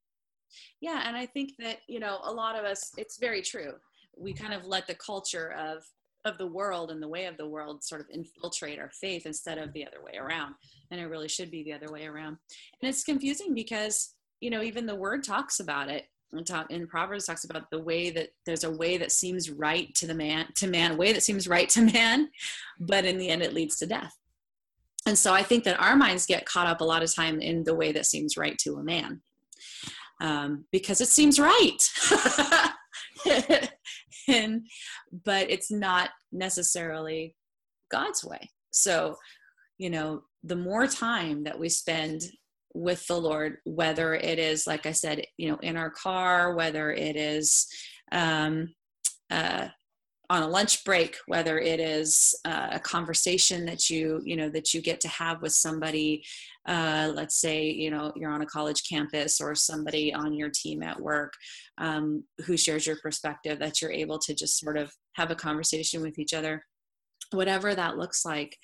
Yeah 0.81 1.03
and 1.07 1.17
i 1.17 1.27
think 1.27 1.53
that 1.59 1.79
you 1.89 2.01
know 2.01 2.21
a 2.25 2.33
lot 2.33 2.59
of 2.59 2.65
us 2.65 2.93
it's 2.97 3.19
very 3.19 3.43
true. 3.43 3.73
We 4.19 4.33
kind 4.33 4.55
of 4.55 4.65
let 4.65 4.87
the 4.87 4.95
culture 4.95 5.53
of 5.53 5.83
of 6.27 6.39
the 6.39 6.47
world 6.47 6.91
and 6.91 7.01
the 7.01 7.09
way 7.09 7.27
of 7.27 7.37
the 7.37 7.49
world 7.49 7.85
sort 7.85 8.01
of 8.01 8.09
infiltrate 8.13 8.79
our 8.79 8.91
faith 8.91 9.27
instead 9.27 9.59
of 9.59 9.73
the 9.73 9.87
other 9.87 10.03
way 10.03 10.19
around. 10.19 10.55
And 10.91 11.01
it 11.01 11.07
really 11.07 11.29
should 11.29 11.51
be 11.51 11.63
the 11.63 11.73
other 11.73 11.87
way 11.91 12.05
around. 12.05 12.37
And 12.83 12.91
it's 12.91 13.05
confusing 13.05 13.55
because 13.55 14.16
you 14.41 14.51
know 14.51 14.63
even 14.63 14.87
the 14.87 14.95
word 14.95 15.25
talks 15.25 15.61
about 15.61 15.89
it. 15.89 16.05
Talk 16.45 16.71
in 16.71 16.87
proverbs 16.87 17.25
talks 17.25 17.45
about 17.45 17.71
the 17.71 17.83
way 17.83 18.11
that 18.11 18.29
there's 18.45 18.65
a 18.65 18.71
way 18.71 18.99
that 18.99 19.13
seems 19.13 19.49
right 19.49 19.95
to 19.95 20.07
the 20.07 20.15
man 20.15 20.47
to 20.57 20.67
man 20.67 20.91
a 20.91 20.97
way 20.97 21.13
that 21.13 21.23
seems 21.23 21.49
right 21.49 21.69
to 21.71 21.81
man 21.93 22.29
but 22.79 23.07
in 23.07 23.17
the 23.17 23.31
end 23.31 23.43
it 23.43 23.55
leads 23.55 23.79
to 23.79 23.87
death. 23.87 24.15
And 25.07 25.17
so 25.17 25.33
i 25.33 25.43
think 25.43 25.65
that 25.65 25.81
our 25.81 25.97
minds 25.97 26.27
get 26.27 26.45
caught 26.45 26.67
up 26.67 26.83
a 26.83 26.85
lot 26.85 27.03
of 27.03 27.15
time 27.15 27.41
in 27.41 27.65
the 27.65 27.75
way 27.75 27.93
that 27.93 28.07
seems 28.07 28.37
right 28.37 28.59
to 28.59 28.75
a 28.75 28.83
man 28.83 29.23
um, 30.21 30.65
because 30.73 31.01
it 31.01 31.09
seems 31.09 31.39
right. 31.39 31.83
And 34.29 34.67
but 35.25 35.49
it's 35.51 35.71
not 35.71 36.11
necessarily 36.33 37.37
god's 37.93 38.25
way. 38.25 38.51
So 38.73 39.17
you 39.79 39.89
know 39.89 40.23
the 40.43 40.57
more 40.57 40.87
time 40.87 41.45
that 41.45 41.59
we 41.59 41.69
spend 41.69 42.25
with 42.77 43.07
the 43.07 43.19
lord 43.19 43.59
whether 43.65 44.15
it 44.15 44.39
is 44.39 44.67
like 44.67 44.87
i 44.87 44.93
said 44.93 45.25
you 45.37 45.49
know 45.49 45.59
in 45.63 45.77
our 45.77 45.91
car 45.91 46.55
whether 46.55 46.93
it 46.93 47.17
is 47.17 47.67
um, 48.13 48.73
uh, 49.31 49.67
on 50.29 50.43
a 50.43 50.49
lunch 50.49 50.85
break 50.85 51.17
whether 51.27 51.59
it 51.59 51.81
is 51.81 52.35
uh, 52.45 52.69
a 52.73 52.81
conversation 52.81 53.65
that 53.65 53.89
you 53.89 54.21
you 54.25 54.37
know 54.37 54.49
that 54.49 54.75
you 54.75 54.81
get 54.81 55.01
to 55.01 55.09
have 55.09 55.41
with 55.41 55.53
somebody 55.53 56.23
uh, 56.69 57.11
let's 57.15 57.41
say 57.41 57.71
you 57.71 57.91
know 57.91 58.13
you're 58.17 58.31
on 58.31 58.43
a 58.43 58.47
college 58.47 58.89
campus 58.89 59.41
or 59.41 59.55
somebody 59.55 60.13
on 60.13 60.35
your 60.35 60.51
team 60.51 60.83
at 60.83 61.01
work 61.01 61.33
um, 61.79 62.25
who 62.45 62.57
shares 62.57 62.87
your 62.87 62.97
perspective 63.03 63.59
that 63.59 63.81
you're 63.81 63.93
able 63.93 64.19
to 64.19 64.35
just 64.35 64.59
sort 64.59 64.77
of 64.77 64.93
have 65.15 65.31
a 65.31 65.35
conversation 65.35 66.03
with 66.03 66.19
each 66.19 66.35
other. 66.35 66.65
Whatever 67.33 67.75
that 67.75 67.97
looks 67.97 68.25
like 68.25 68.57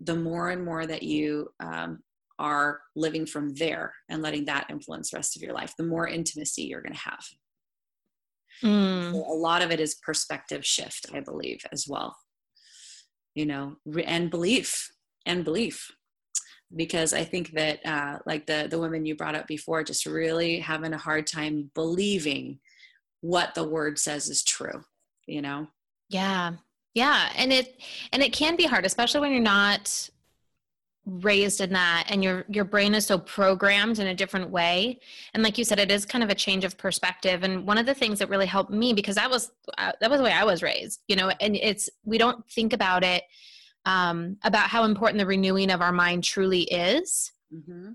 the 0.00 0.16
more 0.16 0.50
and 0.50 0.64
more 0.64 0.86
that 0.86 1.02
you 1.02 1.48
um, 1.60 2.00
are 2.40 2.80
living 2.96 3.26
from 3.26 3.54
there 3.54 3.92
and 4.08 4.22
letting 4.22 4.44
that 4.44 4.66
influence 4.68 5.10
the 5.10 5.16
rest 5.16 5.36
of 5.36 5.42
your 5.42 5.54
life 5.54 5.72
the 5.78 5.84
more 5.84 6.08
intimacy 6.08 6.62
you're 6.62 6.82
going 6.82 6.94
to 6.94 6.98
have 6.98 7.24
mm. 8.64 9.12
so 9.12 9.18
a 9.18 9.36
lot 9.36 9.62
of 9.62 9.70
it 9.70 9.78
is 9.78 9.96
perspective 10.02 10.64
shift 10.66 11.06
i 11.14 11.20
believe 11.20 11.60
as 11.72 11.86
well 11.88 12.16
you 13.34 13.46
know 13.46 13.76
and 14.06 14.30
belief 14.30 14.90
and 15.26 15.44
belief 15.44 15.90
because 16.76 17.12
I 17.12 17.24
think 17.24 17.52
that 17.52 17.84
uh, 17.84 18.18
like 18.26 18.46
the 18.46 18.68
the 18.70 18.78
women 18.78 19.04
you 19.04 19.16
brought 19.16 19.34
up 19.34 19.46
before, 19.46 19.82
just 19.82 20.06
really 20.06 20.60
having 20.60 20.92
a 20.92 20.98
hard 20.98 21.26
time 21.26 21.70
believing 21.74 22.60
what 23.20 23.54
the 23.54 23.68
word 23.68 23.98
says 23.98 24.28
is 24.28 24.44
true. 24.44 24.82
You 25.26 25.42
know. 25.42 25.66
Yeah, 26.08 26.52
yeah, 26.94 27.30
and 27.36 27.52
it 27.52 27.80
and 28.12 28.22
it 28.22 28.32
can 28.32 28.56
be 28.56 28.66
hard, 28.66 28.84
especially 28.86 29.20
when 29.20 29.32
you're 29.32 29.40
not 29.40 30.08
raised 31.22 31.60
in 31.60 31.72
that 31.72 32.04
and 32.08 32.22
your 32.22 32.44
your 32.48 32.64
brain 32.64 32.94
is 32.94 33.06
so 33.06 33.18
programmed 33.18 33.98
in 33.98 34.06
a 34.06 34.14
different 34.14 34.50
way 34.50 34.98
and 35.34 35.42
like 35.42 35.56
you 35.56 35.64
said 35.64 35.78
it 35.78 35.90
is 35.90 36.04
kind 36.04 36.22
of 36.22 36.30
a 36.30 36.34
change 36.34 36.62
of 36.62 36.76
perspective 36.76 37.42
and 37.42 37.66
one 37.66 37.78
of 37.78 37.86
the 37.86 37.94
things 37.94 38.18
that 38.18 38.28
really 38.28 38.46
helped 38.46 38.70
me 38.70 38.92
because 38.92 39.16
that 39.16 39.30
was 39.30 39.50
uh, 39.78 39.92
that 40.00 40.10
was 40.10 40.18
the 40.18 40.24
way 40.24 40.32
I 40.32 40.44
was 40.44 40.62
raised 40.62 41.00
you 41.08 41.16
know 41.16 41.30
and 41.40 41.56
it's 41.56 41.88
we 42.04 42.18
don't 42.18 42.46
think 42.50 42.72
about 42.72 43.02
it 43.02 43.24
um, 43.86 44.36
about 44.44 44.68
how 44.68 44.84
important 44.84 45.18
the 45.18 45.26
renewing 45.26 45.70
of 45.70 45.80
our 45.80 45.92
mind 45.92 46.24
truly 46.24 46.62
is. 46.62 47.32
Mm-hmm. 47.52 47.92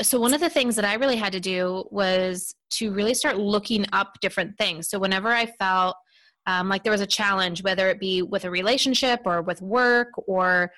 So, 0.00 0.18
one 0.18 0.34
of 0.34 0.40
the 0.40 0.50
things 0.50 0.74
that 0.76 0.84
I 0.84 0.94
really 0.94 1.16
had 1.16 1.32
to 1.32 1.40
do 1.40 1.84
was 1.90 2.54
to 2.70 2.92
really 2.92 3.14
start 3.14 3.38
looking 3.38 3.86
up 3.92 4.18
different 4.20 4.56
things. 4.56 4.88
So, 4.88 4.98
whenever 4.98 5.28
I 5.28 5.46
felt 5.46 5.96
um, 6.46 6.68
like 6.68 6.82
there 6.82 6.92
was 6.92 7.02
a 7.02 7.06
challenge, 7.06 7.62
whether 7.62 7.88
it 7.88 8.00
be 8.00 8.22
with 8.22 8.44
a 8.44 8.50
relationship 8.50 9.20
or 9.26 9.42
with 9.42 9.60
work 9.60 10.08
or 10.26 10.72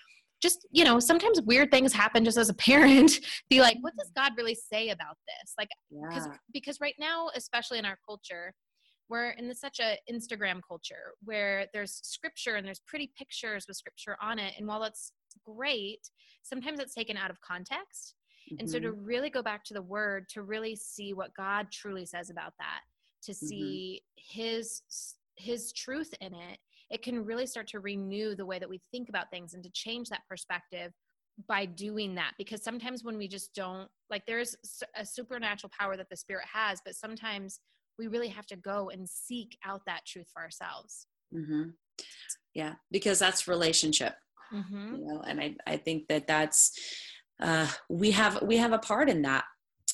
just, 0.45 0.67
you 0.71 0.85
know, 0.85 1.01
sometimes 1.01 1.41
weird 1.43 1.71
things 1.71 1.93
happen 1.93 2.25
just 2.25 2.37
as 2.37 2.51
a 2.51 2.55
parent. 2.55 3.19
be 3.51 3.61
like, 3.61 3.79
what 3.81 3.95
does 3.99 4.11
God 4.15 4.33
really 4.37 4.55
say 4.55 4.91
about 4.91 5.17
this? 5.27 5.55
Like, 5.59 5.71
yeah. 5.91 6.27
because 6.53 6.79
right 6.81 6.95
now, 7.01 7.31
especially 7.35 7.79
in 7.79 7.87
our 7.87 7.99
culture, 8.07 8.55
we're 9.09 9.31
in 9.31 9.49
the, 9.49 9.55
such 9.55 9.81
a 9.81 9.99
instagram 10.11 10.61
culture 10.67 11.13
where 11.23 11.67
there's 11.73 12.01
scripture 12.03 12.57
and 12.57 12.67
there's 12.67 12.81
pretty 12.87 13.13
pictures 13.19 13.67
with 13.69 13.77
scripture 13.77 14.17
on 14.23 14.39
it 14.39 14.55
and 14.57 14.67
while 14.67 14.81
that's 14.81 15.13
great 15.45 16.01
sometimes 16.43 16.81
it's 16.81 16.95
taken 16.95 17.17
out 17.17 17.31
of 17.31 17.39
context 17.43 18.15
mm-hmm. 18.51 18.61
and 18.61 18.71
so 18.71 18.79
to 18.79 18.89
mm-hmm. 18.89 19.05
really 19.05 19.31
go 19.31 19.43
back 19.43 19.63
to 19.63 19.75
the 19.75 19.83
word 19.83 20.27
to 20.31 20.43
really 20.43 20.75
see 20.75 21.13
what 21.13 21.35
god 21.37 21.67
truly 21.71 22.07
says 22.07 22.31
about 22.31 22.55
that 22.59 22.81
to 23.23 23.33
mm-hmm. 23.33 23.47
see 23.47 24.03
mm-hmm. 24.03 24.41
his 24.41 24.83
his 25.37 25.73
truth 25.73 26.15
in 26.21 26.33
it 26.33 26.59
it 26.95 27.03
can 27.03 27.25
really 27.25 27.45
start 27.45 27.67
to 27.67 27.81
renew 27.81 28.37
the 28.37 28.47
way 28.47 28.61
that 28.61 28.69
we 28.69 28.81
think 28.93 29.09
about 29.09 29.29
things 29.31 29.53
and 29.53 29.65
to 29.65 29.71
change 29.73 30.09
that 30.09 30.23
perspective 30.29 30.93
by 31.49 31.67
doing 31.67 32.15
that 32.15 32.31
because 32.39 32.63
sometimes 32.63 33.03
when 33.03 33.19
we 33.19 33.27
just 33.27 33.53
don't 33.57 33.89
like 34.09 34.23
there's 34.25 34.55
a 34.97 35.05
supernatural 35.05 35.71
power 35.77 35.97
that 35.97 36.09
the 36.09 36.17
spirit 36.17 36.45
has 36.51 36.81
but 36.85 36.95
sometimes 36.95 37.59
we 37.99 38.07
really 38.07 38.29
have 38.29 38.47
to 38.47 38.55
go 38.55 38.89
and 38.91 39.09
seek 39.09 39.59
out 39.65 39.81
that 39.85 40.07
truth 40.07 40.29
for 40.33 40.43
ourselves 40.43 41.09
mm-hmm. 41.35 41.71
yeah 42.55 42.75
because 42.93 43.19
that's 43.19 43.49
relationship 43.49 44.15
mm-hmm. 44.53 44.95
you 44.95 45.05
know 45.05 45.21
and 45.27 45.41
i 45.41 45.57
i 45.67 45.77
think 45.77 46.07
that 46.09 46.29
that's 46.29 46.71
uh 47.43 47.67
we 47.89 48.13
have 48.13 48.41
we 48.43 48.57
have 48.57 48.73
a 48.73 48.79
part 48.79 49.11
in 49.11 49.23
that 49.23 49.43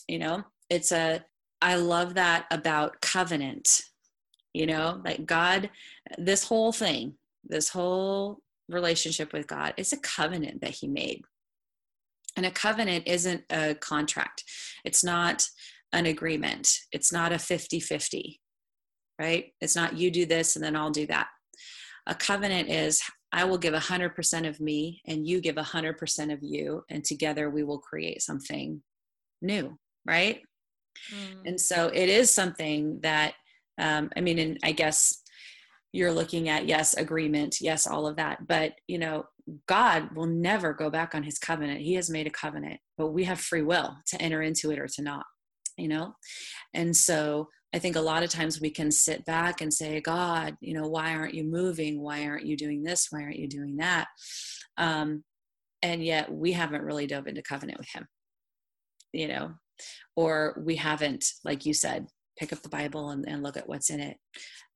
you 0.09 0.19
know 0.19 0.45
it's 0.69 0.93
a 0.93 1.25
i 1.63 1.75
love 1.75 2.13
that 2.15 2.45
about 2.51 3.01
covenant 3.01 3.81
you 4.53 4.67
know 4.67 5.01
like 5.05 5.27
god 5.27 5.71
this 6.19 6.45
whole 6.45 6.73
thing 6.73 7.15
this 7.45 7.69
whole 7.69 8.41
relationship 8.69 9.33
with 9.33 9.47
god 9.47 9.75
is 9.77 9.93
a 9.93 9.99
covenant 9.99 10.61
that 10.61 10.71
he 10.71 10.87
made 10.87 11.23
and 12.37 12.47
a 12.47 12.51
covenant 12.51 13.07
isn't 13.07 13.43
a 13.51 13.75
contract 13.75 14.45
it's 14.85 15.03
not 15.03 15.47
an 15.93 16.07
agreement. 16.07 16.69
It's 16.93 17.13
not 17.13 17.33
a 17.33 17.39
50 17.39 17.81
50, 17.81 18.41
right? 19.19 19.53
It's 19.61 19.77
not 19.77 19.97
you 19.97 20.11
do 20.11 20.27
this 20.27 20.57
and 20.57 20.65
then 20.65 20.77
I'll 20.77 20.91
do 20.91 21.07
that. 21.07 21.29
A 22.07 22.15
covenant 22.15 22.69
is 22.69 23.03
I 23.33 23.45
will 23.45 23.59
give 23.59 23.75
100% 23.75 24.49
of 24.49 24.61
me 24.61 25.01
and 25.07 25.27
you 25.27 25.41
give 25.41 25.57
100% 25.57 26.33
of 26.33 26.39
you, 26.43 26.83
and 26.89 27.05
together 27.05 27.49
we 27.49 27.63
will 27.63 27.79
create 27.79 28.23
something 28.23 28.83
new, 29.41 29.79
right? 30.05 30.41
Mm. 31.15 31.47
And 31.47 31.61
so 31.61 31.89
it 31.89 32.09
is 32.09 32.33
something 32.33 33.01
that, 33.03 33.35
um, 33.81 34.11
I 34.17 34.21
mean, 34.21 34.39
and 34.39 34.59
I 34.63 34.73
guess 34.73 35.23
you're 35.93 36.13
looking 36.13 36.49
at, 36.49 36.67
yes, 36.67 36.95
agreement, 36.95 37.57
yes, 37.61 37.87
all 37.87 38.07
of 38.07 38.17
that. 38.17 38.47
But, 38.47 38.75
you 38.87 38.99
know, 38.99 39.25
God 39.67 40.15
will 40.15 40.27
never 40.27 40.73
go 40.73 40.91
back 40.91 41.15
on 41.15 41.25
his 41.25 41.39
covenant. 41.39 41.81
He 41.81 41.95
has 41.95 42.09
made 42.09 42.29
a 42.29 42.31
covenant, 42.31 42.81
but 42.97 43.09
we 43.09 43.25
have 43.25 43.41
free 43.41 43.63
will 43.63 43.97
to 44.07 44.23
enter 44.23 44.43
into 44.43 44.71
it 44.71 44.79
or 44.79 44.87
to 44.87 45.03
not 45.03 45.25
you 45.81 45.89
know 45.89 46.15
and 46.75 46.95
so 46.95 47.49
i 47.75 47.79
think 47.79 47.97
a 47.97 48.01
lot 48.01 48.23
of 48.23 48.31
times 48.31 48.61
we 48.61 48.71
can 48.71 48.91
sit 48.91 49.25
back 49.25 49.61
and 49.61 49.73
say 49.73 50.01
god 50.01 50.57
you 50.61 50.75
know 50.75 50.87
why 50.87 51.15
aren't 51.15 51.35
you 51.35 51.43
moving 51.43 52.01
why 52.01 52.27
aren't 52.27 52.47
you 52.47 52.57
doing 52.57 52.83
this 52.83 53.07
why 53.11 53.23
aren't 53.23 53.39
you 53.39 53.49
doing 53.49 53.77
that 53.77 54.07
um, 54.77 55.25
and 55.83 56.05
yet 56.05 56.31
we 56.31 56.53
haven't 56.53 56.83
really 56.83 57.07
dove 57.07 57.27
into 57.27 57.43
covenant 57.43 57.79
with 57.79 57.89
him 57.93 58.07
you 59.13 59.27
know 59.27 59.53
or 60.15 60.63
we 60.65 60.77
haven't 60.77 61.25
like 61.45 61.65
you 61.65 61.73
said 61.73 62.07
pick 62.41 62.53
up 62.53 62.63
the 62.63 62.69
bible 62.69 63.11
and, 63.11 63.29
and 63.29 63.43
look 63.43 63.57
at 63.57 63.69
what's 63.69 63.91
in 63.91 64.01
it 64.01 64.17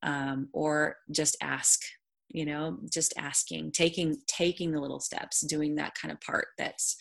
um, 0.05 0.49
or 0.53 0.97
just 1.11 1.37
ask 1.43 1.81
you 2.29 2.45
know 2.45 2.79
just 2.93 3.13
asking 3.19 3.73
taking 3.73 4.17
taking 4.27 4.71
the 4.71 4.81
little 4.81 5.01
steps 5.01 5.41
doing 5.41 5.75
that 5.75 5.95
kind 6.01 6.13
of 6.13 6.21
part 6.21 6.49
that's 6.59 6.97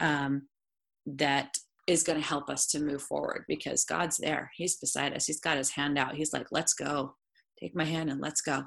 um, 0.00 0.48
that 1.06 1.56
is 1.86 2.02
going 2.02 2.18
to 2.18 2.26
help 2.26 2.48
us 2.48 2.66
to 2.66 2.80
move 2.80 3.02
forward 3.02 3.44
because 3.46 3.84
God's 3.84 4.16
there. 4.16 4.50
He's 4.56 4.76
beside 4.78 5.14
us. 5.14 5.26
He's 5.26 5.40
got 5.40 5.58
his 5.58 5.68
hand 5.70 5.98
out. 5.98 6.14
He's 6.14 6.32
like, 6.32 6.46
let's 6.50 6.72
go. 6.72 7.14
take 7.60 7.76
my 7.76 7.84
hand 7.84 8.10
and 8.10 8.22
let's 8.22 8.40
go 8.40 8.64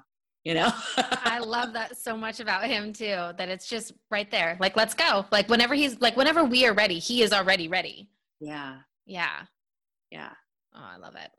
you 0.48 0.54
know 0.54 0.72
i 0.98 1.40
love 1.46 1.74
that 1.74 1.98
so 1.98 2.16
much 2.16 2.40
about 2.40 2.64
him 2.64 2.94
too 2.94 3.32
that 3.38 3.50
it's 3.50 3.68
just 3.68 3.92
right 4.10 4.32
there 4.32 4.56
like 4.62 4.78
let's 4.78 4.94
go 4.94 5.26
like 5.30 5.50
whenever 5.50 5.76
he's 5.76 6.00
like 6.00 6.16
whenever 6.16 6.46
we 6.46 6.66
are 6.66 6.74
ready 6.74 7.00
he 7.00 7.22
is 7.22 7.34
already 7.34 7.68
ready 7.68 8.10
yeah 8.40 8.78
yeah 9.06 9.42
yeah 10.10 10.30
oh 10.78 10.90
i 10.94 10.98
love 10.98 11.16
it 11.16 11.32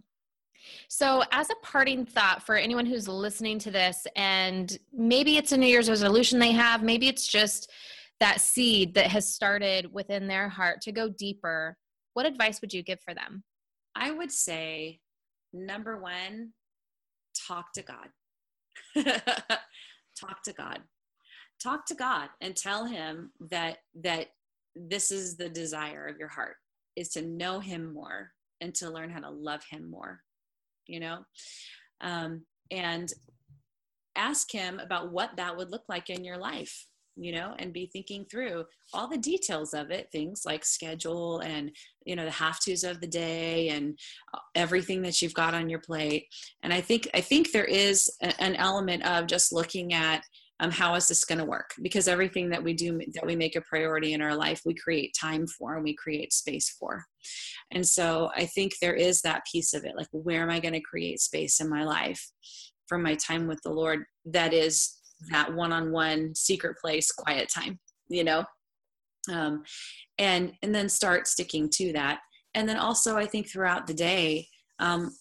so, 0.88 1.22
as 1.32 1.50
a 1.50 1.54
parting 1.62 2.04
thought 2.04 2.42
for 2.42 2.56
anyone 2.56 2.86
who's 2.86 3.08
listening 3.08 3.58
to 3.60 3.70
this, 3.70 4.06
and 4.16 4.76
maybe 4.92 5.36
it's 5.36 5.52
a 5.52 5.56
New 5.56 5.66
Year's 5.66 5.88
resolution 5.88 6.38
they 6.38 6.52
have, 6.52 6.82
maybe 6.82 7.08
it's 7.08 7.26
just 7.26 7.70
that 8.20 8.40
seed 8.40 8.94
that 8.94 9.06
has 9.06 9.32
started 9.32 9.92
within 9.92 10.26
their 10.26 10.48
heart 10.48 10.80
to 10.82 10.92
go 10.92 11.08
deeper, 11.08 11.76
what 12.14 12.26
advice 12.26 12.60
would 12.60 12.72
you 12.72 12.82
give 12.82 13.00
for 13.00 13.14
them? 13.14 13.44
I 13.94 14.10
would 14.10 14.32
say 14.32 15.00
number 15.52 16.00
one, 16.00 16.52
talk 17.46 17.72
to 17.74 17.82
God. 17.82 18.08
talk 20.18 20.42
to 20.44 20.52
God. 20.52 20.80
Talk 21.62 21.86
to 21.86 21.94
God 21.94 22.28
and 22.40 22.56
tell 22.56 22.84
him 22.84 23.32
that 23.50 23.78
that 24.02 24.28
this 24.76 25.10
is 25.10 25.36
the 25.36 25.48
desire 25.48 26.06
of 26.06 26.18
your 26.18 26.28
heart 26.28 26.56
is 26.94 27.08
to 27.10 27.22
know 27.22 27.58
him 27.58 27.92
more 27.92 28.30
and 28.60 28.74
to 28.76 28.90
learn 28.90 29.10
how 29.10 29.20
to 29.20 29.30
love 29.30 29.62
him 29.70 29.90
more. 29.90 30.20
You 30.86 31.00
know? 31.00 31.18
Um, 32.00 32.44
and 32.70 33.12
ask 34.16 34.50
him 34.50 34.80
about 34.80 35.12
what 35.12 35.36
that 35.36 35.56
would 35.56 35.70
look 35.70 35.84
like 35.88 36.10
in 36.10 36.24
your 36.24 36.38
life 36.38 36.86
you 37.18 37.32
know 37.32 37.54
and 37.58 37.72
be 37.72 37.86
thinking 37.92 38.24
through 38.30 38.64
all 38.94 39.08
the 39.08 39.18
details 39.18 39.74
of 39.74 39.90
it 39.90 40.08
things 40.12 40.42
like 40.46 40.64
schedule 40.64 41.40
and 41.40 41.70
you 42.04 42.14
know 42.14 42.24
the 42.24 42.30
have 42.30 42.58
to's 42.60 42.84
of 42.84 43.00
the 43.00 43.06
day 43.06 43.68
and 43.70 43.98
uh, 44.34 44.38
everything 44.54 45.02
that 45.02 45.20
you've 45.20 45.34
got 45.34 45.54
on 45.54 45.68
your 45.68 45.80
plate 45.80 46.26
and 46.62 46.72
i 46.72 46.80
think 46.80 47.08
i 47.14 47.20
think 47.20 47.50
there 47.50 47.64
is 47.64 48.10
an 48.38 48.54
element 48.56 49.04
of 49.04 49.26
just 49.26 49.52
looking 49.52 49.92
at 49.92 50.22
um, 50.60 50.70
how 50.70 50.94
is 50.94 51.06
this 51.06 51.24
going 51.24 51.38
to 51.38 51.44
work? 51.44 51.70
Because 51.82 52.08
everything 52.08 52.50
that 52.50 52.62
we 52.62 52.74
do 52.74 53.00
that 53.14 53.26
we 53.26 53.36
make 53.36 53.56
a 53.56 53.60
priority 53.60 54.12
in 54.12 54.22
our 54.22 54.34
life 54.34 54.62
we 54.64 54.74
create 54.74 55.14
time 55.18 55.46
for 55.46 55.76
and 55.76 55.84
we 55.84 55.94
create 55.94 56.32
space 56.32 56.70
for. 56.70 57.04
And 57.70 57.86
so 57.86 58.30
i 58.34 58.46
think 58.46 58.72
there 58.80 58.94
is 58.94 59.20
that 59.22 59.42
piece 59.50 59.74
of 59.74 59.84
it 59.84 59.94
like 59.96 60.08
where 60.12 60.42
am 60.42 60.50
i 60.50 60.60
going 60.60 60.74
to 60.74 60.80
create 60.80 61.20
space 61.20 61.60
in 61.60 61.68
my 61.68 61.84
life 61.84 62.30
for 62.86 62.96
my 62.96 63.14
time 63.16 63.46
with 63.46 63.60
the 63.62 63.70
lord 63.70 64.04
that 64.24 64.54
is 64.54 64.96
that 65.30 65.52
one-on-one 65.52 66.34
secret 66.34 66.76
place 66.78 67.12
quiet 67.12 67.50
time 67.50 67.78
you 68.08 68.24
know? 68.24 68.44
Um, 69.32 69.62
and 70.18 70.52
and 70.62 70.74
then 70.74 70.88
start 70.88 71.28
sticking 71.28 71.68
to 71.74 71.92
that. 71.92 72.20
And 72.54 72.68
then 72.68 72.78
also 72.78 73.16
i 73.16 73.26
think 73.26 73.48
throughout 73.48 73.86
the 73.86 73.94
day 73.94 74.48
um, 74.78 75.14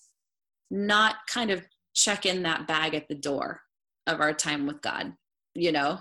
not 0.72 1.16
kind 1.28 1.52
of 1.52 1.66
check 1.94 2.26
in 2.26 2.44
that 2.44 2.68
bag 2.68 2.96
at 2.96 3.08
the 3.08 3.16
door 3.16 3.62
of 4.06 4.22
our 4.22 4.34
time 4.34 4.66
with 4.66 4.82
god 4.82 5.14
you 5.58 5.72
know 5.72 6.00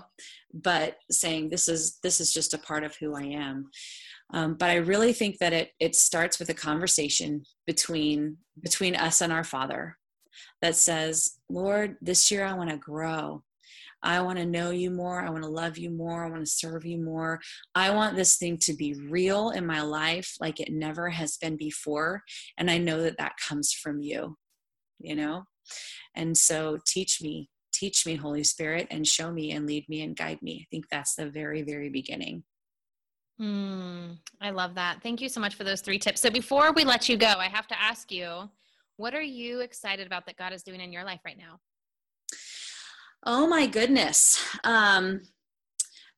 but 0.53 0.97
saying 1.09 1.49
this 1.49 1.67
is 1.67 1.97
this 2.03 2.21
is 2.21 2.31
just 2.31 2.53
a 2.53 2.59
part 2.59 2.83
of 2.83 2.95
who 2.95 3.15
i 3.15 3.23
am 3.23 3.69
um, 4.33 4.55
but 4.55 4.69
i 4.69 4.75
really 4.75 5.13
think 5.13 5.37
that 5.39 5.53
it 5.53 5.71
it 5.79 5.95
starts 5.95 6.39
with 6.39 6.49
a 6.49 6.53
conversation 6.53 7.43
between 7.65 8.37
between 8.61 8.95
us 8.95 9.21
and 9.21 9.33
our 9.33 9.43
father 9.43 9.97
that 10.61 10.75
says 10.75 11.39
lord 11.49 11.97
this 12.01 12.29
year 12.29 12.45
i 12.45 12.53
want 12.53 12.69
to 12.69 12.77
grow 12.77 13.43
I 14.03 14.21
want 14.21 14.37
to 14.37 14.45
know 14.45 14.69
you 14.69 14.91
more. 14.91 15.19
I 15.21 15.29
want 15.31 15.43
to 15.43 15.49
love 15.49 15.77
you 15.77 15.89
more. 15.89 16.23
I 16.23 16.29
want 16.29 16.45
to 16.45 16.51
serve 16.51 16.85
you 16.85 16.99
more. 16.99 17.41
I 17.73 17.89
want 17.89 18.15
this 18.15 18.37
thing 18.37 18.57
to 18.59 18.73
be 18.73 18.93
real 18.93 19.49
in 19.49 19.65
my 19.65 19.81
life 19.81 20.35
like 20.39 20.59
it 20.59 20.71
never 20.71 21.09
has 21.09 21.37
been 21.37 21.57
before. 21.57 22.21
And 22.57 22.69
I 22.69 22.77
know 22.77 23.01
that 23.01 23.17
that 23.17 23.33
comes 23.37 23.73
from 23.73 23.99
you, 23.99 24.37
you 24.99 25.15
know? 25.15 25.45
And 26.15 26.37
so 26.37 26.77
teach 26.85 27.21
me, 27.21 27.49
teach 27.73 28.05
me, 28.05 28.15
Holy 28.15 28.43
Spirit, 28.43 28.87
and 28.89 29.07
show 29.07 29.31
me 29.31 29.51
and 29.51 29.65
lead 29.65 29.87
me 29.89 30.01
and 30.01 30.15
guide 30.15 30.41
me. 30.41 30.61
I 30.61 30.67
think 30.71 30.85
that's 30.89 31.15
the 31.15 31.29
very, 31.29 31.61
very 31.61 31.89
beginning. 31.89 32.43
Mm, 33.39 34.17
I 34.41 34.49
love 34.49 34.75
that. 34.75 35.01
Thank 35.03 35.21
you 35.21 35.29
so 35.29 35.39
much 35.39 35.55
for 35.55 35.63
those 35.63 35.81
three 35.81 35.99
tips. 35.99 36.21
So 36.21 36.29
before 36.29 36.73
we 36.73 36.83
let 36.83 37.07
you 37.07 37.17
go, 37.17 37.27
I 37.27 37.47
have 37.47 37.67
to 37.67 37.79
ask 37.79 38.11
you, 38.11 38.49
what 38.97 39.13
are 39.13 39.21
you 39.21 39.59
excited 39.59 40.07
about 40.07 40.25
that 40.25 40.37
God 40.37 40.53
is 40.53 40.63
doing 40.63 40.81
in 40.81 40.91
your 40.91 41.03
life 41.03 41.19
right 41.23 41.37
now? 41.37 41.59
Oh 43.25 43.47
my 43.47 43.67
goodness. 43.67 44.43
Um, 44.63 45.21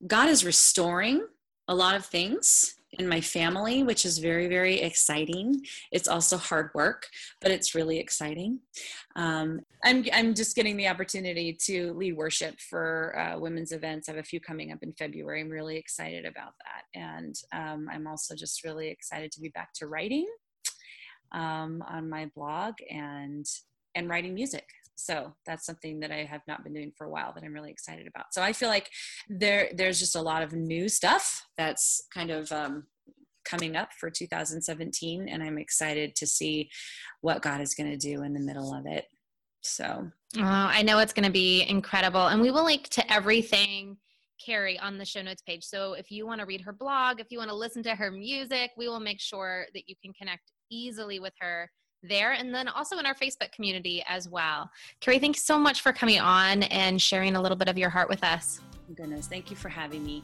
God 0.08 0.30
is 0.30 0.45
restoring 0.45 1.26
a 1.68 1.76
lot 1.76 1.95
of 1.95 2.06
things 2.06 2.76
in 2.94 3.08
my 3.08 3.22
family, 3.22 3.84
which 3.84 4.06
is 4.06 4.18
very, 4.18 4.48
very 4.48 4.82
exciting. 4.82 5.62
It's 5.92 6.08
also 6.08 6.38
hard 6.38 6.72
work, 6.74 7.08
but 7.40 7.52
it's 7.52 7.76
really 7.76 8.00
exciting. 8.00 8.60
Um, 9.16 9.60
I'm, 9.84 10.06
I'm 10.12 10.34
just 10.34 10.56
getting 10.56 10.76
the 10.76 10.88
opportunity 10.88 11.56
to 11.66 11.94
lead 11.94 12.18
worship 12.18 12.60
for 12.60 13.18
uh, 13.18 13.40
women's 13.40 13.72
events. 13.72 14.10
I 14.10 14.14
have 14.14 14.20
a 14.20 14.24
few 14.24 14.40
coming 14.40 14.72
up 14.72 14.80
in 14.82 14.94
February. 14.94 15.42
I'm 15.42 15.50
really 15.50 15.78
excited 15.78 16.26
about 16.26 16.54
that. 16.66 17.00
And 17.00 17.36
um, 17.54 17.88
I'm 17.92 18.08
also 18.08 18.36
just 18.36 18.64
really 18.64 18.90
excited 18.90 19.32
to 19.34 19.42
be 19.42 19.50
back 19.50 19.74
to 19.76 19.88
writing 19.88 20.28
um, 21.32 21.84
on 21.88 22.10
my 22.10 22.26
blog 22.36 22.76
and 22.90 23.46
and 23.96 24.08
writing 24.08 24.36
music 24.36 24.66
so 25.00 25.34
that's 25.45 25.66
something 25.66 26.00
that 26.00 26.12
i 26.12 26.24
have 26.24 26.41
not 26.47 26.64
been 26.64 26.74
doing 26.74 26.91
for 26.97 27.06
a 27.06 27.10
while 27.10 27.34
that 27.34 27.43
i'm 27.43 27.54
really 27.54 27.72
excited 27.72 28.08
about. 28.08 28.26
So 28.32 28.41
i 28.41 28.54
feel 28.54 28.70
like 28.70 28.89
there 29.30 29.70
there's 29.76 30.00
just 30.00 30.16
a 30.16 30.22
lot 30.22 30.43
of 30.43 30.54
new 30.54 30.89
stuff 30.89 31.43
that's 31.58 32.04
kind 32.14 32.32
of 32.32 32.52
um, 32.52 32.86
coming 33.45 33.76
up 33.76 33.89
for 34.00 34.10
2017 34.10 35.28
and 35.28 35.41
i'm 35.43 35.58
excited 35.58 36.16
to 36.16 36.28
see 36.28 36.70
what 37.22 37.41
god 37.41 37.62
is 37.62 37.76
going 37.76 37.89
to 37.89 37.97
do 37.97 38.24
in 38.24 38.34
the 38.34 38.39
middle 38.39 38.74
of 38.74 38.86
it. 38.86 39.06
So. 39.62 40.10
Oh, 40.38 40.41
i 40.41 40.84
know 40.84 41.00
it's 41.00 41.14
going 41.14 41.26
to 41.26 41.32
be 41.32 41.64
incredible 41.68 42.28
and 42.28 42.41
we 42.41 42.52
will 42.52 42.66
link 42.66 42.89
to 42.89 43.14
everything 43.14 43.97
Carrie 44.39 44.80
on 44.80 44.97
the 44.97 45.04
show 45.04 45.22
notes 45.22 45.41
page. 45.41 45.66
So 45.66 45.93
if 45.93 46.10
you 46.10 46.26
want 46.26 46.39
to 46.39 46.45
read 46.45 46.62
her 46.62 46.72
blog, 46.72 47.20
if 47.20 47.28
you 47.30 47.39
want 47.39 47.50
to 47.50 47.56
listen 47.56 47.84
to 47.84 47.93
her 47.93 48.10
music, 48.10 48.72
we 48.78 48.88
will 48.88 49.02
make 49.02 49.20
sure 49.20 49.66
that 49.74 49.84
you 49.88 49.95
can 50.02 50.14
connect 50.14 50.52
easily 50.72 51.20
with 51.20 51.34
her 51.41 51.70
there 52.04 52.32
and 52.34 52.54
then 52.54 52.68
also 52.68 52.97
in 52.97 53.06
our 53.06 53.16
Facebook 53.16 53.52
community 53.52 54.04
as 54.08 54.30
well. 54.30 54.70
Carrie, 55.00 55.20
thanks 55.20 55.41
so 55.41 55.60
much 55.60 55.82
for 55.82 55.91
coming 55.91 56.20
on 56.20 56.64
and 56.64 57.02
sharing 57.02 57.36
a 57.36 57.41
little 57.41 57.58
bit 57.58 57.68
of 57.68 57.78
your 57.78 57.89
heart 57.89 58.10
with 58.10 58.24
us. 58.24 58.62
Oh, 58.89 58.93
goodness, 58.93 59.28
thank 59.28 59.50
you 59.50 59.58
for 59.58 59.70
having 59.70 60.06
me. 60.06 60.24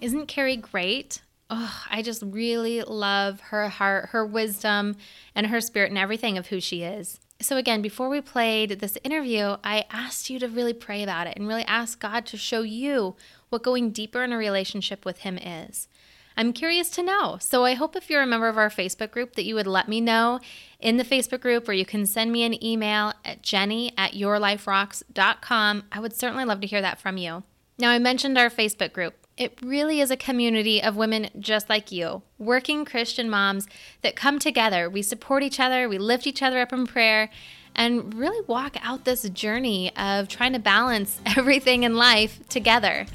Isn't 0.00 0.26
Carrie 0.26 0.56
great? 0.56 1.22
Oh, 1.50 1.82
I 1.90 2.02
just 2.02 2.22
really 2.22 2.82
love 2.82 3.40
her 3.40 3.68
heart, 3.68 4.10
her 4.10 4.26
wisdom, 4.26 4.96
and 5.34 5.46
her 5.46 5.60
spirit 5.60 5.90
and 5.90 5.98
everything 5.98 6.36
of 6.36 6.48
who 6.48 6.60
she 6.60 6.82
is. 6.82 7.20
So, 7.40 7.56
again, 7.56 7.82
before 7.82 8.08
we 8.08 8.20
played 8.20 8.80
this 8.80 8.96
interview, 9.02 9.56
I 9.64 9.84
asked 9.90 10.30
you 10.30 10.38
to 10.38 10.48
really 10.48 10.72
pray 10.72 11.02
about 11.02 11.26
it 11.26 11.36
and 11.36 11.48
really 11.48 11.64
ask 11.64 12.00
God 12.00 12.26
to 12.26 12.36
show 12.36 12.62
you 12.62 13.16
what 13.48 13.62
going 13.62 13.90
deeper 13.90 14.22
in 14.22 14.32
a 14.32 14.36
relationship 14.36 15.04
with 15.04 15.18
Him 15.18 15.38
is. 15.38 15.88
I'm 16.36 16.52
curious 16.52 16.90
to 16.90 17.02
know. 17.02 17.38
So 17.40 17.64
I 17.64 17.74
hope 17.74 17.94
if 17.94 18.10
you're 18.10 18.22
a 18.22 18.26
member 18.26 18.48
of 18.48 18.58
our 18.58 18.70
Facebook 18.70 19.10
group 19.10 19.34
that 19.36 19.44
you 19.44 19.54
would 19.54 19.66
let 19.66 19.88
me 19.88 20.00
know 20.00 20.40
in 20.80 20.96
the 20.96 21.04
Facebook 21.04 21.40
group 21.40 21.68
or 21.68 21.72
you 21.72 21.86
can 21.86 22.06
send 22.06 22.32
me 22.32 22.42
an 22.42 22.62
email 22.62 23.12
at 23.24 23.42
jenny 23.42 23.92
at 23.96 24.12
yourliferocks.com. 24.12 25.84
I 25.92 26.00
would 26.00 26.14
certainly 26.14 26.44
love 26.44 26.60
to 26.60 26.66
hear 26.66 26.82
that 26.82 27.00
from 27.00 27.16
you. 27.16 27.44
Now, 27.78 27.90
I 27.90 27.98
mentioned 27.98 28.38
our 28.38 28.50
Facebook 28.50 28.92
group. 28.92 29.14
It 29.36 29.58
really 29.60 30.00
is 30.00 30.12
a 30.12 30.16
community 30.16 30.80
of 30.80 30.94
women 30.94 31.28
just 31.40 31.68
like 31.68 31.90
you, 31.90 32.22
working 32.38 32.84
Christian 32.84 33.28
moms 33.28 33.66
that 34.02 34.14
come 34.14 34.38
together. 34.38 34.88
We 34.88 35.02
support 35.02 35.42
each 35.42 35.58
other, 35.58 35.88
we 35.88 35.98
lift 35.98 36.26
each 36.26 36.40
other 36.40 36.60
up 36.60 36.72
in 36.72 36.86
prayer, 36.86 37.30
and 37.74 38.14
really 38.14 38.44
walk 38.46 38.76
out 38.80 39.04
this 39.04 39.28
journey 39.30 39.94
of 39.96 40.28
trying 40.28 40.52
to 40.52 40.60
balance 40.60 41.20
everything 41.36 41.82
in 41.82 41.96
life 41.96 42.46
together. 42.48 43.06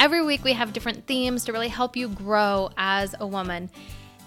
Every 0.00 0.24
week, 0.24 0.42
we 0.42 0.54
have 0.54 0.72
different 0.72 1.06
themes 1.06 1.44
to 1.44 1.52
really 1.52 1.68
help 1.68 1.94
you 1.94 2.08
grow 2.08 2.70
as 2.78 3.14
a 3.20 3.26
woman. 3.26 3.68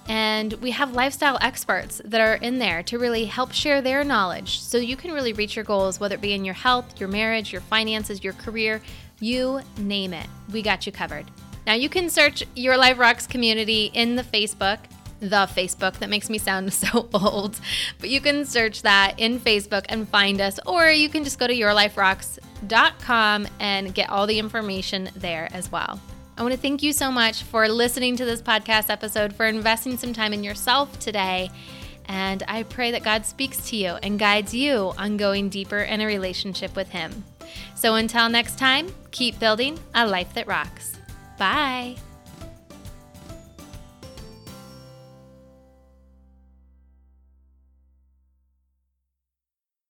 And 0.08 0.54
we 0.54 0.70
have 0.70 0.94
lifestyle 0.94 1.40
experts 1.42 2.00
that 2.06 2.22
are 2.22 2.36
in 2.36 2.60
there 2.60 2.84
to 2.84 3.00
really 3.00 3.26
help 3.26 3.52
share 3.52 3.82
their 3.82 4.04
knowledge 4.04 4.60
so 4.60 4.78
you 4.78 4.96
can 4.96 5.12
really 5.12 5.34
reach 5.34 5.56
your 5.56 5.66
goals, 5.66 6.00
whether 6.00 6.14
it 6.14 6.22
be 6.22 6.34
in 6.34 6.46
your 6.46 6.54
health, 6.54 7.00
your 7.00 7.10
marriage, 7.10 7.52
your 7.52 7.62
finances, 7.62 8.24
your 8.24 8.34
career, 8.34 8.84
you 9.20 9.62
name 9.78 10.14
it. 10.14 10.28
We 10.52 10.62
got 10.62 10.86
you 10.86 10.92
covered. 10.92 11.26
Now, 11.66 11.74
you 11.74 11.90
can 11.90 12.08
search 12.08 12.44
Your 12.56 12.78
Life 12.78 13.00
Rocks 13.00 13.26
community 13.26 13.90
in 13.96 14.16
the 14.16 14.24
Facebook 14.24 14.78
the 15.30 15.48
Facebook. 15.48 15.94
That 16.00 16.10
makes 16.10 16.30
me 16.30 16.38
sound 16.38 16.74
so 16.74 17.10
old. 17.14 17.60
But 18.00 18.10
you 18.10 18.22
can 18.22 18.46
search 18.46 18.82
that 18.84 19.16
in 19.18 19.40
Facebook 19.40 19.86
and 19.90 20.08
find 20.08 20.42
us, 20.42 20.60
or 20.66 20.90
you 20.90 21.10
can 21.10 21.24
just 21.24 21.40
go 21.40 21.48
to 21.48 21.54
yourliferocks.com 21.54 23.48
and 23.60 23.94
get 23.94 24.10
all 24.10 24.28
the 24.28 24.40
information 24.40 25.10
there 25.16 25.50
as 25.52 25.72
well. 25.72 26.00
I 26.38 26.42
want 26.42 26.54
to 26.54 26.60
thank 26.60 26.82
you 26.82 26.94
so 26.94 27.12
much 27.12 27.44
for 27.44 27.68
listening 27.68 28.16
to 28.16 28.26
this 28.26 28.42
podcast 28.42 28.90
episode, 28.90 29.36
for 29.36 29.46
investing 29.46 29.98
some 29.98 30.14
time 30.14 30.34
in 30.34 30.44
yourself 30.44 31.00
today. 31.00 31.52
And 32.06 32.44
I 32.48 32.64
pray 32.64 32.92
that 32.92 33.04
God 33.04 33.26
speaks 33.26 33.70
to 33.70 33.76
you 33.76 33.90
and 34.02 34.20
guides 34.20 34.54
you 34.54 34.94
on 34.98 35.18
going 35.18 35.50
deeper 35.50 35.80
in 35.80 36.02
a 36.02 36.06
relationship 36.06 36.76
with 36.76 36.90
Him. 36.90 37.24
So 37.76 37.96
until 37.96 38.30
next 38.30 38.58
time, 38.58 38.88
keep 39.12 39.40
building 39.40 39.80
a 39.94 40.08
life 40.08 40.34
that 40.34 40.48
rocks. 40.48 40.98
Bye. 41.38 41.98